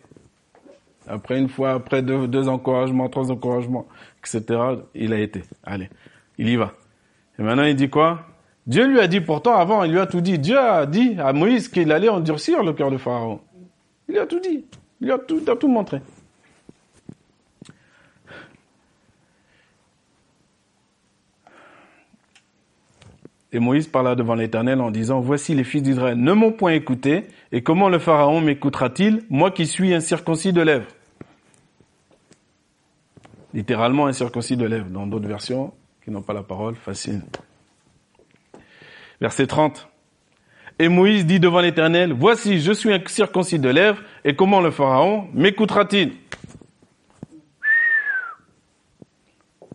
Après 1.08 1.39
une 1.39 1.47
fois, 1.47 1.71
après 1.71 2.02
deux, 2.02 2.50
encouragements, 2.50 3.08
trois 3.08 3.32
encouragements, 3.32 3.88
etc., 4.19 4.60
il 4.95 5.13
a 5.13 5.19
été. 5.19 5.43
Allez, 5.63 5.88
il 6.38 6.50
y 6.50 6.58
va. 6.58 6.73
Et 7.39 7.41
maintenant 7.41 7.63
il 7.63 7.76
dit 7.76 7.89
quoi? 7.89 8.19
Dieu 8.65 8.86
lui 8.86 9.00
a 9.00 9.08
dit 9.08 9.21
pourtant 9.21 9.56
avant, 9.56 9.86
il 9.86 9.93
lui 9.93 10.00
a 10.00 10.08
tout 10.08 10.19
dit. 10.19 10.39
Dieu 10.39 10.60
a 10.60 10.86
dit 10.86 11.15
à 11.17 11.32
Moïse 11.32 11.69
qu'il 11.69 11.93
allait 11.93 12.10
endurcir 12.10 12.63
le 12.63 12.73
cœur 12.73 12.91
de 12.91 12.97
Pharaon. 12.97 13.39
Il 14.10 14.15
lui 14.15 14.19
a 14.19 14.26
tout 14.26 14.41
dit. 14.41 14.65
Il 15.00 15.08
lui 15.08 15.13
a 15.13 15.19
tout, 15.19 15.39
a 15.47 15.56
tout 15.56 15.69
montré. 15.69 16.02
Et 23.53 23.60
Moïse 23.60 23.88
parla 23.88 24.15
devant 24.15 24.36
l'Éternel 24.36 24.81
en 24.81 24.91
disant, 24.91 25.21
Voici 25.21 25.55
les 25.55 25.63
fils 25.63 25.81
d'Israël 25.81 26.17
ne 26.17 26.33
m'ont 26.33 26.51
point 26.51 26.73
écouté, 26.73 27.27
et 27.51 27.63
comment 27.63 27.88
le 27.89 27.99
Pharaon 27.99 28.41
m'écoutera-t-il, 28.41 29.23
moi 29.29 29.51
qui 29.51 29.65
suis 29.65 29.93
un 29.93 30.01
circoncis 30.01 30.51
de 30.51 30.62
lèvres? 30.62 30.88
Littéralement 33.53 34.07
un 34.07 34.13
circoncis 34.13 34.57
de 34.57 34.65
lèvres, 34.65 34.89
dans 34.89 35.07
d'autres 35.07 35.27
versions 35.27 35.73
qui 36.03 36.12
n'ont 36.12 36.21
pas 36.21 36.33
la 36.33 36.43
parole, 36.43 36.75
facile. 36.75 37.21
Verset 39.21 39.47
30. 39.47 39.89
Et 40.79 40.89
Moïse 40.89 41.25
dit 41.25 41.39
devant 41.39 41.62
l'Éternel, 41.62 42.13
Voici, 42.13 42.60
je 42.60 42.71
suis 42.71 42.93
un 42.93 42.99
circoncis 43.07 43.60
de 43.60 43.69
lèvres, 43.69 44.01
et 44.25 44.36
comment 44.36 44.60
le 44.60 44.71
Pharaon 44.71 45.27
m'écoutera-t-il? 45.33 46.13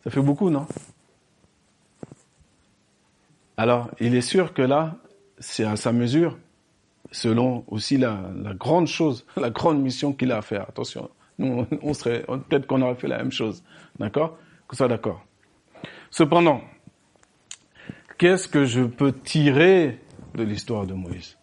Ça 0.05 0.11
fait 0.11 0.21
beaucoup, 0.21 0.51
non? 0.51 0.67
Alors, 3.57 3.91
il 4.01 4.15
est 4.15 4.23
sûr 4.23 4.55
que 4.55 4.63
là, 4.63 4.97
c'est 5.39 5.65
à 5.65 5.77
sa 5.77 5.93
mesure, 5.93 6.39
selon 7.11 7.65
aussi 7.69 7.99
la, 7.99 8.19
grande 8.55 8.87
chose, 8.87 9.27
la 9.37 9.51
grande 9.51 9.81
mission 9.81 10.13
qu'il 10.13 10.33
a 10.33 10.39
à 10.39 10.43
faire. 10.43 10.63
Attention, 10.69 11.11
nous, 11.39 11.67
on 11.83 11.95
serait, 11.95 12.25
peut-être 12.49 12.67
qu'on 12.67 12.83
aurait 12.83 12.95
fait 12.95 13.09
la 13.09 13.19
même 13.19 13.33
chose. 13.33 13.63
D'accord? 13.99 14.39
Que 14.69 14.77
soit 14.77 14.89
d'accord. 14.89 15.25
Cependant, 16.11 16.63
qu'est-ce 18.19 18.49
que 18.49 18.65
je 18.65 18.83
peux 18.83 19.13
tirer 19.13 19.99
de 20.35 20.43
l'histoire 20.43 20.87
de 20.87 20.95
Moïse? 20.95 21.37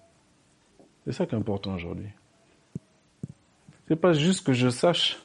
C'est 1.06 1.12
ça 1.14 1.26
qui 1.26 1.36
est 1.36 1.38
important 1.38 1.74
aujourd'hui. 1.74 2.10
C'est 3.88 3.96
pas 3.96 4.14
juste 4.14 4.46
que 4.46 4.54
je 4.54 4.70
sache 4.70 5.20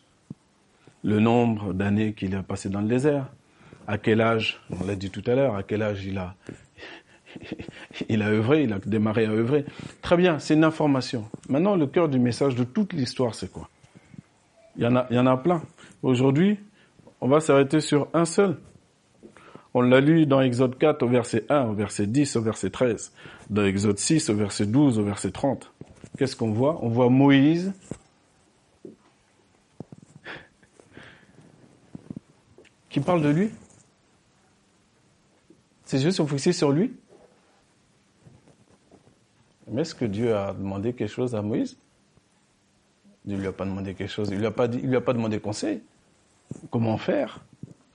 le 1.03 1.21
nombre 1.21 1.75
d'années 1.75 2.15
qu'il 2.15 2.35
a 2.35 2.43
passé 2.43 2.71
dans 2.71 2.81
le 2.81 2.89
désert, 2.89 3.29
à 3.87 3.99
quel 3.99 4.23
âge, 4.23 4.61
on 4.71 4.85
l'a 4.87 4.97
dit 4.97 5.11
tout 5.11 5.23
à 5.27 5.35
l'heure, 5.35 5.55
à 5.55 5.63
quel 5.63 5.83
âge 5.83 6.05
il 6.07 6.17
a 6.17 6.35
il 8.09 8.23
a 8.23 8.29
œuvré, 8.29 8.65
il 8.65 8.73
a 8.73 8.79
démarré 8.79 9.27
à 9.27 9.31
œuvrer. 9.31 9.65
Très 10.03 10.17
bien, 10.17 10.39
c'est 10.39 10.55
une 10.55 10.65
information. 10.65 11.29
Maintenant, 11.49 11.77
le 11.77 11.87
cœur 11.87 12.09
du 12.09 12.19
message 12.19 12.55
de 12.55 12.65
toute 12.65 12.93
l'histoire, 12.93 13.35
c'est 13.35 13.51
quoi? 13.51 13.69
Il 14.77 14.83
y, 14.83 14.87
en 14.87 14.97
a, 14.97 15.07
il 15.11 15.17
y 15.17 15.19
en 15.19 15.27
a 15.27 15.37
plein. 15.37 15.63
Aujourd'hui, 16.03 16.59
on 17.21 17.29
va 17.29 17.41
s'arrêter 17.41 17.81
sur 17.81 18.09
un 18.13 18.25
seul. 18.25 18.59
On 19.73 19.83
l'a 19.83 20.01
lu 20.01 20.27
dans 20.27 20.41
Exode 20.41 20.79
4 20.79 21.03
au 21.03 21.09
verset 21.09 21.45
1, 21.49 21.69
au 21.69 21.75
verset 21.75 22.07
10, 22.07 22.37
au 22.37 22.43
verset 22.43 22.71
13, 22.71 23.13
dans 23.51 23.65
Exode 23.65 23.99
6 23.99 24.31
au 24.31 24.35
verset 24.35 24.67
12, 24.67 24.99
au 24.99 25.05
verset 25.05 25.31
30. 25.31 25.73
Qu'est-ce 26.17 26.37
qu'on 26.37 26.53
voit? 26.53 26.79
On 26.83 26.89
voit 26.89 27.11
Moïse 27.11 27.73
qui 32.89 33.01
parle 33.01 33.23
de 33.23 33.31
lui? 33.31 33.51
C'est 35.85 35.99
juste 35.99 36.19
sont 36.19 36.29
fixés 36.29 36.53
sur 36.53 36.71
lui? 36.71 36.95
Mais 39.69 39.83
est-ce 39.83 39.95
que 39.95 40.05
Dieu 40.05 40.35
a 40.37 40.53
demandé 40.53 40.93
quelque 40.93 41.11
chose 41.11 41.35
à 41.35 41.43
Moïse? 41.43 41.77
Dieu 43.25 43.37
ne 43.37 43.41
lui 43.41 43.49
a 43.49 43.53
pas 43.53 43.65
demandé 43.65 43.95
quelque 43.95 44.11
chose. 44.11 44.29
Il 44.31 44.39
lui 44.39 44.47
a 44.47 44.51
pas 44.51 44.67
lui 44.67 44.97
a 44.97 45.01
pas 45.01 45.15
demandé 45.15 45.41
conseil. 45.41 45.83
Comment 46.71 46.99
faire? 46.99 47.41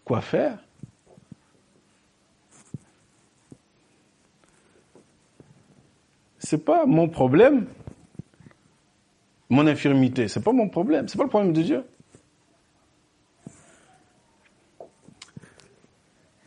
Quoi 0.03 0.21
faire? 0.21 0.57
C'est 6.39 6.65
pas 6.65 6.85
mon 6.87 7.07
problème. 7.07 7.67
Mon 9.49 9.67
infirmité, 9.67 10.27
c'est 10.27 10.43
pas 10.43 10.51
mon 10.51 10.69
problème. 10.69 11.07
C'est 11.07 11.17
pas 11.17 11.23
le 11.23 11.29
problème 11.29 11.53
de 11.53 11.61
Dieu. 11.61 11.83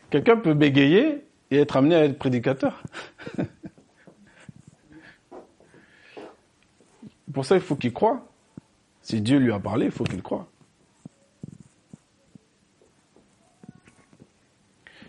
Quelqu'un 0.09 0.37
peut 0.37 0.53
bégayer 0.53 1.25
et 1.51 1.57
être 1.57 1.77
amené 1.77 1.95
à 1.95 2.05
être 2.05 2.17
prédicateur. 2.17 2.83
Pour 7.33 7.45
ça, 7.45 7.55
il 7.55 7.61
faut 7.61 7.75
qu'il 7.75 7.91
croie. 7.91 8.25
Si 9.01 9.21
Dieu 9.21 9.39
lui 9.39 9.51
a 9.51 9.59
parlé, 9.59 9.85
il 9.85 9.91
faut 9.91 10.03
qu'il 10.03 10.21
croie. 10.21 10.47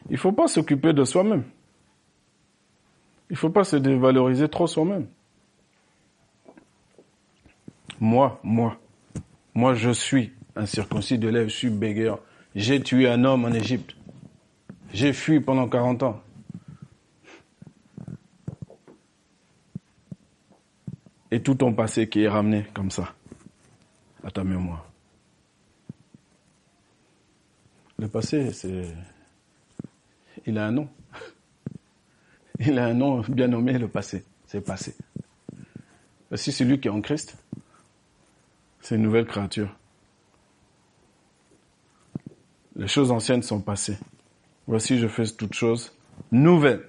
Il 0.09 0.13
ne 0.13 0.17
faut 0.17 0.33
pas 0.33 0.49
s'occuper 0.49 0.93
de 0.93 1.05
soi-même. 1.05 1.45
Il 3.31 3.35
ne 3.35 3.39
faut 3.39 3.51
pas 3.51 3.65
se 3.65 3.77
dévaloriser 3.77 4.49
trop 4.49 4.67
soi-même. 4.67 5.07
Moi, 8.01 8.39
moi, 8.43 8.77
moi 9.55 9.75
je 9.75 9.91
suis 9.91 10.33
un 10.57 10.67
circoncis 10.67 11.19
de 11.19 11.29
lèvres, 11.29 11.49
je 11.49 11.57
suis 11.57 11.71
bégueur. 11.71 12.21
J'ai 12.55 12.81
tué 12.81 13.09
un 13.09 13.25
homme 13.25 13.45
en 13.45 13.53
Égypte. 13.53 13.97
J'ai 14.93 15.13
fui 15.13 15.41
pendant 15.41 15.69
40 15.69 16.03
ans. 16.03 16.21
Et 21.35 21.43
tout 21.43 21.57
ton 21.57 21.75
passé 21.75 22.09
qui 22.09 22.23
est 22.23 22.29
ramené 22.29 22.65
comme 22.73 22.93
ça 22.93 23.13
à 24.23 24.31
ta 24.31 24.45
mémoire. 24.45 24.89
Le 27.99 28.07
passé, 28.07 28.53
c'est. 28.53 28.95
Il 30.47 30.59
a 30.59 30.67
un 30.67 30.71
nom. 30.71 30.89
Il 32.61 32.79
a 32.79 32.87
un 32.87 32.95
nom 32.95 33.21
bien 33.23 33.49
nommé, 33.49 33.77
le 33.79 33.89
passé. 33.89 34.25
C'est 34.47 34.61
passé. 34.61 34.95
Si 36.37 36.53
c'est 36.53 36.65
qui 36.79 36.87
est 36.87 36.91
en 36.93 37.01
Christ, 37.01 37.37
c'est 38.81 38.95
une 38.95 39.03
nouvelle 39.03 39.27
créature. 39.27 39.77
Les 42.77 42.87
choses 42.87 43.11
anciennes 43.11 43.43
sont 43.43 43.61
passées. 43.61 43.99
Voici, 44.69 45.01
je 45.01 45.09
fais 45.09 45.27
toutes 45.27 45.55
choses 45.55 45.93
nouvelles. 46.31 46.89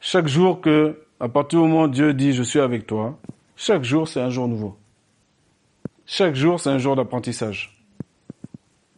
Chaque 0.00 0.28
jour 0.28 0.62
que 0.62 1.05
à 1.18 1.28
partir 1.28 1.60
du 1.60 1.68
moment 1.68 1.84
où 1.84 1.88
Dieu 1.88 2.12
dit 2.14 2.32
je 2.32 2.42
suis 2.42 2.60
avec 2.60 2.86
toi, 2.86 3.18
chaque 3.56 3.82
jour 3.82 4.06
c'est 4.06 4.20
un 4.20 4.30
jour 4.30 4.48
nouveau. 4.48 4.76
Chaque 6.04 6.34
jour 6.34 6.60
c'est 6.60 6.70
un 6.70 6.78
jour 6.78 6.96
d'apprentissage. 6.96 7.72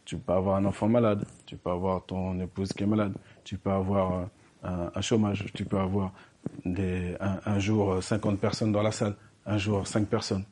Tu 0.04 0.16
peux 0.16 0.33
avoir 0.33 0.57
un 0.57 0.64
enfant 0.64 0.88
malade, 0.88 1.24
tu 1.46 1.57
peux 1.57 1.70
avoir 1.70 2.04
ton 2.04 2.40
épouse 2.40 2.72
qui 2.72 2.83
est 2.83 2.87
malade, 2.87 3.14
tu 3.44 3.59
peux 3.59 3.70
avoir 3.70 4.28
un, 4.62 5.00
chômage, 5.00 5.44
tu 5.54 5.64
peux 5.64 5.78
avoir 5.78 6.12
des, 6.64 7.14
un, 7.20 7.59
jour 7.59 8.02
50 8.02 8.40
personnes 8.40 8.72
dans 8.72 8.83
la 8.83 8.90
salle, 8.90 9.14
un 9.46 9.59
jour 9.59 9.87
5 9.87 10.09
personnes. 10.09 10.44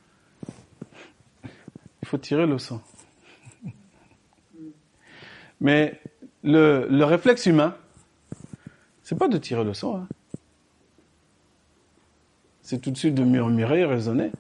Il 2.03 2.09
faut 2.09 2.19
tirer 2.19 2.47
le 2.47 2.59
sang. 2.59 2.83
Mais 5.61 6.01
le, 6.45 6.87
le 6.89 7.05
réflexe 7.05 7.47
humain, 7.47 7.75
c'est 9.03 9.19
pas 9.19 9.29
de 9.29 9.39
tirer 9.39 9.65
le 9.65 9.73
sang. 9.73 9.97
Hein. 9.97 10.09
C'est 12.67 12.81
tout 12.81 12.91
de 12.91 12.97
suite 12.97 13.15
de 13.15 13.23
murmurer, 13.23 13.85
raisonner. 13.85 14.33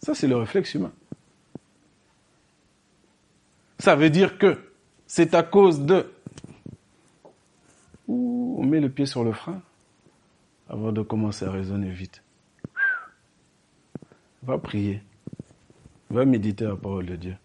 Ça, 0.00 0.14
c'est 0.14 0.26
le 0.26 0.36
réflexe 0.36 0.74
humain. 0.74 0.92
Ça 3.78 3.96
veut 3.96 4.10
dire 4.10 4.36
que 4.36 4.58
c'est 5.06 5.32
à 5.32 5.42
cause 5.42 5.86
de 5.86 6.12
on 8.06 8.62
met 8.62 8.80
le 8.80 8.90
pied 8.90 9.06
sur 9.06 9.24
le 9.24 9.32
frein 9.32 9.62
avant 10.68 10.92
de 10.92 11.00
commencer 11.00 11.46
à 11.46 11.50
raisonner 11.50 11.88
vite. 11.88 12.22
Va 14.42 14.58
prier. 14.58 15.02
Va 16.10 16.26
méditer 16.26 16.66
la 16.66 16.76
parole 16.76 17.06
de 17.06 17.16
Dieu. 17.16 17.36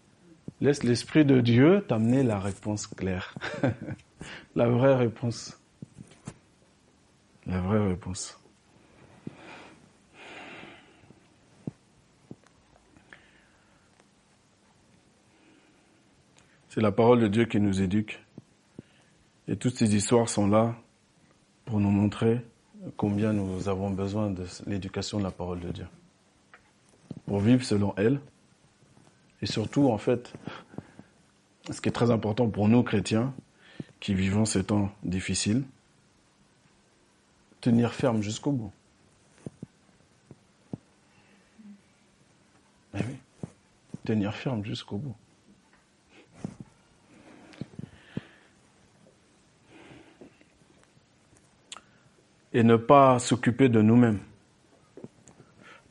Laisse 0.60 0.82
l'Esprit 0.82 1.24
de 1.24 1.40
Dieu 1.40 1.82
t'amener 1.88 2.22
la 2.22 2.38
réponse 2.38 2.86
claire. 2.86 3.34
la 4.54 4.68
vraie 4.68 4.94
réponse. 4.94 5.58
La 7.46 7.62
vraie 7.62 7.88
réponse. 7.88 8.38
C'est 16.72 16.80
la 16.80 16.90
parole 16.90 17.20
de 17.20 17.28
Dieu 17.28 17.44
qui 17.44 17.60
nous 17.60 17.82
éduque. 17.82 18.24
Et 19.46 19.56
toutes 19.56 19.76
ces 19.76 19.94
histoires 19.94 20.30
sont 20.30 20.46
là 20.48 20.74
pour 21.66 21.80
nous 21.80 21.90
montrer 21.90 22.40
combien 22.96 23.34
nous 23.34 23.68
avons 23.68 23.90
besoin 23.90 24.30
de 24.30 24.46
l'éducation 24.66 25.18
de 25.18 25.22
la 25.22 25.30
parole 25.30 25.60
de 25.60 25.70
Dieu. 25.70 25.86
Pour 27.26 27.40
vivre 27.40 27.62
selon 27.62 27.92
elle. 27.98 28.20
Et 29.42 29.46
surtout, 29.46 29.90
en 29.90 29.98
fait, 29.98 30.32
ce 31.70 31.78
qui 31.82 31.90
est 31.90 31.92
très 31.92 32.10
important 32.10 32.48
pour 32.48 32.70
nous 32.70 32.82
chrétiens, 32.82 33.34
qui 34.00 34.14
vivons 34.14 34.46
ces 34.46 34.64
temps 34.64 34.90
difficiles, 35.02 35.64
tenir 37.60 37.92
ferme 37.92 38.22
jusqu'au 38.22 38.52
bout. 38.52 38.72
Tenir 44.06 44.34
ferme 44.34 44.64
jusqu'au 44.64 44.96
bout. 44.96 45.14
Et 52.52 52.62
ne 52.62 52.76
pas 52.76 53.18
s'occuper 53.18 53.68
de 53.68 53.80
nous-mêmes. 53.80 54.20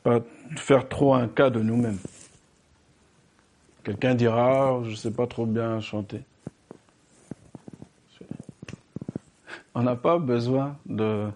Pas 0.02 0.20
faire 0.56 0.88
trop 0.88 1.14
un 1.14 1.28
cas 1.28 1.50
de 1.50 1.60
nous-mêmes. 1.60 1.98
Quelqu'un 3.84 4.14
dira, 4.14 4.80
je 4.84 4.90
ne 4.90 4.94
sais 4.94 5.10
pas 5.10 5.26
trop 5.26 5.46
bien 5.46 5.80
chanter. 5.80 6.22
On 9.74 9.82
n'a 9.82 9.96
pas 9.96 10.18
besoin 10.18 10.76
de 10.86 11.28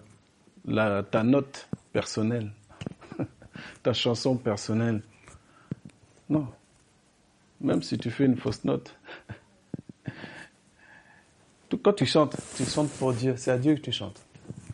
la, 0.65 1.01
ta 1.03 1.23
note 1.23 1.67
personnelle, 1.91 2.51
ta 3.83 3.93
chanson 3.93 4.37
personnelle. 4.37 5.01
Non. 6.29 6.47
Même 7.59 7.81
si 7.81 7.97
tu 7.97 8.11
fais 8.11 8.25
une 8.25 8.37
fausse 8.37 8.63
note. 8.63 8.95
Quand 11.83 11.93
tu 11.93 12.05
chantes, 12.05 12.37
tu 12.55 12.63
chantes 12.63 12.91
pour 12.91 13.11
Dieu. 13.13 13.33
C'est 13.37 13.51
à 13.51 13.57
Dieu 13.57 13.75
que 13.75 13.81
tu 13.81 13.91
chantes 13.91 14.26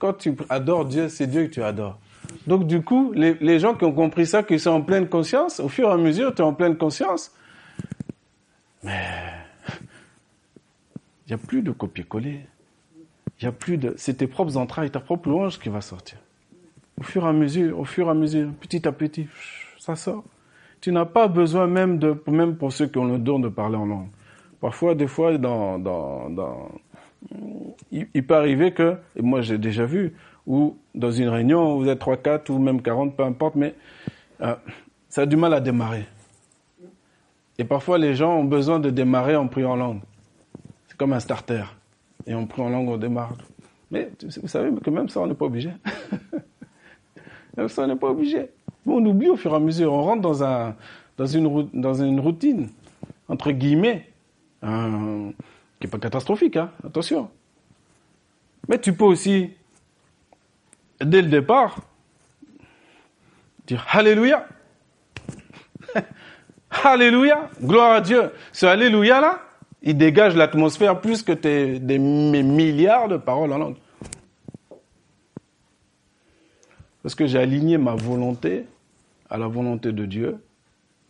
quand 0.04 0.12
tu 0.16 0.36
adores 0.50 0.84
Dieu, 0.84 1.08
c'est 1.08 1.28
Dieu 1.28 1.44
que 1.44 1.54
tu 1.54 1.64
adores. 1.64 1.98
Donc 2.46 2.68
du 2.68 2.82
coup, 2.82 3.14
les, 3.14 3.58
gens 3.58 3.74
qui 3.74 3.86
ont 3.86 3.94
compris 3.94 4.28
ça, 4.28 4.44
qui 4.44 4.60
sont 4.60 4.72
en 4.72 4.82
pleine 4.82 5.08
conscience, 5.08 5.62
au 5.62 5.70
fur 5.70 5.88
et 5.88 5.94
à 5.94 5.96
mesure, 5.96 6.36
tu 6.36 6.42
es 6.42 6.46
en 6.46 6.54
pleine 6.54 6.76
conscience. 6.76 7.34
Mais 8.84 9.00
il 11.26 11.30
n'y 11.30 11.34
a 11.36 11.38
plus 11.38 11.62
de 11.62 11.72
copier-coller. 11.72 12.42
Il 13.40 13.48
a 13.48 13.54
plus 13.54 13.78
de... 13.78 13.94
C'est 13.96 14.16
tes 14.16 14.28
propres 14.28 14.58
entrailles, 14.58 14.92
ta 14.92 15.00
propre 15.00 15.30
louange 15.30 15.58
qui 15.58 15.70
va 15.70 15.80
sortir. 15.80 16.18
Au 17.00 17.04
fur 17.04 17.24
et 17.24 17.30
à 17.30 17.32
mesure, 17.32 17.80
au 17.80 17.86
fur 17.86 18.08
et 18.08 18.12
à 18.12 18.14
mesure, 18.14 18.52
petit 18.60 18.86
à 18.86 18.92
petit, 18.92 19.30
ça 19.80 19.96
sort. 19.96 20.26
Tu 20.82 20.92
n'as 20.92 21.06
pas 21.06 21.30
besoin 21.30 21.66
même 21.66 21.98
de, 21.98 22.22
même 22.28 22.58
pour 22.58 22.74
ceux 22.74 22.88
qui 22.88 22.98
ont 22.98 23.06
le 23.06 23.20
don 23.20 23.40
de 23.40 23.48
parler 23.48 23.78
en 23.78 23.86
langue. 23.86 24.10
Parfois, 24.60 24.96
des 24.96 25.08
fois, 25.08 25.38
dans, 25.38 25.80
dans, 25.80 26.68
il, 27.92 28.26
peut 28.26 28.36
arriver 28.36 28.72
que, 28.72 28.98
et 29.16 29.22
moi 29.22 29.42
j'ai 29.42 29.58
déjà 29.58 29.86
vu, 29.86 30.14
ou 30.46 30.78
dans 30.94 31.12
une 31.12 31.30
réunion, 31.30 31.78
vous 31.78 31.88
êtes 31.88 32.00
3, 32.00 32.18
4 32.18 32.50
ou 32.50 32.60
même 32.60 32.82
40, 32.82 33.16
peu 33.16 33.24
importe, 33.24 33.56
mais 33.56 33.76
euh, 34.42 34.56
ça 35.10 35.22
a 35.22 35.26
du 35.26 35.36
mal 35.36 35.54
à 35.54 35.60
démarrer. 35.60 36.06
Et 37.58 37.64
parfois 37.64 37.98
les 37.98 38.16
gens 38.16 38.36
ont 38.36 38.44
besoin 38.44 38.80
de 38.80 38.90
démarrer 38.90 39.36
en 39.36 39.48
priant 39.48 39.72
en 39.72 39.76
langue. 39.76 40.02
C'est 40.88 40.98
comme 40.98 41.14
un 41.14 41.20
starter. 41.20 41.64
Et 42.26 42.34
on 42.34 42.46
prie 42.46 42.62
en 42.62 42.70
langue, 42.70 42.90
on 42.90 42.98
démarre. 42.98 43.34
Mais 43.92 44.10
vous 44.42 44.48
savez 44.48 44.72
que 44.82 44.90
même 44.90 45.10
ça, 45.10 45.22
on 45.22 45.28
n'est 45.28 45.34
pas 45.34 45.46
obligé. 45.46 45.72
même 47.58 47.68
ça, 47.68 47.84
on 47.84 47.88
n'est 47.88 47.96
pas 47.96 48.10
obligé. 48.10 48.50
on 48.86 49.06
oublie 49.06 49.30
au 49.30 49.36
fur 49.36 49.54
et 49.54 49.56
à 49.56 49.60
mesure. 49.60 49.94
On 49.94 50.02
rentre 50.02 50.22
dans, 50.22 50.44
un, 50.44 50.76
dans, 51.18 51.28
une, 51.28 51.70
dans 51.74 51.94
une 51.94 52.20
routine, 52.20 52.70
entre 53.28 53.52
guillemets 53.52 54.10
qui 55.84 55.88
n'est 55.88 55.92
pas 55.92 56.00
catastrophique, 56.00 56.56
hein, 56.56 56.72
attention. 56.88 57.30
Mais 58.70 58.80
tu 58.80 58.94
peux 58.94 59.04
aussi, 59.04 59.52
dès 61.02 61.22
le 61.22 61.28
départ, 61.28 61.76
dire 63.68 63.86
Alléluia. 63.92 64.48
Alléluia, 66.86 67.50
gloire 67.62 67.96
à 67.96 68.00
Dieu. 68.00 68.32
Ce 68.54 68.66
Alléluia 68.66 69.20
là, 69.20 69.42
il 69.82 69.98
dégage 69.98 70.38
l'atmosphère 70.38 71.02
plus 71.02 71.22
que 71.22 71.34
tes, 71.34 71.80
des 71.80 72.00
milliards 72.00 73.10
de 73.10 73.18
paroles 73.18 73.52
en 73.52 73.58
langue. 73.58 73.78
Parce 77.02 77.14
que 77.14 77.28
j'ai 77.28 77.40
aligné 77.40 77.78
ma 77.78 77.96
volonté 77.96 78.68
à 79.30 79.38
la 79.38 79.48
volonté 79.48 79.92
de 79.92 80.06
Dieu. 80.06 80.38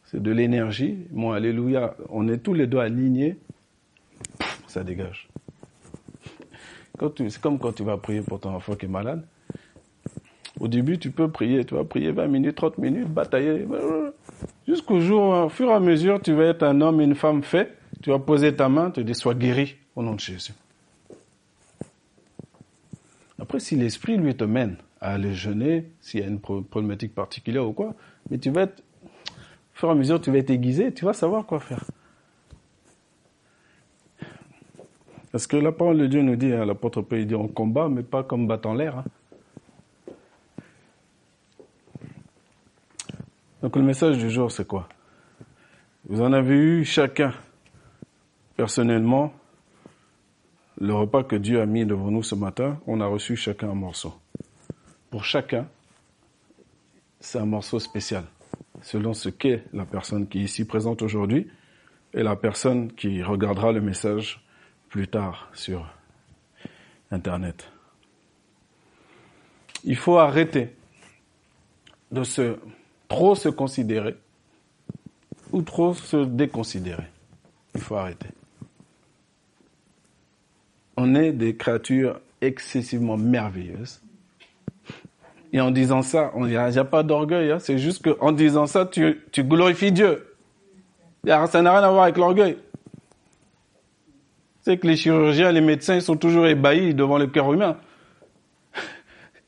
C'est 0.06 0.24
de 0.24 0.32
l'énergie. 0.32 0.98
Mon 1.12 1.32
Alléluia, 1.32 1.96
on 2.10 2.28
est 2.28 2.40
tous 2.40 2.56
les 2.56 2.66
deux 2.66 2.80
alignés 2.80 3.38
ça 4.74 4.84
dégage. 4.84 5.30
C'est 7.00 7.42
comme 7.42 7.60
quand 7.60 7.74
tu 7.74 7.84
vas 7.84 7.98
prier 7.98 8.22
pour 8.22 8.40
ton 8.40 8.54
enfant 8.54 8.76
qui 8.76 8.86
est 8.86 8.90
malade. 8.90 9.24
Au 10.60 10.68
début, 10.68 10.98
tu 11.00 11.12
peux 11.12 11.30
prier, 11.30 11.66
tu 11.66 11.76
vas 11.76 11.84
prier 11.84 12.12
20 12.12 12.28
minutes, 12.28 12.56
30 12.56 12.78
minutes, 12.78 13.08
batailler. 13.08 13.68
Jusqu'au 14.68 15.00
jour, 15.00 15.24
au 15.46 15.50
fur 15.50 15.70
et 15.70 15.74
à 15.74 15.80
mesure, 15.80 16.22
tu 16.22 16.34
vas 16.34 16.46
être 16.46 16.64
un 16.64 16.80
homme 16.82 17.02
et 17.02 17.04
une 17.04 17.16
femme 17.16 17.44
fait. 17.44 17.76
Tu 18.02 18.12
vas 18.12 18.20
poser 18.20 18.56
ta 18.56 18.70
main, 18.70 18.92
te 18.92 19.02
dire, 19.02 19.16
sois 19.16 19.34
guéri 19.34 19.76
au 19.96 20.04
nom 20.04 20.14
de 20.14 20.20
Jésus. 20.20 20.54
Après, 23.40 23.60
si 23.60 23.76
l'esprit, 23.76 24.18
lui, 24.18 24.36
te 24.36 24.44
mène 24.44 24.78
à 25.02 25.14
aller 25.14 25.34
jeûner, 25.34 25.92
s'il 26.00 26.22
y 26.22 26.24
a 26.24 26.28
une 26.28 26.40
problématique 26.40 27.14
particulière 27.14 27.68
ou 27.68 27.74
quoi, 27.74 27.96
mais 28.30 28.38
tu 28.38 28.50
vas 28.52 28.62
être, 28.62 28.82
au 29.04 29.74
fur 29.74 29.90
et 29.90 29.92
à 29.92 29.96
mesure, 29.96 30.22
tu 30.22 30.32
vas 30.32 30.38
être 30.38 30.52
aiguisé, 30.52 30.94
tu 30.94 31.04
vas 31.04 31.14
savoir 31.14 31.46
quoi 31.46 31.60
faire. 31.60 31.84
Parce 35.34 35.48
que 35.48 35.58
la 35.58 35.72
parole 35.72 35.98
de 35.98 36.06
Dieu 36.06 36.22
nous 36.22 36.36
dit, 36.36 36.54
hein, 36.54 36.64
l'apôtre 36.64 37.02
Paul 37.02 37.26
dit, 37.26 37.34
on 37.34 37.48
combat, 37.48 37.90
mais 37.90 38.04
pas 38.04 38.22
comme 38.22 38.46
battant 38.46 38.76
l'air. 38.76 39.00
Hein. 39.00 39.06
Donc 43.64 43.76
le 43.76 43.82
message 43.82 44.20
du 44.20 44.30
jour, 44.30 44.52
c'est 44.52 44.68
quoi? 44.68 44.88
Vous 46.08 46.22
en 46.22 46.34
avez 46.34 46.54
eu 46.54 46.86
chacun, 46.86 47.34
personnellement, 48.56 49.34
le 50.80 50.94
repas 50.94 51.24
que 51.24 51.36
Dieu 51.36 51.60
a 51.62 51.66
mis 51.66 51.84
devant 51.84 52.12
nous 52.12 52.22
ce 52.22 52.36
matin, 52.36 52.80
on 52.86 53.02
a 53.02 53.08
reçu 53.08 53.36
chacun 53.36 53.72
un 53.72 53.76
morceau. 53.76 54.14
Pour 55.10 55.24
chacun, 55.24 55.68
c'est 57.20 57.40
un 57.40 57.48
morceau 57.48 57.80
spécial, 57.80 58.26
selon 58.84 59.16
ce 59.16 59.30
qu'est 59.30 59.64
la 59.74 59.86
personne 59.86 60.28
qui 60.28 60.42
est 60.42 60.44
ici 60.44 60.66
présente 60.66 61.02
aujourd'hui 61.02 61.48
et 62.14 62.22
la 62.22 62.36
personne 62.36 62.92
qui 62.92 63.24
regardera 63.24 63.72
le 63.72 63.82
message 63.82 64.44
plus 64.94 65.08
tard 65.08 65.50
sur 65.56 65.88
Internet. 67.10 67.68
Il 69.84 69.96
faut 69.96 70.20
arrêter 70.20 70.70
de 72.12 72.24
se 72.24 72.60
trop 73.08 73.34
se 73.34 73.50
considérer 73.50 74.16
ou 75.52 75.64
trop 75.64 75.96
se 75.96 76.18
déconsidérer. 76.18 77.08
Il 77.74 77.82
faut 77.82 77.96
arrêter. 77.96 78.28
On 80.96 81.16
est 81.16 81.32
des 81.32 81.56
créatures 81.56 82.20
excessivement 82.42 83.18
merveilleuses. 83.18 84.00
Et 85.54 85.60
en 85.60 85.72
disant 85.72 86.04
ça, 86.04 86.32
il 86.38 86.46
n'y 86.46 86.56
a, 86.56 86.86
pas 86.86 87.02
d'orgueil. 87.02 87.50
Hein. 87.50 87.58
C'est 87.58 87.80
juste 87.80 88.04
qu'en 88.04 88.32
disant 88.32 88.68
ça, 88.68 88.86
tu, 88.86 89.24
tu 89.32 89.44
glorifies 89.44 89.92
Dieu. 89.92 90.36
Ça 91.26 91.62
n'a 91.64 91.72
rien 91.72 91.82
à 91.82 91.90
voir 91.90 92.04
avec 92.04 92.18
l'orgueil. 92.18 92.58
C'est 94.64 94.78
que 94.78 94.88
les 94.88 94.96
chirurgiens, 94.96 95.52
les 95.52 95.62
médecins, 95.62 95.96
ils 95.96 96.02
sont 96.02 96.16
toujours 96.16 96.48
ébahis 96.48 96.94
devant 96.94 97.18
le 97.18 97.28
cœur 97.28 97.52
humain. 97.54 97.78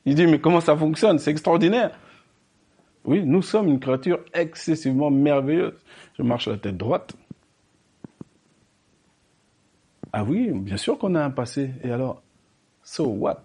Il 0.04 0.14
dit, 0.14 0.26
mais 0.26 0.38
comment 0.38 0.60
ça 0.60 0.76
fonctionne? 0.76 1.18
C'est 1.18 1.30
extraordinaire. 1.30 1.90
Oui, 3.04 3.22
nous 3.24 3.42
sommes 3.42 3.68
une 3.68 3.80
créature 3.80 4.20
excessivement 4.34 5.10
merveilleuse. 5.10 5.74
Je 6.18 6.22
marche 6.22 6.48
la 6.48 6.58
tête 6.58 6.76
droite. 6.76 7.14
Ah 10.12 10.24
oui, 10.24 10.50
bien 10.50 10.76
sûr 10.76 10.98
qu'on 10.98 11.14
a 11.14 11.22
un 11.22 11.30
passé. 11.30 11.70
Et 11.82 11.90
alors, 11.90 12.22
so 12.82 13.06
what? 13.06 13.42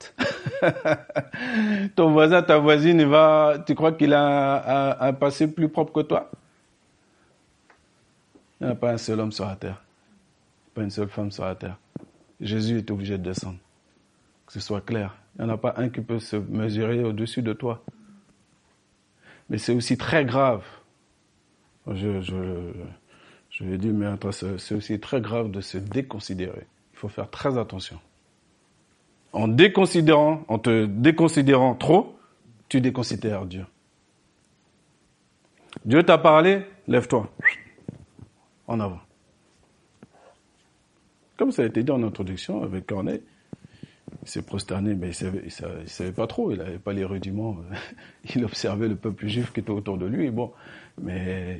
Ton 1.95 2.11
voisin, 2.11 2.41
ta 2.43 2.57
voisine, 2.57 3.03
va, 3.05 3.57
tu 3.65 3.75
crois 3.75 3.91
qu'il 3.91 4.13
a 4.13 5.03
un, 5.05 5.13
passé 5.13 5.51
plus 5.51 5.69
propre 5.69 5.93
que 5.93 6.01
toi? 6.01 6.31
Il 8.59 8.67
n'y 8.67 8.73
a 8.73 8.75
pas 8.75 8.91
un 8.91 8.97
seul 8.97 9.19
homme 9.19 9.31
sur 9.31 9.45
la 9.45 9.55
terre, 9.55 9.81
pas 10.73 10.83
une 10.83 10.89
seule 10.89 11.09
femme 11.09 11.31
sur 11.31 11.45
la 11.45 11.55
terre. 11.55 11.77
Jésus 12.39 12.77
est 12.77 12.91
obligé 12.91 13.17
de 13.17 13.23
descendre, 13.23 13.59
que 14.45 14.53
ce 14.53 14.59
soit 14.59 14.81
clair. 14.81 15.15
Il 15.35 15.45
n'y 15.45 15.51
en 15.51 15.53
a 15.53 15.57
pas 15.57 15.73
un 15.77 15.89
qui 15.89 16.01
peut 16.01 16.19
se 16.19 16.35
mesurer 16.35 17.03
au-dessus 17.03 17.41
de 17.41 17.53
toi. 17.53 17.83
Mais 19.49 19.57
c'est 19.57 19.73
aussi 19.73 19.97
très 19.97 20.25
grave. 20.25 20.63
Je, 21.87 22.21
je, 22.21 22.71
je 23.49 23.65
dire, 23.75 23.93
mais 23.93 24.07
c'est 24.57 24.75
aussi 24.75 24.99
très 24.99 25.21
grave 25.21 25.51
de 25.51 25.61
se 25.61 25.77
déconsidérer. 25.77 26.65
Il 26.93 26.97
faut 26.97 27.09
faire 27.09 27.29
très 27.29 27.57
attention. 27.57 27.99
En 29.33 29.47
déconsidérant, 29.47 30.43
en 30.47 30.59
te 30.59 30.85
déconsidérant 30.85 31.75
trop, 31.75 32.17
tu 32.69 32.81
déconsidères 32.81 33.45
Dieu. 33.45 33.65
Dieu 35.85 36.03
t'a 36.03 36.17
parlé, 36.17 36.65
lève-toi. 36.87 37.29
En 38.67 38.79
avant. 38.79 38.99
Comme 41.41 41.51
ça 41.51 41.63
a 41.63 41.65
été 41.65 41.81
dit 41.81 41.89
en 41.89 42.03
introduction 42.03 42.61
avec 42.61 42.85
Corneille, 42.85 43.23
il 44.21 44.29
s'est 44.29 44.43
prosterné, 44.43 44.93
mais 44.93 45.09
il 45.09 45.41
il 45.43 45.89
savait, 45.89 46.11
pas 46.11 46.27
trop, 46.27 46.51
il 46.51 46.59
n'avait 46.59 46.77
pas 46.77 46.93
les 46.93 47.03
rudiments. 47.03 47.57
il 48.35 48.45
observait 48.45 48.87
le 48.87 48.95
peuple 48.95 49.25
juif 49.25 49.51
qui 49.51 49.61
était 49.61 49.71
autour 49.71 49.97
de 49.97 50.05
lui, 50.05 50.29
bon, 50.29 50.51
mais 51.01 51.59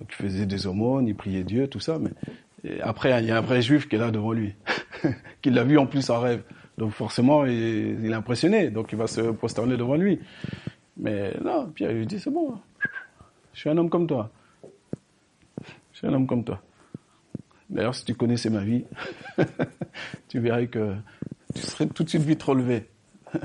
il 0.00 0.12
faisait 0.12 0.46
des 0.46 0.66
aumônes, 0.66 1.06
il 1.06 1.14
priait 1.14 1.44
Dieu, 1.44 1.68
tout 1.68 1.78
ça. 1.78 2.00
Mais 2.00 2.10
après, 2.80 3.16
il 3.22 3.28
y 3.28 3.30
a 3.30 3.38
un 3.38 3.40
vrai 3.40 3.62
juif 3.62 3.88
qui 3.88 3.94
est 3.94 3.98
là 4.00 4.10
devant 4.10 4.32
lui, 4.32 4.52
qui 5.42 5.50
l'a 5.50 5.62
vu 5.62 5.78
en 5.78 5.86
plus 5.86 6.10
en 6.10 6.18
rêve. 6.18 6.42
Donc 6.76 6.90
forcément, 6.90 7.46
il, 7.46 8.04
est 8.04 8.12
impressionné, 8.12 8.68
donc 8.70 8.90
il 8.90 8.98
va 8.98 9.06
se 9.06 9.20
prosterner 9.20 9.76
devant 9.76 9.94
lui. 9.94 10.18
Mais 10.96 11.34
non, 11.40 11.70
Pierre 11.72 11.92
lui 11.92 12.04
dit, 12.04 12.18
c'est 12.18 12.32
bon, 12.32 12.58
je 13.52 13.60
suis 13.60 13.70
un 13.70 13.78
homme 13.78 13.90
comme 13.90 14.08
toi. 14.08 14.28
Je 15.92 15.98
suis 15.98 16.08
un 16.08 16.14
homme 16.14 16.26
comme 16.26 16.42
toi. 16.42 16.60
D'ailleurs, 17.70 17.94
si 17.94 18.04
tu 18.04 18.14
connaissais 18.14 18.50
ma 18.50 18.60
vie, 18.60 18.84
tu 20.28 20.40
verrais 20.40 20.66
que 20.66 20.94
tu 21.54 21.62
serais 21.62 21.86
tout 21.86 22.04
de 22.04 22.08
suite 22.08 22.22
vite 22.22 22.42
relevé. 22.42 22.88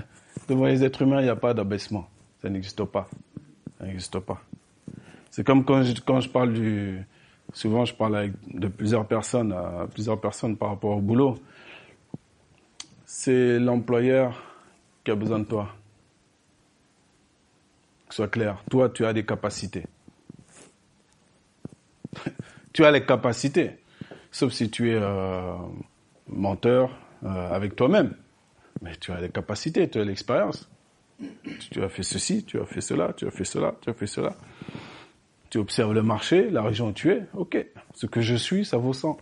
Devant 0.49 0.65
les 0.65 0.83
êtres 0.83 1.03
humains, 1.03 1.21
il 1.21 1.25
n'y 1.25 1.29
a 1.29 1.35
pas 1.35 1.53
d'abaissement. 1.53 2.07
Ça 2.41 2.49
n'existe 2.49 2.83
pas. 2.83 3.07
Ça 3.79 3.85
n'existe 3.85 4.19
pas. 4.19 4.41
C'est 5.31 5.45
comme 5.45 5.63
quand 5.63 5.83
je, 5.83 5.93
quand 6.01 6.19
je 6.19 6.29
parle 6.29 6.53
du... 6.53 7.05
Souvent, 7.53 7.85
je 7.85 7.93
parle 7.93 8.17
avec 8.17 8.33
de 8.51 8.67
plusieurs 8.67 9.07
personnes, 9.07 9.53
à 9.53 9.87
plusieurs 9.91 10.19
personnes 10.19 10.57
par 10.57 10.69
rapport 10.69 10.97
au 10.97 11.01
boulot 11.01 11.37
c'est 13.15 13.59
l'employeur 13.59 14.43
qui 15.03 15.11
a 15.11 15.15
besoin 15.15 15.39
de 15.39 15.45
toi. 15.45 15.73
Que 18.09 18.13
soit 18.15 18.27
clair. 18.27 18.61
Toi, 18.69 18.89
tu 18.89 19.05
as 19.05 19.13
des 19.13 19.25
capacités. 19.25 19.85
tu 22.73 22.83
as 22.83 22.91
les 22.91 23.05
capacités. 23.05 23.79
Sauf 24.35 24.51
si 24.51 24.69
tu 24.69 24.91
es 24.91 24.95
euh, 24.95 25.55
menteur 26.27 26.91
euh, 27.23 27.55
avec 27.55 27.77
toi-même. 27.77 28.15
Mais 28.81 28.93
tu 28.97 29.13
as 29.13 29.21
les 29.21 29.29
capacités, 29.29 29.89
tu 29.89 29.97
as 29.97 30.03
l'expérience. 30.03 30.69
Tu 31.71 31.81
as 31.81 31.87
fait 31.87 32.03
ceci, 32.03 32.43
tu 32.43 32.59
as 32.59 32.65
fait 32.65 32.81
cela, 32.81 33.13
tu 33.13 33.25
as 33.25 33.31
fait 33.31 33.45
cela, 33.45 33.75
tu 33.79 33.89
as 33.89 33.93
fait 33.93 34.07
cela. 34.07 34.35
Tu 35.49 35.57
observes 35.57 35.93
le 35.93 36.03
marché, 36.03 36.49
la 36.49 36.63
région 36.63 36.89
où 36.89 36.91
tu 36.91 37.11
es. 37.11 37.23
Ok, 37.33 37.65
ce 37.93 38.07
que 38.07 38.19
je 38.19 38.35
suis, 38.35 38.65
ça 38.65 38.75
vaut 38.75 38.91
100. 38.91 39.17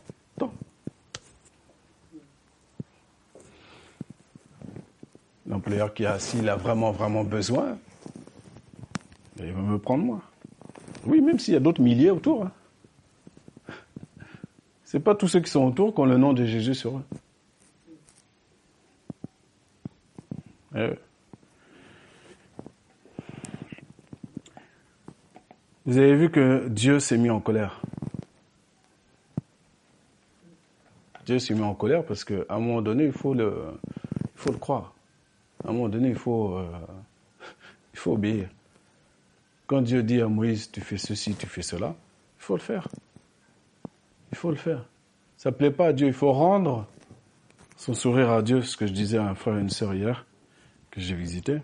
l'employeur 5.45 5.93
qui 5.93 6.08
a, 6.08 6.17
s'il 6.17 6.49
a 6.49 6.56
vraiment, 6.56 6.89
vraiment 6.89 7.23
besoin, 7.23 7.78
il 9.38 9.52
va 9.52 9.62
me 9.62 9.78
prendre 9.78 10.06
moi. 10.06 10.21
Oui, 11.06 11.21
même 11.21 11.38
s'il 11.38 11.54
y 11.54 11.58
a 11.58 11.60
d'autres 11.60 11.84
milliers 11.84 12.10
autour. 12.10 12.45
Hein. 12.45 12.52
C'est 14.93 14.99
pas 14.99 15.15
tous 15.15 15.27
ceux 15.27 15.39
qui 15.39 15.49
sont 15.49 15.65
autour 15.65 15.95
qui 15.95 16.01
ont 16.01 16.06
le 16.06 16.19
nom 16.19 16.34
de 16.34 16.45
Jésus 16.45 16.75
sur 16.75 16.99
eux. 16.99 17.03
Eh 20.75 20.91
Vous 25.88 25.97
avez 25.97 26.15
vu 26.15 26.29
que 26.29 26.67
Dieu 26.67 26.99
s'est 26.99 27.17
mis 27.17 27.32
en 27.32 27.39
colère. 27.39 27.82
Dieu 31.25 31.39
s'est 31.39 31.56
mis 31.56 31.63
en 31.63 31.73
colère 31.73 32.06
parce 32.06 32.23
qu'à 32.23 32.45
un 32.49 32.60
moment 32.60 32.84
donné, 32.84 33.06
il 33.06 33.12
faut 33.13 33.34
le, 33.34 33.51
il 34.21 34.29
faut 34.36 34.51
le 34.51 34.60
croire. 34.60 34.93
À 35.63 35.69
un 35.69 35.73
moment 35.73 35.89
donné, 35.89 36.10
il 36.10 36.15
faut, 36.15 36.56
euh, 36.56 36.67
il 37.95 37.99
faut 37.99 38.13
obéir. 38.13 38.47
Quand 39.65 39.82
Dieu 39.82 40.03
dit 40.03 40.21
à 40.21 40.27
Moïse, 40.27 40.69
tu 40.69 40.82
fais 40.82 40.99
ceci, 40.99 41.34
tu 41.34 41.47
fais 41.47 41.63
cela, 41.63 41.95
il 42.38 42.43
faut 42.43 42.56
le 42.56 42.62
faire. 42.62 42.88
Il 44.34 44.36
faut 44.36 44.50
le 44.50 44.56
faire. 44.56 44.84
Ça 45.38 45.52
ne 45.52 45.56
plaît 45.56 45.69
pas 45.69 45.89
à 45.89 45.93
Dieu, 45.93 46.08
il 46.08 46.13
faut 46.13 46.32
rendre 46.32 46.88
son 47.78 47.93
sourire 47.93 48.32
à 48.32 48.41
Dieu, 48.41 48.63
ce 48.63 48.76
que 48.76 48.88
je 48.88 48.91
disais 48.91 49.19
à 49.19 49.28
un 49.28 49.36
frère 49.36 49.58
et 49.58 49.62
une 49.62 49.69
sœur 49.69 49.93
hier, 49.93 50.26
que 50.89 51.00
j'ai 51.00 51.13
visité. 51.13 51.60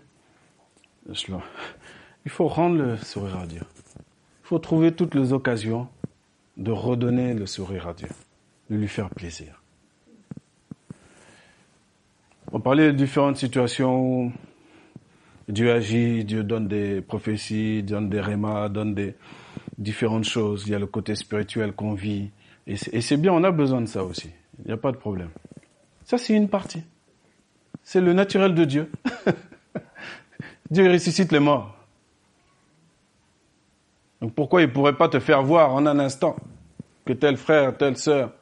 Il 1.08 2.30
faut 2.30 2.46
rendre 2.46 2.76
le 2.76 2.96
sourire 2.98 3.38
à 3.38 3.46
Dieu. 3.48 3.62
Il 3.96 4.44
faut 4.44 4.60
trouver 4.60 4.92
toutes 4.92 5.16
les 5.16 5.32
occasions 5.32 5.88
de 6.58 6.70
redonner 6.70 7.34
le 7.34 7.44
sourire 7.44 7.88
à 7.88 7.92
Dieu, 7.92 8.06
de 8.70 8.76
lui 8.76 8.86
faire 8.86 9.10
plaisir. 9.10 9.60
On 12.52 12.60
parlait 12.60 12.92
de 12.92 12.96
différentes 12.96 13.36
situations 13.36 14.00
où 14.00 14.32
Dieu 15.48 15.72
agit, 15.72 16.24
Dieu 16.24 16.44
donne 16.44 16.68
des 16.68 17.00
prophéties, 17.00 17.82
donne 17.82 18.08
des 18.08 18.20
rémas, 18.20 18.68
donne 18.68 18.94
des 18.94 19.16
différentes 19.76 20.22
choses. 20.22 20.68
Il 20.68 20.70
y 20.70 20.74
a 20.76 20.78
le 20.78 20.86
côté 20.86 21.16
spirituel 21.16 21.72
qu'on 21.72 21.94
vit. 21.94 22.30
Et 22.70 23.00
c'est 23.00 23.16
bien, 23.16 23.32
on 23.32 23.42
a 23.42 23.50
besoin 23.50 23.80
de 23.80 23.86
ça 23.86 24.04
aussi. 24.04 24.30
Il 24.60 24.66
n'y 24.66 24.72
a 24.72 24.76
pas 24.76 24.92
de 24.92 24.96
problème. 24.96 25.30
Ça, 26.04 26.18
c'est 26.18 26.34
une 26.34 26.48
partie. 26.48 26.84
C'est 27.82 28.00
le 28.00 28.12
naturel 28.12 28.54
de 28.54 28.64
Dieu. 28.64 28.92
Dieu 30.70 30.88
ressuscite 30.88 31.32
les 31.32 31.40
morts. 31.40 31.74
Donc 34.20 34.34
pourquoi 34.34 34.62
il 34.62 34.68
ne 34.68 34.72
pourrait 34.72 34.96
pas 34.96 35.08
te 35.08 35.18
faire 35.18 35.42
voir 35.42 35.74
en 35.74 35.84
un 35.84 35.98
instant 35.98 36.36
que 37.04 37.12
tel 37.12 37.36
frère, 37.36 37.76
telle 37.76 37.96
sœur 37.96 38.32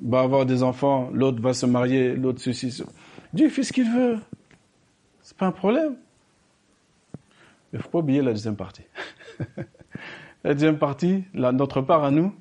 va 0.00 0.20
avoir 0.20 0.46
des 0.46 0.62
enfants, 0.62 1.10
l'autre 1.12 1.42
va 1.42 1.52
se 1.52 1.66
marier, 1.66 2.14
l'autre 2.14 2.40
ceci, 2.40 2.82
Dieu 3.34 3.50
fait 3.50 3.64
ce 3.64 3.72
qu'il 3.72 3.90
veut. 3.92 4.18
C'est 5.20 5.36
pas 5.36 5.46
un 5.46 5.52
problème. 5.52 5.96
Il 7.72 7.76
ne 7.76 7.82
faut 7.82 7.90
pas 7.90 7.98
oublier 7.98 8.22
la 8.22 8.32
deuxième 8.32 8.56
partie. 8.56 8.84
la 10.44 10.54
deuxième 10.54 10.78
partie, 10.78 11.24
notre 11.34 11.82
part 11.82 12.04
à 12.04 12.10
nous, 12.10 12.32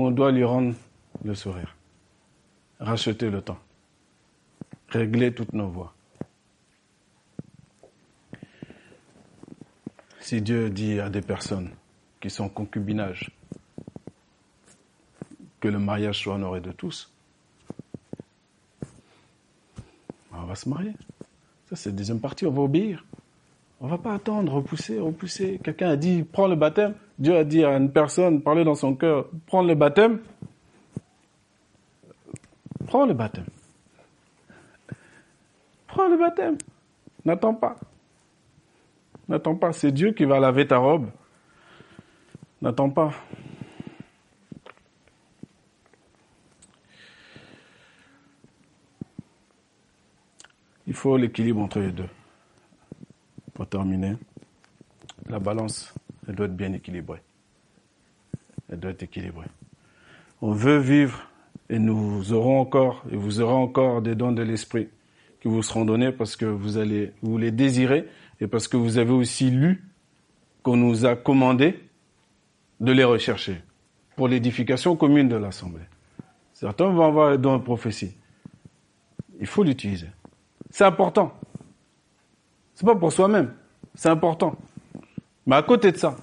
on 0.00 0.10
doit 0.10 0.32
lui 0.32 0.44
rendre 0.44 0.74
le 1.24 1.34
sourire. 1.34 1.74
Racheter 2.80 3.30
le 3.30 3.40
temps. 3.40 3.58
Régler 4.88 5.32
toutes 5.32 5.52
nos 5.52 5.68
voies. 5.68 5.92
Si 10.20 10.40
Dieu 10.40 10.70
dit 10.70 11.00
à 11.00 11.10
des 11.10 11.20
personnes 11.20 11.70
qui 12.20 12.30
sont 12.30 12.44
en 12.44 12.48
concubinage 12.48 13.30
que 15.60 15.68
le 15.68 15.78
mariage 15.78 16.22
soit 16.22 16.34
honoré 16.34 16.60
de 16.60 16.72
tous, 16.72 17.12
on 20.32 20.42
va 20.44 20.54
se 20.54 20.68
marier. 20.68 20.92
Ça, 21.68 21.76
c'est 21.76 21.90
la 21.90 21.96
deuxième 21.96 22.20
partie, 22.20 22.46
on 22.46 22.50
va 22.50 22.62
obéir. 22.62 23.04
On 23.80 23.86
va 23.86 23.98
pas 23.98 24.14
attendre, 24.14 24.52
repousser, 24.52 24.98
repousser. 24.98 25.60
Quelqu'un 25.62 25.90
a 25.90 25.96
dit, 25.96 26.22
prends 26.22 26.48
le 26.48 26.56
baptême. 26.56 26.94
Dieu 27.18 27.36
a 27.36 27.44
dit 27.44 27.64
à 27.64 27.76
une 27.76 27.92
personne, 27.92 28.42
parler 28.42 28.64
dans 28.64 28.74
son 28.74 28.94
cœur, 28.94 29.28
prends 29.46 29.62
le 29.62 29.74
baptême. 29.74 30.20
Prends 32.86 33.06
le 33.06 33.14
baptême. 33.14 33.46
Prends 35.86 36.08
le 36.08 36.18
baptême. 36.18 36.58
N'attends 37.24 37.54
pas. 37.54 37.76
N'attends 39.28 39.54
pas, 39.54 39.72
c'est 39.72 39.92
Dieu 39.92 40.12
qui 40.12 40.24
va 40.24 40.38
laver 40.38 40.66
ta 40.66 40.78
robe. 40.78 41.08
N'attends 42.60 42.90
pas. 42.90 43.10
Il 50.86 50.94
faut 50.94 51.16
l'équilibre 51.16 51.60
entre 51.60 51.80
les 51.80 51.92
deux. 51.92 52.08
Pour 53.54 53.66
terminer, 53.66 54.16
la 55.26 55.38
balance, 55.38 55.94
elle 56.28 56.34
doit 56.34 56.46
être 56.46 56.56
bien 56.56 56.72
équilibrée. 56.72 57.22
Elle 58.68 58.80
doit 58.80 58.90
être 58.92 59.02
équilibrée. 59.02 59.46
On 60.40 60.52
veut 60.52 60.78
vivre 60.78 61.28
Et 61.70 61.78
nous 61.78 62.32
aurons 62.32 62.60
encore, 62.60 63.02
et 63.10 63.16
vous 63.16 63.40
aurez 63.40 63.54
encore 63.54 64.02
des 64.02 64.14
dons 64.14 64.32
de 64.32 64.42
l'esprit 64.42 64.88
qui 65.40 65.48
vous 65.48 65.62
seront 65.62 65.84
donnés 65.84 66.12
parce 66.12 66.36
que 66.36 66.44
vous 66.44 66.76
allez, 66.78 67.12
vous 67.22 67.38
les 67.38 67.50
désirez 67.50 68.06
et 68.40 68.46
parce 68.46 68.68
que 68.68 68.76
vous 68.76 68.98
avez 68.98 69.12
aussi 69.12 69.50
lu 69.50 69.84
qu'on 70.62 70.76
nous 70.76 71.06
a 71.06 71.16
commandé 71.16 71.80
de 72.80 72.92
les 72.92 73.04
rechercher 73.04 73.62
pour 74.16 74.28
l'édification 74.28 74.96
commune 74.96 75.28
de 75.28 75.36
l'Assemblée. 75.36 75.84
Certains 76.52 76.88
vont 76.90 77.04
avoir 77.04 77.32
un 77.32 77.36
don 77.36 77.58
de 77.58 77.62
prophétie. 77.62 78.14
Il 79.40 79.46
faut 79.46 79.62
l'utiliser. 79.62 80.08
C'est 80.70 80.84
important. 80.84 81.32
C'est 82.74 82.86
pas 82.86 82.96
pour 82.96 83.12
soi-même. 83.12 83.54
C'est 83.94 84.08
important. 84.08 84.56
Mais 85.46 85.56
à 85.56 85.62
côté 85.62 85.92
de 85.92 85.96
ça, 85.96 86.16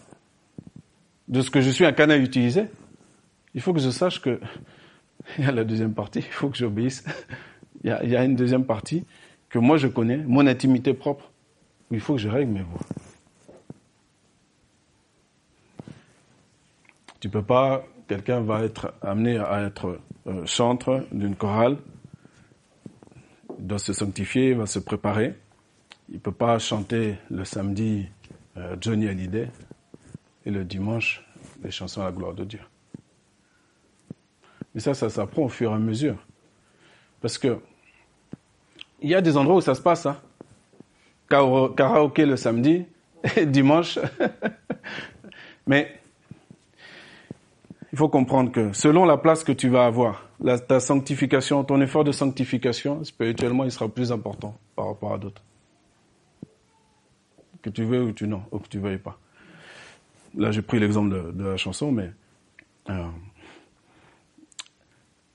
de 1.28 1.42
ce 1.42 1.50
que 1.50 1.62
je 1.62 1.70
suis 1.70 1.86
un 1.86 1.94
canal 1.94 2.22
utilisé, 2.22 2.66
il 3.54 3.62
faut 3.62 3.74
que 3.74 3.80
je 3.80 3.90
sache 3.90 4.22
que 4.22 4.40
il 5.38 5.46
y 5.46 5.48
a 5.48 5.52
la 5.52 5.64
deuxième 5.64 5.94
partie, 5.94 6.20
il 6.20 6.26
faut 6.26 6.50
que 6.50 6.58
j'obéisse. 6.58 7.04
Il 7.84 7.90
y, 7.90 8.16
a, 8.16 8.24
une 8.24 8.36
deuxième 8.36 8.66
partie 8.66 9.06
que 9.50 9.58
moi 9.58 9.78
je 9.78 9.88
connais, 9.88 10.18
mon 10.18 10.46
intimité 10.46 10.94
propre, 10.94 11.32
il 11.90 12.00
faut 12.00 12.14
que 12.14 12.20
je 12.20 12.30
règle 12.30 12.52
mes 12.52 12.62
voix. 12.62 12.82
Tu 17.20 17.28
peux 17.28 17.42
pas, 17.42 17.84
quelqu'un 18.08 18.42
va 18.42 18.64
être 18.64 18.94
amené 19.02 19.40
à 19.40 19.64
être 19.64 20.00
euh, 20.28 20.46
chantre 20.46 21.06
d'une 21.12 21.36
chorale, 21.36 21.78
il 23.58 23.68
doit 23.68 23.80
se 23.80 23.94
sanctifier, 23.94 24.50
il 24.50 24.58
va 24.58 24.66
se 24.66 24.80
préparer. 24.80 25.36
Il 26.10 26.20
peut 26.20 26.32
pas 26.32 26.60
chanter 26.60 27.16
le 27.30 27.46
samedi 27.46 28.08
euh, 28.58 28.76
Johnny 28.80 29.08
Hallyday 29.08 29.50
et 30.46 30.52
le 30.52 30.64
dimanche 30.64 31.24
les 31.64 31.72
chansons 31.72 32.02
à 32.02 32.06
la 32.06 32.12
gloire 32.12 32.34
de 32.34 32.44
Dieu. 32.44 32.60
Mais 34.74 34.82
ça, 34.82 34.94
ça 34.94 35.10
s'apprend 35.10 35.44
au 35.44 35.50
fur 35.50 35.72
et 35.72 35.76
à 35.76 35.78
mesure. 35.78 36.18
Parce 37.22 37.38
que 37.38 37.60
il 39.02 39.10
y 39.10 39.16
a 39.16 39.22
des 39.22 39.36
endroits 39.36 39.58
où 39.58 39.62
ça 39.62 39.76
se 39.76 39.82
passe. 39.82 40.06
Hein. 40.06 40.18
Karaoké 41.28 42.26
le 42.26 42.38
samedi 42.38 42.86
et 43.36 43.46
dimanche. 43.46 44.00
Mais 45.68 46.00
il 47.92 47.98
faut 47.98 48.10
comprendre 48.10 48.52
que 48.52 48.74
selon 48.74 49.06
la 49.06 49.18
place 49.18 49.44
que 49.44 49.52
tu 49.52 49.70
vas 49.70 49.86
avoir, 49.86 50.30
ta 50.68 50.80
sanctification, 50.80 51.64
ton 51.64 51.82
effort 51.82 52.04
de 52.04 52.12
sanctification, 52.12 53.04
spirituellement, 53.04 53.64
il 53.64 53.72
sera 53.72 53.90
plus 53.90 54.12
important 54.12 54.58
par 54.76 54.88
rapport 54.88 55.14
à 55.14 55.18
d'autres. 55.18 55.42
Que 57.62 57.70
tu 57.70 57.84
veux 57.84 58.04
ou 58.04 58.12
tu 58.12 58.28
non, 58.28 58.44
ou 58.52 58.60
que 58.60 58.68
tu 58.68 58.80
veuilles 58.80 58.98
pas. 58.98 59.20
Là, 60.36 60.52
j'ai 60.52 60.62
pris 60.62 60.80
l'exemple 60.80 61.34
de, 61.34 61.44
la 61.44 61.58
chanson, 61.58 61.92
mais 61.92 62.12
euh, 62.90 63.10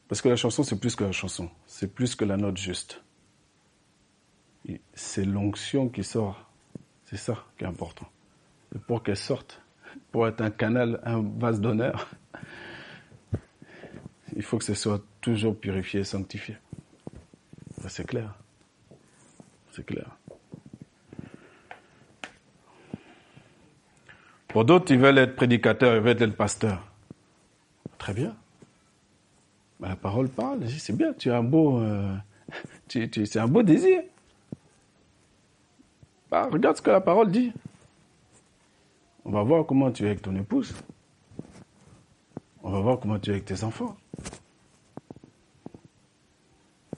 parce 0.08 0.22
que 0.22 0.28
la 0.28 0.36
chanson, 0.36 0.62
c'est 0.62 0.78
plus 0.80 0.96
que 0.96 1.04
la 1.04 1.12
chanson, 1.12 1.50
c'est 1.66 1.92
plus 1.92 2.14
que 2.14 2.24
la 2.24 2.36
note 2.36 2.56
juste. 2.56 3.02
C'est 4.94 5.24
l'onction 5.24 5.88
qui 5.88 6.02
sort. 6.02 6.50
C'est 7.04 7.16
ça 7.16 7.44
qui 7.56 7.64
est 7.64 7.68
important. 7.68 8.08
Et 8.74 8.78
pour 8.78 9.02
qu'elle 9.02 9.16
sorte, 9.16 9.62
pour 10.10 10.26
être 10.26 10.40
un 10.40 10.50
canal, 10.50 11.00
un 11.04 11.22
vase 11.22 11.60
d'honneur, 11.60 12.08
il 14.34 14.42
faut 14.42 14.58
que 14.58 14.64
ce 14.64 14.74
soit 14.74 15.02
toujours 15.20 15.58
purifié 15.58 16.00
et 16.00 16.04
sanctifié. 16.04 16.56
C'est 17.88 18.06
clair. 18.06 18.34
C'est 19.70 19.86
clair. 19.86 20.15
Pour 24.56 24.64
d'autres, 24.64 24.90
ils 24.90 24.98
veulent 24.98 25.18
être 25.18 25.36
prédicateurs, 25.36 25.96
ils 25.96 26.00
veulent 26.00 26.22
être 26.22 26.34
pasteurs. 26.34 26.82
Très 27.98 28.14
bien. 28.14 28.34
la 29.80 29.96
parole 29.96 30.30
parle. 30.30 30.66
C'est 30.66 30.96
bien, 30.96 31.12
tu 31.12 31.30
as 31.30 31.36
un 31.36 31.42
beau, 31.42 31.78
euh, 31.78 32.16
c'est 32.88 33.36
un 33.36 33.48
beau 33.48 33.62
désir. 33.62 34.02
Bah, 36.30 36.48
regarde 36.50 36.74
ce 36.78 36.80
que 36.80 36.90
la 36.90 37.02
parole 37.02 37.30
dit. 37.30 37.52
On 39.26 39.30
va 39.30 39.42
voir 39.42 39.66
comment 39.66 39.90
tu 39.90 40.04
es 40.04 40.06
avec 40.06 40.22
ton 40.22 40.34
épouse. 40.34 40.74
On 42.62 42.70
va 42.70 42.80
voir 42.80 42.98
comment 42.98 43.18
tu 43.18 43.28
es 43.28 43.32
avec 43.34 43.44
tes 43.44 43.62
enfants. 43.62 43.94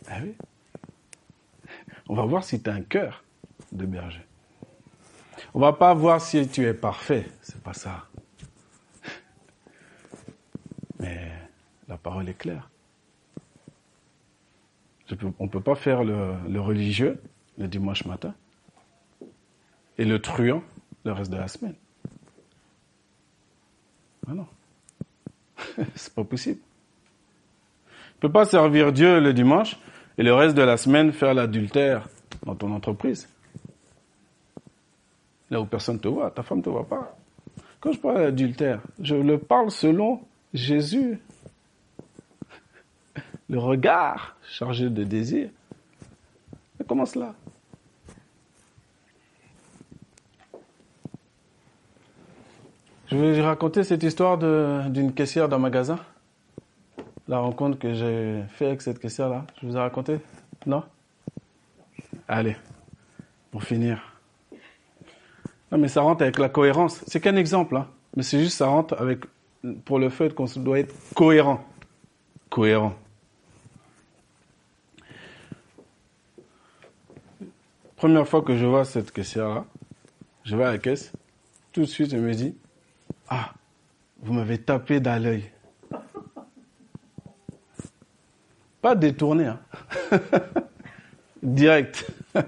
Ah 0.07 0.19
oui. 0.23 0.33
On 2.09 2.15
va 2.15 2.23
voir 2.23 2.45
si 2.45 2.63
tu 2.63 2.71
as 2.71 2.75
un 2.75 2.83
cœur 2.83 3.25
de 3.73 3.85
berger. 3.85 4.28
On 5.55 5.61
va 5.61 5.73
pas 5.73 5.95
voir 5.95 6.21
si 6.21 6.47
tu 6.49 6.67
es 6.67 6.75
parfait, 6.75 7.27
c'est 7.43 7.61
pas 7.63 7.73
ça. 7.73 8.05
Mais 11.01 11.31
la 11.89 11.97
parole 11.97 12.29
est 12.29 12.35
claire. 12.35 12.69
on 15.39 15.45
ne 15.45 15.49
peut 15.49 15.61
pas 15.61 15.75
faire 15.75 16.05
le, 16.05 16.61
religieux 16.61 17.21
le 17.57 17.67
dimanche 17.67 18.05
matin 18.05 18.35
et 19.97 20.05
le 20.05 20.21
truand 20.21 20.63
le 21.05 21.13
reste 21.13 21.31
de 21.31 21.37
la 21.37 21.49
semaine. 21.49 21.75
Ah 24.29 24.35
non. 24.35 24.47
c'est 25.95 26.15
pas 26.15 26.25
possible. 26.25 26.61
Tu 27.87 28.21
peux 28.21 28.33
pas 28.33 28.45
servir 28.45 28.93
Dieu 28.93 29.21
le 29.21 29.33
dimanche 29.33 29.79
et 30.19 30.23
le 30.23 30.35
reste 30.35 30.57
de 30.57 30.63
la 30.63 30.77
semaine 30.77 31.13
faire 31.13 31.33
l'adultère 31.33 32.09
dans 32.45 32.55
ton 32.55 32.73
entreprise. 32.73 33.29
Là 35.51 35.61
où 35.61 35.67
personne 35.67 35.97
ne 35.97 36.01
te 36.01 36.09
voit, 36.09 36.31
ta 36.31 36.43
femme 36.43 36.59
ne 36.59 36.63
te 36.63 36.69
voit 36.69 36.87
pas. 36.87 37.17
Quand 37.81 37.93
je 37.93 37.99
parle 37.99 38.17
d'adultère, 38.19 38.81
je 39.01 39.15
le 39.15 39.39
parle 39.39 39.71
selon 39.71 40.21
Jésus. 40.53 41.21
Le 43.49 43.59
regard 43.59 44.37
chargé 44.43 44.91
de 44.91 45.05
désir. 45.05 45.49
Mais 46.79 46.85
comment 46.87 47.07
cela 47.07 47.35
Je 53.11 53.17
vais 53.17 53.41
raconter 53.41 53.85
cette 53.85 54.03
histoire 54.03 54.37
d'une 54.37 55.15
caissière 55.15 55.49
d'un 55.49 55.59
magasin. 55.59 55.99
La 57.27 57.39
rencontre 57.39 57.79
que 57.79 57.95
j'ai 57.95 58.43
fait 58.51 58.67
avec 58.67 58.83
cette 58.83 58.99
caissière-là. 58.99 59.47
Je 59.61 59.67
vous 59.67 59.77
ai 59.77 59.81
raconté? 59.81 60.19
Non? 60.67 60.83
Allez, 62.27 62.57
pour 63.51 63.63
finir. 63.63 64.18
Non, 65.71 65.79
mais 65.79 65.89
ça 65.89 66.01
rentre 66.01 66.23
avec 66.23 66.39
la 66.39 66.49
cohérence. 66.49 67.05
C'est 67.07 67.21
qu'un 67.21 67.37
exemple, 67.37 67.77
hein. 67.77 67.89
Mais 68.16 68.23
c'est 68.23 68.41
juste, 68.41 68.57
ça 68.57 68.66
rentre 68.66 68.95
avec, 68.99 69.21
pour 69.85 69.99
le 69.99 70.09
fait 70.09 70.35
qu'on 70.35 70.47
doit 70.57 70.79
être 70.81 70.95
cohérent. 71.14 71.64
Cohérent. 72.49 72.95
Première 77.97 78.27
fois 78.27 78.43
que 78.43 78.57
je 78.57 78.64
vois 78.64 78.85
cette 78.85 79.12
caissière-là, 79.12 79.64
je 80.45 80.57
vais 80.57 80.64
à 80.64 80.71
la 80.71 80.79
caisse, 80.79 81.12
tout 81.73 81.81
de 81.81 81.87
suite, 81.87 82.12
je 82.12 82.16
me 82.16 82.33
dis, 82.33 82.57
ah, 83.29 83.53
vous 84.23 84.33
m'avez 84.33 84.59
tapé 84.59 85.01
dans 85.01 85.21
l'œil. 85.21 85.51
Pas 88.81 88.95
détourné, 88.95 89.47
hein. 89.47 89.61
Direct. 91.43 92.11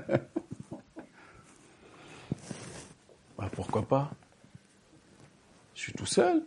Bah, 3.36 3.49
pourquoi 3.60 3.86
pas? 3.86 4.10
Je 5.74 5.80
suis 5.82 5.92
tout 5.92 6.06
seul. 6.06 6.42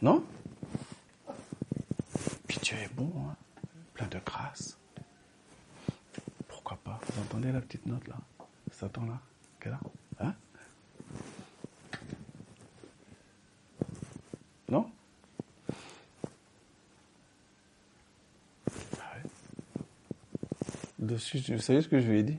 Non? 0.00 0.24
Puis 2.48 2.58
est 2.72 2.94
bon, 2.94 3.12
hein. 3.18 3.36
Plein 3.92 4.06
de 4.06 4.18
grâce. 4.24 4.78
Pourquoi 6.48 6.78
pas? 6.78 6.98
Vous 7.06 7.20
entendez 7.20 7.52
la 7.52 7.60
petite 7.60 7.84
note 7.84 8.08
là? 8.08 8.16
Satan 8.72 9.04
là? 9.04 9.20
Qu'est 9.60 9.68
là 9.68 9.80
Hein? 10.18 10.34
Non? 14.70 14.90
Ah 18.98 19.16
Dessus, 20.98 21.38
vous 21.52 21.60
savez 21.60 21.82
ce 21.82 21.88
que 21.88 22.00
je 22.00 22.10
lui 22.10 22.20
ai 22.20 22.22
dit? 22.22 22.38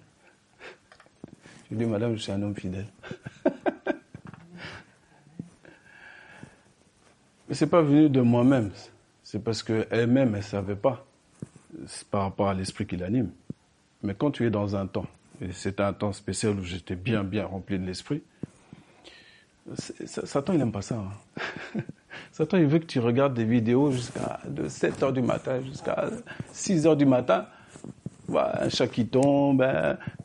Ai 1.76 1.86
dit, 1.86 1.86
madame, 1.86 2.16
je 2.16 2.22
suis 2.22 2.32
un 2.32 2.42
homme 2.42 2.56
fidèle. 2.56 2.88
Mais 7.48 7.54
c'est 7.54 7.68
pas 7.68 7.82
venu 7.82 8.10
de 8.10 8.22
moi-même. 8.22 8.72
C'est 9.24 9.44
parce 9.44 9.62
qu'elle-même, 9.62 10.30
elle 10.30 10.38
ne 10.38 10.42
savait 10.42 10.76
pas. 10.76 11.06
Par 12.10 12.22
rapport 12.24 12.48
à 12.48 12.54
l'esprit 12.54 12.86
qui 12.88 12.96
l'anime. 12.96 13.32
Mais 14.02 14.16
quand 14.16 14.32
tu 14.32 14.46
es 14.48 14.50
dans 14.50 14.76
un 14.76 14.88
temps, 14.88 15.08
et 15.42 15.52
c'était 15.52 15.84
un 15.84 15.92
temps 15.94 16.14
spécial 16.14 16.58
où 16.58 16.64
j'étais 16.64 16.96
bien, 16.96 17.24
bien 17.24 17.46
rempli 17.46 17.78
de 17.78 17.86
l'esprit, 17.86 18.24
Satan, 19.76 20.54
il 20.54 20.60
n'aime 20.60 20.72
pas 20.72 20.82
ça. 20.82 20.96
Hein. 20.96 21.12
Satan, 22.32 22.58
il 22.58 22.68
veut 22.68 22.80
que 22.80 22.86
tu 22.86 23.00
regardes 23.00 23.34
des 23.34 23.44
vidéos 23.44 23.92
jusqu'à 23.92 24.40
de 24.48 24.70
7 24.70 25.04
heures 25.04 25.14
du 25.14 25.22
matin 25.22 25.60
jusqu'à 25.62 26.10
6 26.54 26.88
heures 26.88 26.96
du 26.96 27.06
matin 27.06 27.48
un 28.34 28.70
chat 28.70 28.88
qui 28.88 29.08
tombe, 29.08 29.66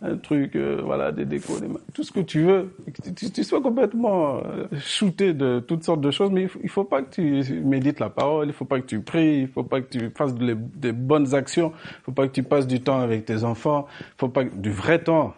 un, 0.03 0.17
truc, 0.17 0.57
euh, 0.57 0.81
voilà, 0.85 1.13
des 1.13 1.25
décos, 1.25 1.55
tout 1.93 2.03
ce 2.03 2.13
que 2.13 2.21
tu 2.21 2.43
veux. 2.43 2.75
Tu, 3.17 3.31
tu, 3.31 3.45
sois 3.45 3.61
complètement 3.61 4.39
euh, 4.39 4.67
shooté 4.79 5.35
de 5.35 5.61
toutes 5.61 5.85
sortes 5.85 6.01
de 6.01 6.11
choses, 6.11 6.31
mais 6.31 6.43
il 6.43 6.49
faut, 6.49 6.61
faut 6.69 6.85
pas 6.85 7.03
que 7.03 7.11
tu 7.11 7.61
médites 7.63 8.01
la 8.01 8.11
parole, 8.11 8.49
il 8.49 8.53
faut 8.53 8.65
pas 8.65 8.81
que 8.81 8.87
tu 8.87 9.01
pries, 9.01 9.41
il 9.43 9.49
faut 9.49 9.63
pas 9.63 9.81
que 9.81 9.89
tu 9.89 10.11
fasses 10.11 10.35
des 10.35 10.93
bonnes 10.93 11.35
actions, 11.35 11.73
il 11.75 12.05
faut 12.05 12.13
pas 12.13 12.27
que 12.27 12.33
tu 12.33 12.43
passes 12.43 12.67
du 12.67 12.81
temps 12.81 13.01
avec 13.01 13.25
tes 13.25 13.45
enfants, 13.45 13.87
il 14.01 14.19
faut 14.19 14.29
pas 14.29 14.45
du 14.45 14.71
vrai 14.71 15.03
temps, 15.03 15.35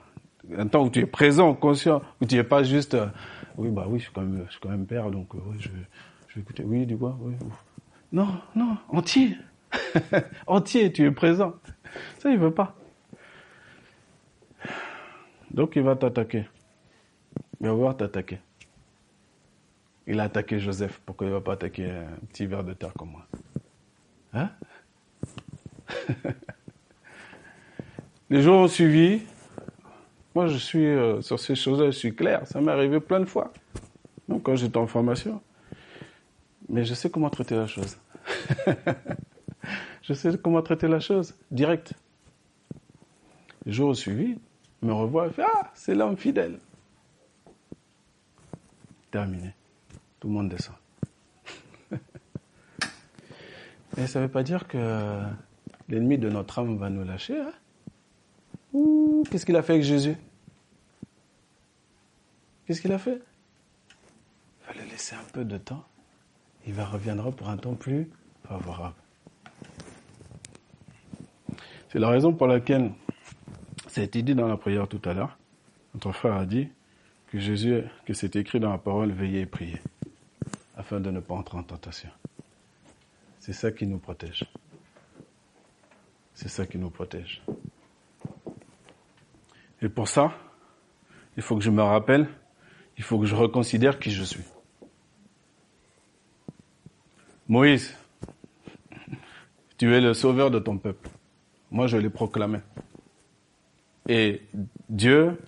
un 0.57 0.67
temps 0.67 0.85
où 0.85 0.91
tu 0.91 1.01
es 1.01 1.07
présent, 1.07 1.55
conscient, 1.55 2.03
où 2.21 2.27
tu 2.27 2.37
es 2.37 2.45
pas 2.45 2.63
juste, 2.63 2.95
euh, 2.95 3.07
oui 3.57 3.71
bah 3.71 3.87
oui, 3.89 3.99
je 3.99 4.05
suis 4.05 4.13
quand 4.13 4.23
même, 4.23 4.45
je 4.47 4.53
suis 4.53 4.61
quand 4.61 4.71
même 4.71 4.87
père, 4.87 5.11
donc 5.11 5.35
oui, 5.35 5.57
je, 5.59 5.69
je 6.29 6.35
vais 6.37 6.41
écouter, 6.41 6.65
oui, 6.67 6.87
du 6.87 6.97
quoi, 6.97 7.17
oui. 7.21 7.35
Non, 8.13 8.29
non, 8.55 8.77
entier, 8.89 9.37
entier, 10.47 10.93
tu 10.93 11.05
es 11.05 11.11
présent. 11.11 11.55
Ça, 12.19 12.31
il 12.31 12.39
veut 12.39 12.53
pas. 12.53 12.75
Donc, 15.53 15.77
il 15.77 15.83
va 15.83 15.97
t'attaquer. 15.97 16.47
Il 17.61 17.67
va 17.67 17.73
voir 17.73 17.97
t'attaquer. 17.97 18.39
Il 20.07 20.19
a 20.21 20.25
attaqué 20.25 20.59
Joseph. 20.59 21.01
Pourquoi 21.05 21.27
il 21.27 21.31
ne 21.31 21.35
va 21.35 21.41
pas 21.41 21.53
attaquer 21.53 21.91
un 21.91 22.27
petit 22.29 22.47
ver 22.47 22.65
de 22.65 22.73
terre 22.73 22.93
comme 22.95 23.11
moi? 23.11 23.27
Hein? 24.33 24.51
Les 28.31 28.41
jours 28.43 28.57
ont 28.57 28.69
suivi. 28.69 29.23
Moi, 30.35 30.47
je 30.47 30.57
suis 30.57 30.87
euh, 30.87 31.21
sur 31.21 31.39
ces 31.39 31.55
choses-là, 31.55 31.87
je 31.87 31.99
suis 31.99 32.15
clair. 32.15 32.47
Ça 32.47 32.61
m'est 32.61 32.73
arrivé 32.73 32.99
plein 32.99 33.21
de 33.21 33.27
fois. 33.27 33.53
Donc, 34.29 34.45
quand 34.45 34.57
j'étais 34.57 34.79
en 34.79 34.87
formation. 34.87 35.43
Mais 36.69 36.85
je 36.85 36.95
sais 36.95 37.11
comment 37.11 37.29
traiter 37.29 37.55
la 37.55 37.67
chose. 37.67 37.99
je 40.03 40.15
sais 40.15 40.31
comment 40.39 40.63
traiter 40.63 40.89
la 40.89 41.01
chose, 41.01 41.35
direct. 41.51 41.93
Le 43.67 43.73
jour 43.73 43.95
suivi, 43.95 44.39
me 44.83 44.93
revoit 44.93 45.29
et 45.29 45.31
fait 45.31 45.45
Ah, 45.45 45.71
c'est 45.75 45.95
l'homme 45.95 46.17
fidèle. 46.17 46.59
Terminé. 49.11 49.55
Tout 50.21 50.29
le 50.29 50.35
monde 50.35 50.49
descend. 50.49 50.75
Mais 53.97 54.07
ça 54.07 54.21
ne 54.21 54.25
veut 54.25 54.31
pas 54.31 54.43
dire 54.43 54.67
que 54.67 55.21
l'ennemi 55.89 56.19
de 56.19 56.29
notre 56.29 56.59
âme 56.59 56.77
va 56.77 56.91
nous 56.91 57.05
lâcher. 57.05 57.39
Hein 57.39 57.53
qu'est-ce 59.31 59.47
qu'il 59.47 59.57
a 59.57 59.63
fait 59.63 59.75
avec 59.75 59.85
Jésus? 59.85 60.17
Qu'est-ce 62.67 62.81
qu'il 62.81 62.93
a 62.93 62.99
fait? 62.99 63.21
Il 64.61 64.67
va 64.67 64.83
le 64.83 64.91
laisser 64.91 65.15
un 65.15 65.25
peu 65.33 65.45
de 65.45 65.59
temps. 65.59 65.85
Il 66.67 66.75
va 66.75 66.85
reviendra 66.87 67.31
pour 67.31 67.49
un 67.49 67.57
temps 67.57 67.75
plus 67.75 68.09
favorable. 68.49 68.95
C'est 71.91 71.99
la 71.99 72.09
raison 72.09 72.33
pour 72.33 72.47
laquelle 72.47 72.93
ça 73.93 74.01
a 74.01 74.05
été 74.05 74.23
dit 74.23 74.35
dans 74.35 74.49
la 74.49 74.57
prière 74.57 74.89
tout 74.89 75.03
à 75.05 75.13
l'heure. 75.13 75.37
Notre 75.93 76.13
frère 76.13 76.33
a 76.33 76.47
dit 76.47 76.71
que 77.27 77.39
Jésus, 77.39 77.83
que 78.07 78.15
c'est 78.15 78.37
écrit 78.37 78.59
dans 78.59 78.71
la 78.71 78.79
parole, 78.79 79.13
veillez 79.13 79.41
et 79.41 79.47
priez, 79.47 79.83
afin 80.75 80.99
de 80.99 81.11
ne 81.11 81.21
pas 81.21 81.35
entrer 81.35 81.59
en 81.59 81.63
tentation. 81.63 82.09
C'est 83.39 83.53
ça 83.53 83.71
qui 83.71 83.87
nous 83.87 83.99
protège. 83.99 84.47
C'est 86.33 86.49
ça 86.49 86.65
qui 86.65 86.79
nous 86.79 86.89
protège. 86.89 87.43
Et 89.83 89.91
pour 89.91 90.09
ça, 90.09 90.33
il 91.37 91.43
faut 91.43 91.59
que 91.59 91.63
je 91.63 91.71
me 91.71 91.83
rappelle, 91.83 92.27
il 92.97 93.05
faut 93.05 93.19
que 93.19 93.27
je 93.27 93.35
reconsidère 93.35 93.99
qui 93.99 94.11
je 94.11 94.25
suis. 94.25 94.45
Moïse, 97.47 97.95
tu 99.77 99.95
es 99.95 100.01
le 100.01 100.15
sauveur 100.15 100.51
de 100.51 100.61
ton 100.61 100.79
peuple. 100.79 101.11
Moi, 101.71 101.89
je 101.89 101.99
l'ai 101.99 102.09
proclamé. 102.09 102.61
Et 104.09 104.43
Dieu, 104.89 105.39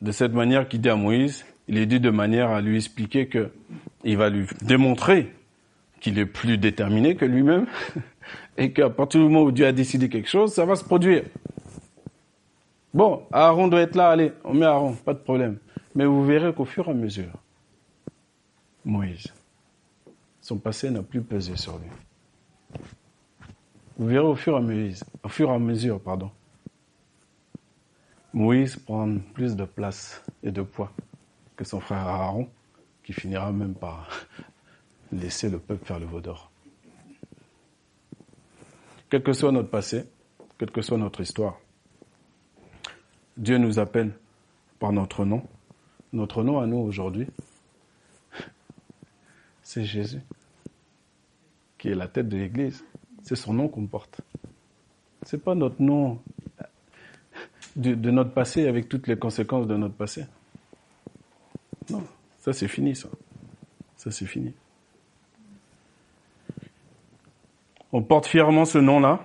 de 0.00 0.12
cette 0.12 0.32
manière 0.32 0.68
qu'il 0.68 0.80
dit 0.80 0.88
à 0.88 0.96
Moïse, 0.96 1.44
il 1.68 1.78
est 1.78 1.86
dit 1.86 2.00
de 2.00 2.10
manière 2.10 2.50
à 2.50 2.60
lui 2.60 2.76
expliquer 2.76 3.28
que 3.28 3.50
il 4.04 4.16
va 4.16 4.30
lui 4.30 4.46
démontrer 4.62 5.32
qu'il 6.00 6.18
est 6.18 6.26
plus 6.26 6.58
déterminé 6.58 7.14
que 7.14 7.24
lui-même 7.24 7.66
et 8.58 8.72
qu'à 8.72 8.90
partir 8.90 9.20
du 9.20 9.26
moment 9.28 9.42
où 9.42 9.52
Dieu 9.52 9.66
a 9.66 9.72
décidé 9.72 10.08
quelque 10.08 10.28
chose, 10.28 10.52
ça 10.52 10.64
va 10.64 10.74
se 10.74 10.84
produire. 10.84 11.22
Bon, 12.92 13.22
Aaron 13.32 13.68
doit 13.68 13.80
être 13.80 13.94
là, 13.94 14.10
allez, 14.10 14.32
on 14.44 14.52
met 14.52 14.66
Aaron, 14.66 14.94
pas 14.94 15.14
de 15.14 15.20
problème. 15.20 15.58
Mais 15.94 16.04
vous 16.04 16.24
verrez 16.24 16.52
qu'au 16.52 16.64
fur 16.64 16.88
et 16.88 16.90
à 16.90 16.94
mesure, 16.94 17.32
Moïse, 18.84 19.32
son 20.40 20.58
passé 20.58 20.90
n'a 20.90 21.02
plus 21.02 21.22
pesé 21.22 21.56
sur 21.56 21.78
lui. 21.78 22.80
Vous 23.96 24.06
verrez 24.08 24.26
au 24.26 24.34
fur 24.34 24.54
et 24.54 24.56
à 24.56 24.60
mesure, 24.60 25.06
au 25.22 25.28
fur 25.28 25.50
et 25.50 25.54
à 25.54 25.58
mesure 25.58 26.00
pardon, 26.00 26.30
Moïse 28.34 28.76
prend 28.76 29.18
plus 29.34 29.56
de 29.56 29.64
place 29.64 30.24
et 30.42 30.50
de 30.50 30.62
poids 30.62 30.92
que 31.54 31.64
son 31.64 31.80
frère 31.80 32.06
Aaron, 32.06 32.48
qui 33.02 33.12
finira 33.12 33.52
même 33.52 33.74
par 33.74 34.08
laisser 35.12 35.50
le 35.50 35.58
peuple 35.58 35.84
faire 35.84 36.00
le 36.00 36.06
veau. 36.06 36.20
Quel 39.10 39.22
que 39.22 39.34
soit 39.34 39.52
notre 39.52 39.68
passé, 39.68 40.04
quelle 40.58 40.70
que 40.70 40.80
soit 40.80 40.96
notre 40.96 41.20
histoire, 41.20 41.58
Dieu 43.36 43.58
nous 43.58 43.78
appelle 43.78 44.14
par 44.78 44.92
notre 44.92 45.24
nom. 45.26 45.42
Notre 46.14 46.42
nom 46.42 46.58
à 46.58 46.66
nous 46.66 46.78
aujourd'hui, 46.78 47.26
c'est 49.62 49.84
Jésus, 49.84 50.20
qui 51.76 51.88
est 51.88 51.94
la 51.94 52.08
tête 52.08 52.28
de 52.28 52.38
l'Église. 52.38 52.84
C'est 53.22 53.36
son 53.36 53.52
nom 53.52 53.68
qu'on 53.68 53.86
porte. 53.86 54.20
C'est 55.22 55.42
pas 55.42 55.54
notre 55.54 55.80
nom 55.80 56.20
de, 57.76 57.94
de, 57.94 58.10
notre 58.10 58.30
passé 58.30 58.66
avec 58.66 58.88
toutes 58.88 59.06
les 59.06 59.16
conséquences 59.16 59.66
de 59.66 59.76
notre 59.76 59.94
passé. 59.94 60.26
Non, 61.90 62.02
ça 62.38 62.52
c'est 62.52 62.68
fini, 62.68 62.94
ça. 62.94 63.08
Ça 63.96 64.10
c'est 64.10 64.26
fini. 64.26 64.52
On 67.92 68.02
porte 68.02 68.26
fièrement 68.26 68.64
ce 68.64 68.78
nom-là 68.78 69.20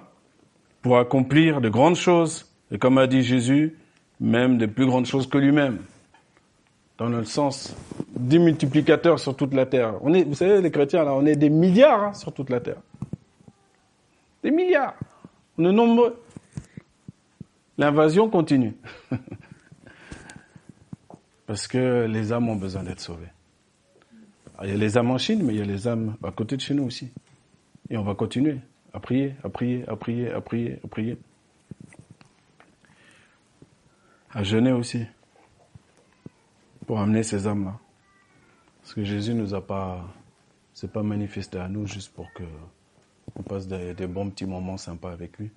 pour 0.82 0.98
accomplir 0.98 1.62
de 1.62 1.70
grandes 1.70 1.96
choses, 1.96 2.52
et 2.72 2.78
comme 2.78 2.98
a 2.98 3.08
dit 3.08 3.24
Jésus, 3.24 3.78
même 4.20 4.58
des 4.58 4.68
plus 4.68 4.86
grandes 4.86 5.06
choses 5.06 5.28
que 5.28 5.38
lui-même. 5.38 5.80
Dans 6.98 7.10
le 7.10 7.24
sens 7.24 7.76
des 8.10 8.40
multiplicateurs 8.40 9.20
sur 9.20 9.36
toute 9.36 9.54
la 9.54 9.66
terre. 9.66 9.96
On 10.02 10.14
est, 10.14 10.24
vous 10.24 10.34
savez, 10.34 10.62
les 10.62 10.72
chrétiens, 10.72 11.04
là, 11.04 11.14
on 11.14 11.26
est 11.26 11.36
des 11.36 11.50
milliards 11.50 12.04
hein, 12.04 12.14
sur 12.14 12.34
toute 12.34 12.50
la 12.50 12.60
terre. 12.60 12.82
Des 14.44 14.52
milliards. 14.52 14.96
On 15.58 15.66
est 15.70 15.72
nombreux. 15.72 16.20
L'invasion 17.78 18.30
continue. 18.30 18.76
Parce 21.46 21.68
que 21.68 22.06
les 22.06 22.34
âmes 22.34 22.50
ont 22.50 22.56
besoin 22.56 22.84
d'être 22.84 23.00
sauvées. 23.00 23.32
il 24.64 24.70
y 24.70 24.74
a 24.74 24.78
les 24.78 24.98
âmes 24.98 25.12
en 25.12 25.18
Chine, 25.18 25.44
mais 25.44 25.54
il 25.54 25.60
y 25.60 25.62
a 25.62 25.66
les 25.66 25.88
âmes 25.88 26.18
à 26.24 26.32
côté 26.32 26.58
de 26.58 26.62
chez 26.62 26.74
nous 26.74 26.84
aussi. 26.84 27.12
Et 27.90 27.98
on 27.98 28.04
va 28.04 28.16
continuer 28.16 28.60
à 28.94 29.00
prier, 29.00 29.36
à 29.44 29.50
prier, 29.50 29.88
à 29.88 29.96
prier, 29.96 30.32
à 30.32 30.42
prier, 30.42 30.80
à 30.84 30.88
prier. 30.88 31.18
À 34.32 34.44
jeûner 34.44 34.72
aussi. 34.72 35.06
Pour 36.86 37.00
amener 37.00 37.24
ces 37.24 37.48
âmes-là. 37.48 37.80
Parce 38.82 38.94
que 38.94 39.04
Jésus 39.04 39.34
nous 39.34 39.54
a 39.54 39.66
pas, 39.66 40.06
c'est 40.74 40.92
pas 40.92 41.04
manifesté 41.04 41.60
à 41.60 41.68
nous 41.68 41.86
juste 41.86 42.14
pour 42.14 42.32
que 42.34 42.44
on 43.36 43.44
passe 43.44 43.68
des, 43.68 44.08
bons 44.08 44.30
petits 44.30 44.46
moments 44.46 44.78
sympas 44.78 45.12
avec 45.12 45.38
lui, 45.38 45.52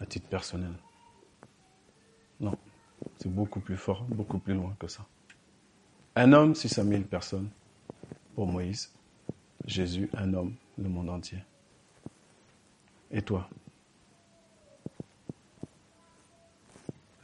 à 0.00 0.06
titre 0.06 0.26
personnel. 0.26 0.72
Non, 2.40 2.56
c'est 3.18 3.32
beaucoup 3.32 3.60
plus 3.60 3.76
fort, 3.76 4.02
beaucoup 4.04 4.38
plus 4.38 4.54
loin 4.54 4.74
que 4.78 4.88
ça. 4.88 5.06
Un 6.16 6.32
homme, 6.32 6.54
600 6.54 6.84
000 6.84 7.02
personnes. 7.02 7.50
Pour 8.34 8.46
Moïse, 8.46 8.90
Jésus, 9.66 10.08
un 10.14 10.32
homme, 10.32 10.54
le 10.78 10.88
monde 10.88 11.10
entier. 11.10 11.38
Et 13.10 13.22
toi? 13.22 13.48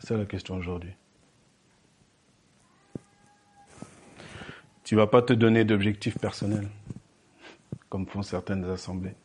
C'est 0.01 0.17
la 0.17 0.27
question 0.27 0.57
aujourd'hui. 0.57 0.93
Tu 4.85 4.95
vas 4.95 5.07
pas 5.07 5.23
te 5.23 5.33
donner 5.33 5.65
d'objectifs 5.65 6.19
personnels, 6.19 6.69
comme 7.89 8.07
font 8.07 8.23
certaines 8.23 8.65
assemblées 8.67 9.17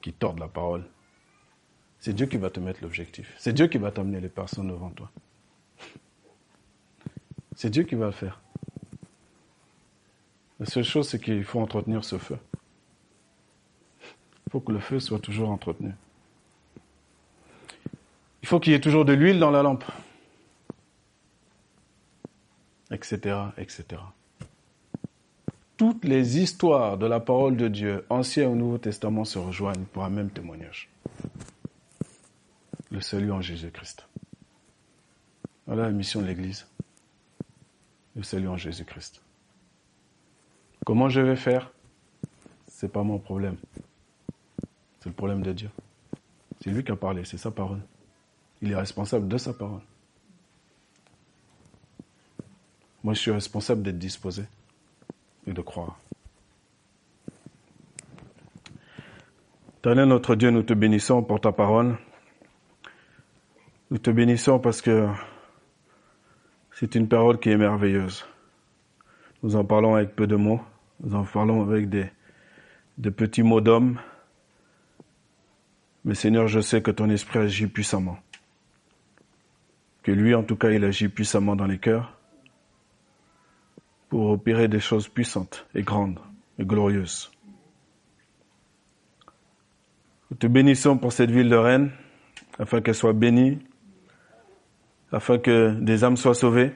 qui 0.00 0.12
tordent 0.12 0.38
la 0.38 0.46
parole. 0.46 0.84
C'est 2.06 2.12
Dieu 2.12 2.26
qui 2.26 2.36
va 2.36 2.50
te 2.50 2.60
mettre 2.60 2.78
l'objectif. 2.82 3.34
C'est 3.36 3.52
Dieu 3.52 3.66
qui 3.66 3.78
va 3.78 3.90
t'amener 3.90 4.20
les 4.20 4.28
personnes 4.28 4.68
devant 4.68 4.90
toi. 4.90 5.10
C'est 7.56 7.68
Dieu 7.68 7.82
qui 7.82 7.96
va 7.96 8.06
le 8.06 8.12
faire. 8.12 8.40
La 10.60 10.66
seule 10.66 10.84
chose, 10.84 11.08
c'est 11.08 11.20
qu'il 11.20 11.42
faut 11.42 11.58
entretenir 11.58 12.04
ce 12.04 12.16
feu. 12.16 12.38
Il 14.46 14.52
faut 14.52 14.60
que 14.60 14.70
le 14.70 14.78
feu 14.78 15.00
soit 15.00 15.18
toujours 15.18 15.50
entretenu. 15.50 15.94
Il 18.42 18.46
faut 18.46 18.60
qu'il 18.60 18.72
y 18.72 18.76
ait 18.76 18.80
toujours 18.80 19.04
de 19.04 19.12
l'huile 19.12 19.40
dans 19.40 19.50
la 19.50 19.64
lampe. 19.64 19.84
Etc., 22.92 23.36
etc 23.58 23.98
toutes 25.76 26.04
les 26.04 26.38
histoires 26.38 26.96
de 26.96 27.06
la 27.06 27.20
parole 27.20 27.56
de 27.56 27.68
Dieu, 27.68 28.04
Ancien 28.08 28.48
ou 28.48 28.54
Nouveau 28.54 28.78
Testament, 28.78 29.24
se 29.24 29.38
rejoignent 29.38 29.84
pour 29.92 30.04
un 30.04 30.10
même 30.10 30.30
témoignage. 30.30 30.88
Le 32.90 33.00
salut 33.00 33.32
en 33.32 33.40
Jésus-Christ. 33.40 34.06
Voilà 35.66 35.84
la 35.84 35.90
mission 35.90 36.20
de 36.20 36.26
l'Église. 36.26 36.66
Le 38.14 38.22
salut 38.22 38.48
en 38.48 38.56
Jésus-Christ. 38.56 39.22
Comment 40.84 41.08
je 41.08 41.20
vais 41.20 41.36
faire? 41.36 41.72
C'est 42.68 42.92
pas 42.92 43.02
mon 43.02 43.18
problème. 43.18 43.56
C'est 45.00 45.08
le 45.08 45.14
problème 45.14 45.42
de 45.42 45.52
Dieu. 45.52 45.70
C'est 46.60 46.70
lui 46.70 46.84
qui 46.84 46.92
a 46.92 46.96
parlé, 46.96 47.24
c'est 47.24 47.38
sa 47.38 47.50
parole. 47.50 47.80
Il 48.62 48.70
est 48.70 48.76
responsable 48.76 49.28
de 49.28 49.36
sa 49.36 49.52
parole. 49.52 49.82
Moi, 53.02 53.14
je 53.14 53.20
suis 53.20 53.30
responsable 53.30 53.82
d'être 53.82 53.98
disposé 53.98 54.44
et 55.46 55.52
de 55.52 55.60
croire. 55.60 55.98
Éternel 59.78 60.08
notre 60.08 60.34
Dieu, 60.34 60.50
nous 60.50 60.64
te 60.64 60.72
bénissons 60.74 61.22
pour 61.22 61.40
ta 61.40 61.52
parole. 61.52 61.96
Nous 63.90 63.98
te 63.98 64.10
bénissons 64.10 64.58
parce 64.58 64.82
que 64.82 65.08
c'est 66.72 66.96
une 66.96 67.08
parole 67.08 67.38
qui 67.38 67.50
est 67.50 67.56
merveilleuse. 67.56 68.26
Nous 69.44 69.54
en 69.54 69.64
parlons 69.64 69.94
avec 69.94 70.16
peu 70.16 70.26
de 70.26 70.34
mots. 70.34 70.60
Nous 71.00 71.14
en 71.14 71.24
parlons 71.24 71.62
avec 71.62 71.88
des, 71.88 72.10
des 72.98 73.12
petits 73.12 73.44
mots 73.44 73.60
d'homme. 73.60 74.00
Mais 76.04 76.14
Seigneur, 76.14 76.48
je 76.48 76.60
sais 76.60 76.82
que 76.82 76.90
ton 76.90 77.08
esprit 77.10 77.38
agit 77.38 77.68
puissamment. 77.68 78.18
Que 80.02 80.10
lui, 80.10 80.34
en 80.34 80.42
tout 80.42 80.56
cas, 80.56 80.70
il 80.70 80.84
agit 80.84 81.08
puissamment 81.08 81.54
dans 81.54 81.66
les 81.66 81.78
cœurs 81.78 82.18
pour 84.08 84.30
opérer 84.30 84.66
des 84.66 84.80
choses 84.80 85.08
puissantes 85.08 85.66
et 85.74 85.82
grandes 85.82 86.18
et 86.58 86.64
glorieuses. 86.64 87.30
Nous 90.30 90.36
te 90.36 90.46
bénissons 90.48 90.98
pour 90.98 91.12
cette 91.12 91.30
ville 91.30 91.48
de 91.48 91.56
Rennes, 91.56 91.92
afin 92.58 92.80
qu'elle 92.80 92.94
soit 92.94 93.12
bénie, 93.12 93.60
afin 95.12 95.38
que 95.38 95.74
des 95.80 96.04
âmes 96.04 96.16
soient 96.16 96.34
sauvées. 96.34 96.72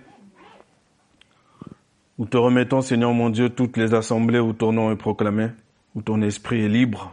Nous 2.18 2.26
te 2.26 2.36
remettons, 2.36 2.80
Seigneur 2.80 3.12
mon 3.12 3.30
Dieu, 3.30 3.50
toutes 3.50 3.76
les 3.76 3.94
assemblées 3.94 4.40
où 4.40 4.52
ton 4.52 4.72
nom 4.72 4.92
est 4.92 4.96
proclamé, 4.96 5.48
où 5.94 6.02
ton 6.02 6.20
esprit 6.22 6.62
est 6.64 6.68
libre 6.68 7.12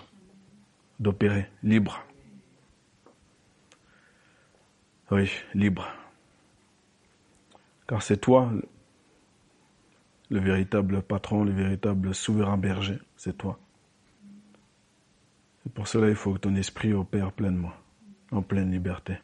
d'opérer, 0.99 1.47
libre. 1.63 2.03
Oui, 5.11 5.31
libre. 5.53 5.87
Car 7.87 8.01
c'est 8.01 8.17
toi 8.17 8.51
le 10.29 10.39
véritable 10.39 11.01
patron, 11.01 11.43
le 11.43 11.53
véritable 11.53 12.13
souverain 12.13 12.57
berger, 12.57 12.99
c'est 13.15 13.37
toi. 13.37 13.57
Et 15.65 15.69
pour 15.69 15.87
cela, 15.87 16.09
il 16.09 16.15
faut 16.15 16.33
que 16.33 16.39
ton 16.39 16.55
esprit 16.55 16.93
opère 16.93 17.31
pleinement, 17.31 17.71
en 18.31 18.41
pleine 18.41 18.71
liberté. 18.71 19.17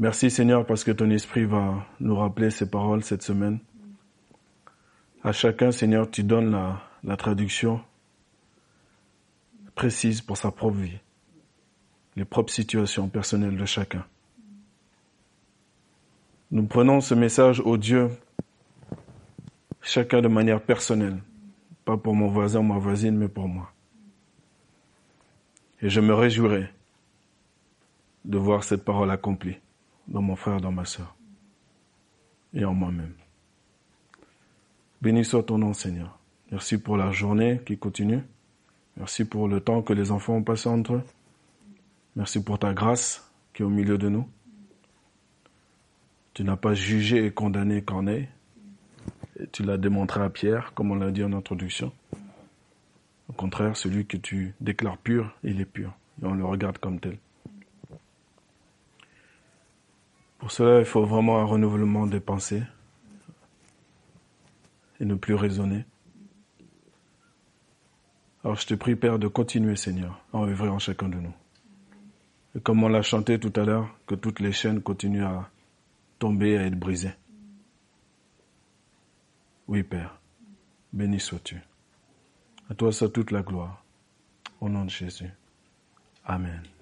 Merci 0.00 0.30
Seigneur 0.30 0.64
parce 0.64 0.84
que 0.84 0.92
ton 0.92 1.10
esprit 1.10 1.44
va 1.44 1.84
nous 1.98 2.14
rappeler 2.14 2.50
ces 2.50 2.70
paroles 2.70 3.02
cette 3.02 3.24
semaine. 3.24 3.58
À 5.24 5.32
chacun, 5.32 5.72
Seigneur, 5.72 6.08
tu 6.08 6.22
donnes 6.22 6.52
la, 7.02 7.16
traduction 7.16 7.80
précise 9.74 10.20
pour 10.20 10.36
sa 10.36 10.52
propre 10.52 10.76
vie, 10.76 10.98
les 12.14 12.24
propres 12.24 12.52
situations 12.52 13.08
personnelles 13.08 13.56
de 13.56 13.64
chacun. 13.64 14.06
Nous 16.52 16.66
prenons 16.66 17.00
ce 17.00 17.14
message 17.14 17.58
au 17.58 17.76
Dieu 17.76 18.08
chacun 19.82 20.20
de 20.22 20.28
manière 20.28 20.60
personnelle, 20.60 21.18
pas 21.84 21.96
pour 21.96 22.14
mon 22.14 22.28
voisin 22.28 22.60
ou 22.60 22.64
ma 22.64 22.78
voisine, 22.78 23.16
mais 23.16 23.28
pour 23.28 23.48
moi. 23.48 23.72
Et 25.82 25.88
je 25.88 26.00
me 26.00 26.14
réjouirai 26.14 26.68
de 28.24 28.38
voir 28.38 28.62
cette 28.62 28.84
parole 28.84 29.10
accomplie 29.10 29.58
dans 30.08 30.22
mon 30.22 30.36
frère, 30.36 30.60
dans 30.60 30.72
ma 30.72 30.84
soeur 30.84 31.14
et 32.54 32.64
en 32.64 32.74
moi-même. 32.74 33.14
Béni 35.00 35.24
soit 35.24 35.44
ton 35.44 35.58
nom, 35.58 35.72
Seigneur. 35.72 36.18
Merci 36.50 36.78
pour 36.78 36.96
la 36.96 37.12
journée 37.12 37.60
qui 37.64 37.78
continue. 37.78 38.22
Merci 38.96 39.24
pour 39.24 39.48
le 39.48 39.60
temps 39.60 39.82
que 39.82 39.92
les 39.92 40.10
enfants 40.10 40.36
ont 40.36 40.42
passé 40.42 40.68
entre 40.68 40.94
eux. 40.94 41.02
Merci 42.16 42.42
pour 42.42 42.58
ta 42.58 42.72
grâce 42.72 43.30
qui 43.52 43.62
est 43.62 43.64
au 43.64 43.70
milieu 43.70 43.98
de 43.98 44.08
nous. 44.08 44.28
Tu 46.34 46.42
n'as 46.42 46.56
pas 46.56 46.74
jugé 46.74 47.24
et 47.24 47.30
condamné 47.30 47.82
Corneille, 47.82 48.28
tu 49.52 49.62
l'as 49.62 49.76
démontré 49.76 50.20
à 50.20 50.30
Pierre, 50.30 50.72
comme 50.74 50.90
on 50.90 50.96
l'a 50.96 51.10
dit 51.10 51.22
en 51.22 51.32
introduction. 51.32 51.92
Au 53.28 53.32
contraire, 53.32 53.76
celui 53.76 54.06
que 54.06 54.16
tu 54.16 54.54
déclares 54.60 54.98
pur, 54.98 55.36
il 55.44 55.60
est 55.60 55.64
pur. 55.64 55.92
Et 56.22 56.26
on 56.26 56.34
le 56.34 56.44
regarde 56.44 56.78
comme 56.78 56.98
tel. 56.98 57.18
Pour 60.38 60.52
cela, 60.52 60.78
il 60.78 60.84
faut 60.84 61.04
vraiment 61.04 61.40
un 61.40 61.44
renouvellement 61.44 62.06
des 62.06 62.20
pensées 62.20 62.62
et 65.00 65.04
ne 65.04 65.14
plus 65.14 65.34
raisonner. 65.34 65.84
Alors 68.44 68.56
je 68.56 68.66
te 68.66 68.74
prie, 68.74 68.96
Père, 68.96 69.18
de 69.18 69.28
continuer, 69.28 69.76
Seigneur, 69.76 70.20
à 70.32 70.38
œuvrer 70.38 70.68
en 70.68 70.78
chacun 70.78 71.08
de 71.08 71.16
nous. 71.16 71.34
Et 72.54 72.60
comme 72.60 72.82
on 72.82 72.88
l'a 72.88 73.02
chanté 73.02 73.38
tout 73.38 73.52
à 73.60 73.64
l'heure, 73.64 73.94
que 74.06 74.14
toutes 74.14 74.40
les 74.40 74.52
chaînes 74.52 74.80
continuent 74.80 75.24
à 75.24 75.50
tomber, 76.18 76.56
à 76.56 76.62
être 76.64 76.78
brisées. 76.78 77.14
Oui, 79.66 79.82
Père, 79.82 80.18
béni 80.92 81.20
sois-tu. 81.20 81.60
À 82.70 82.74
toi 82.74 82.92
soit 82.92 83.10
toute 83.10 83.32
la 83.32 83.42
gloire. 83.42 83.84
Au 84.60 84.68
nom 84.68 84.84
de 84.84 84.90
Jésus. 84.90 85.30
Amen. 86.24 86.62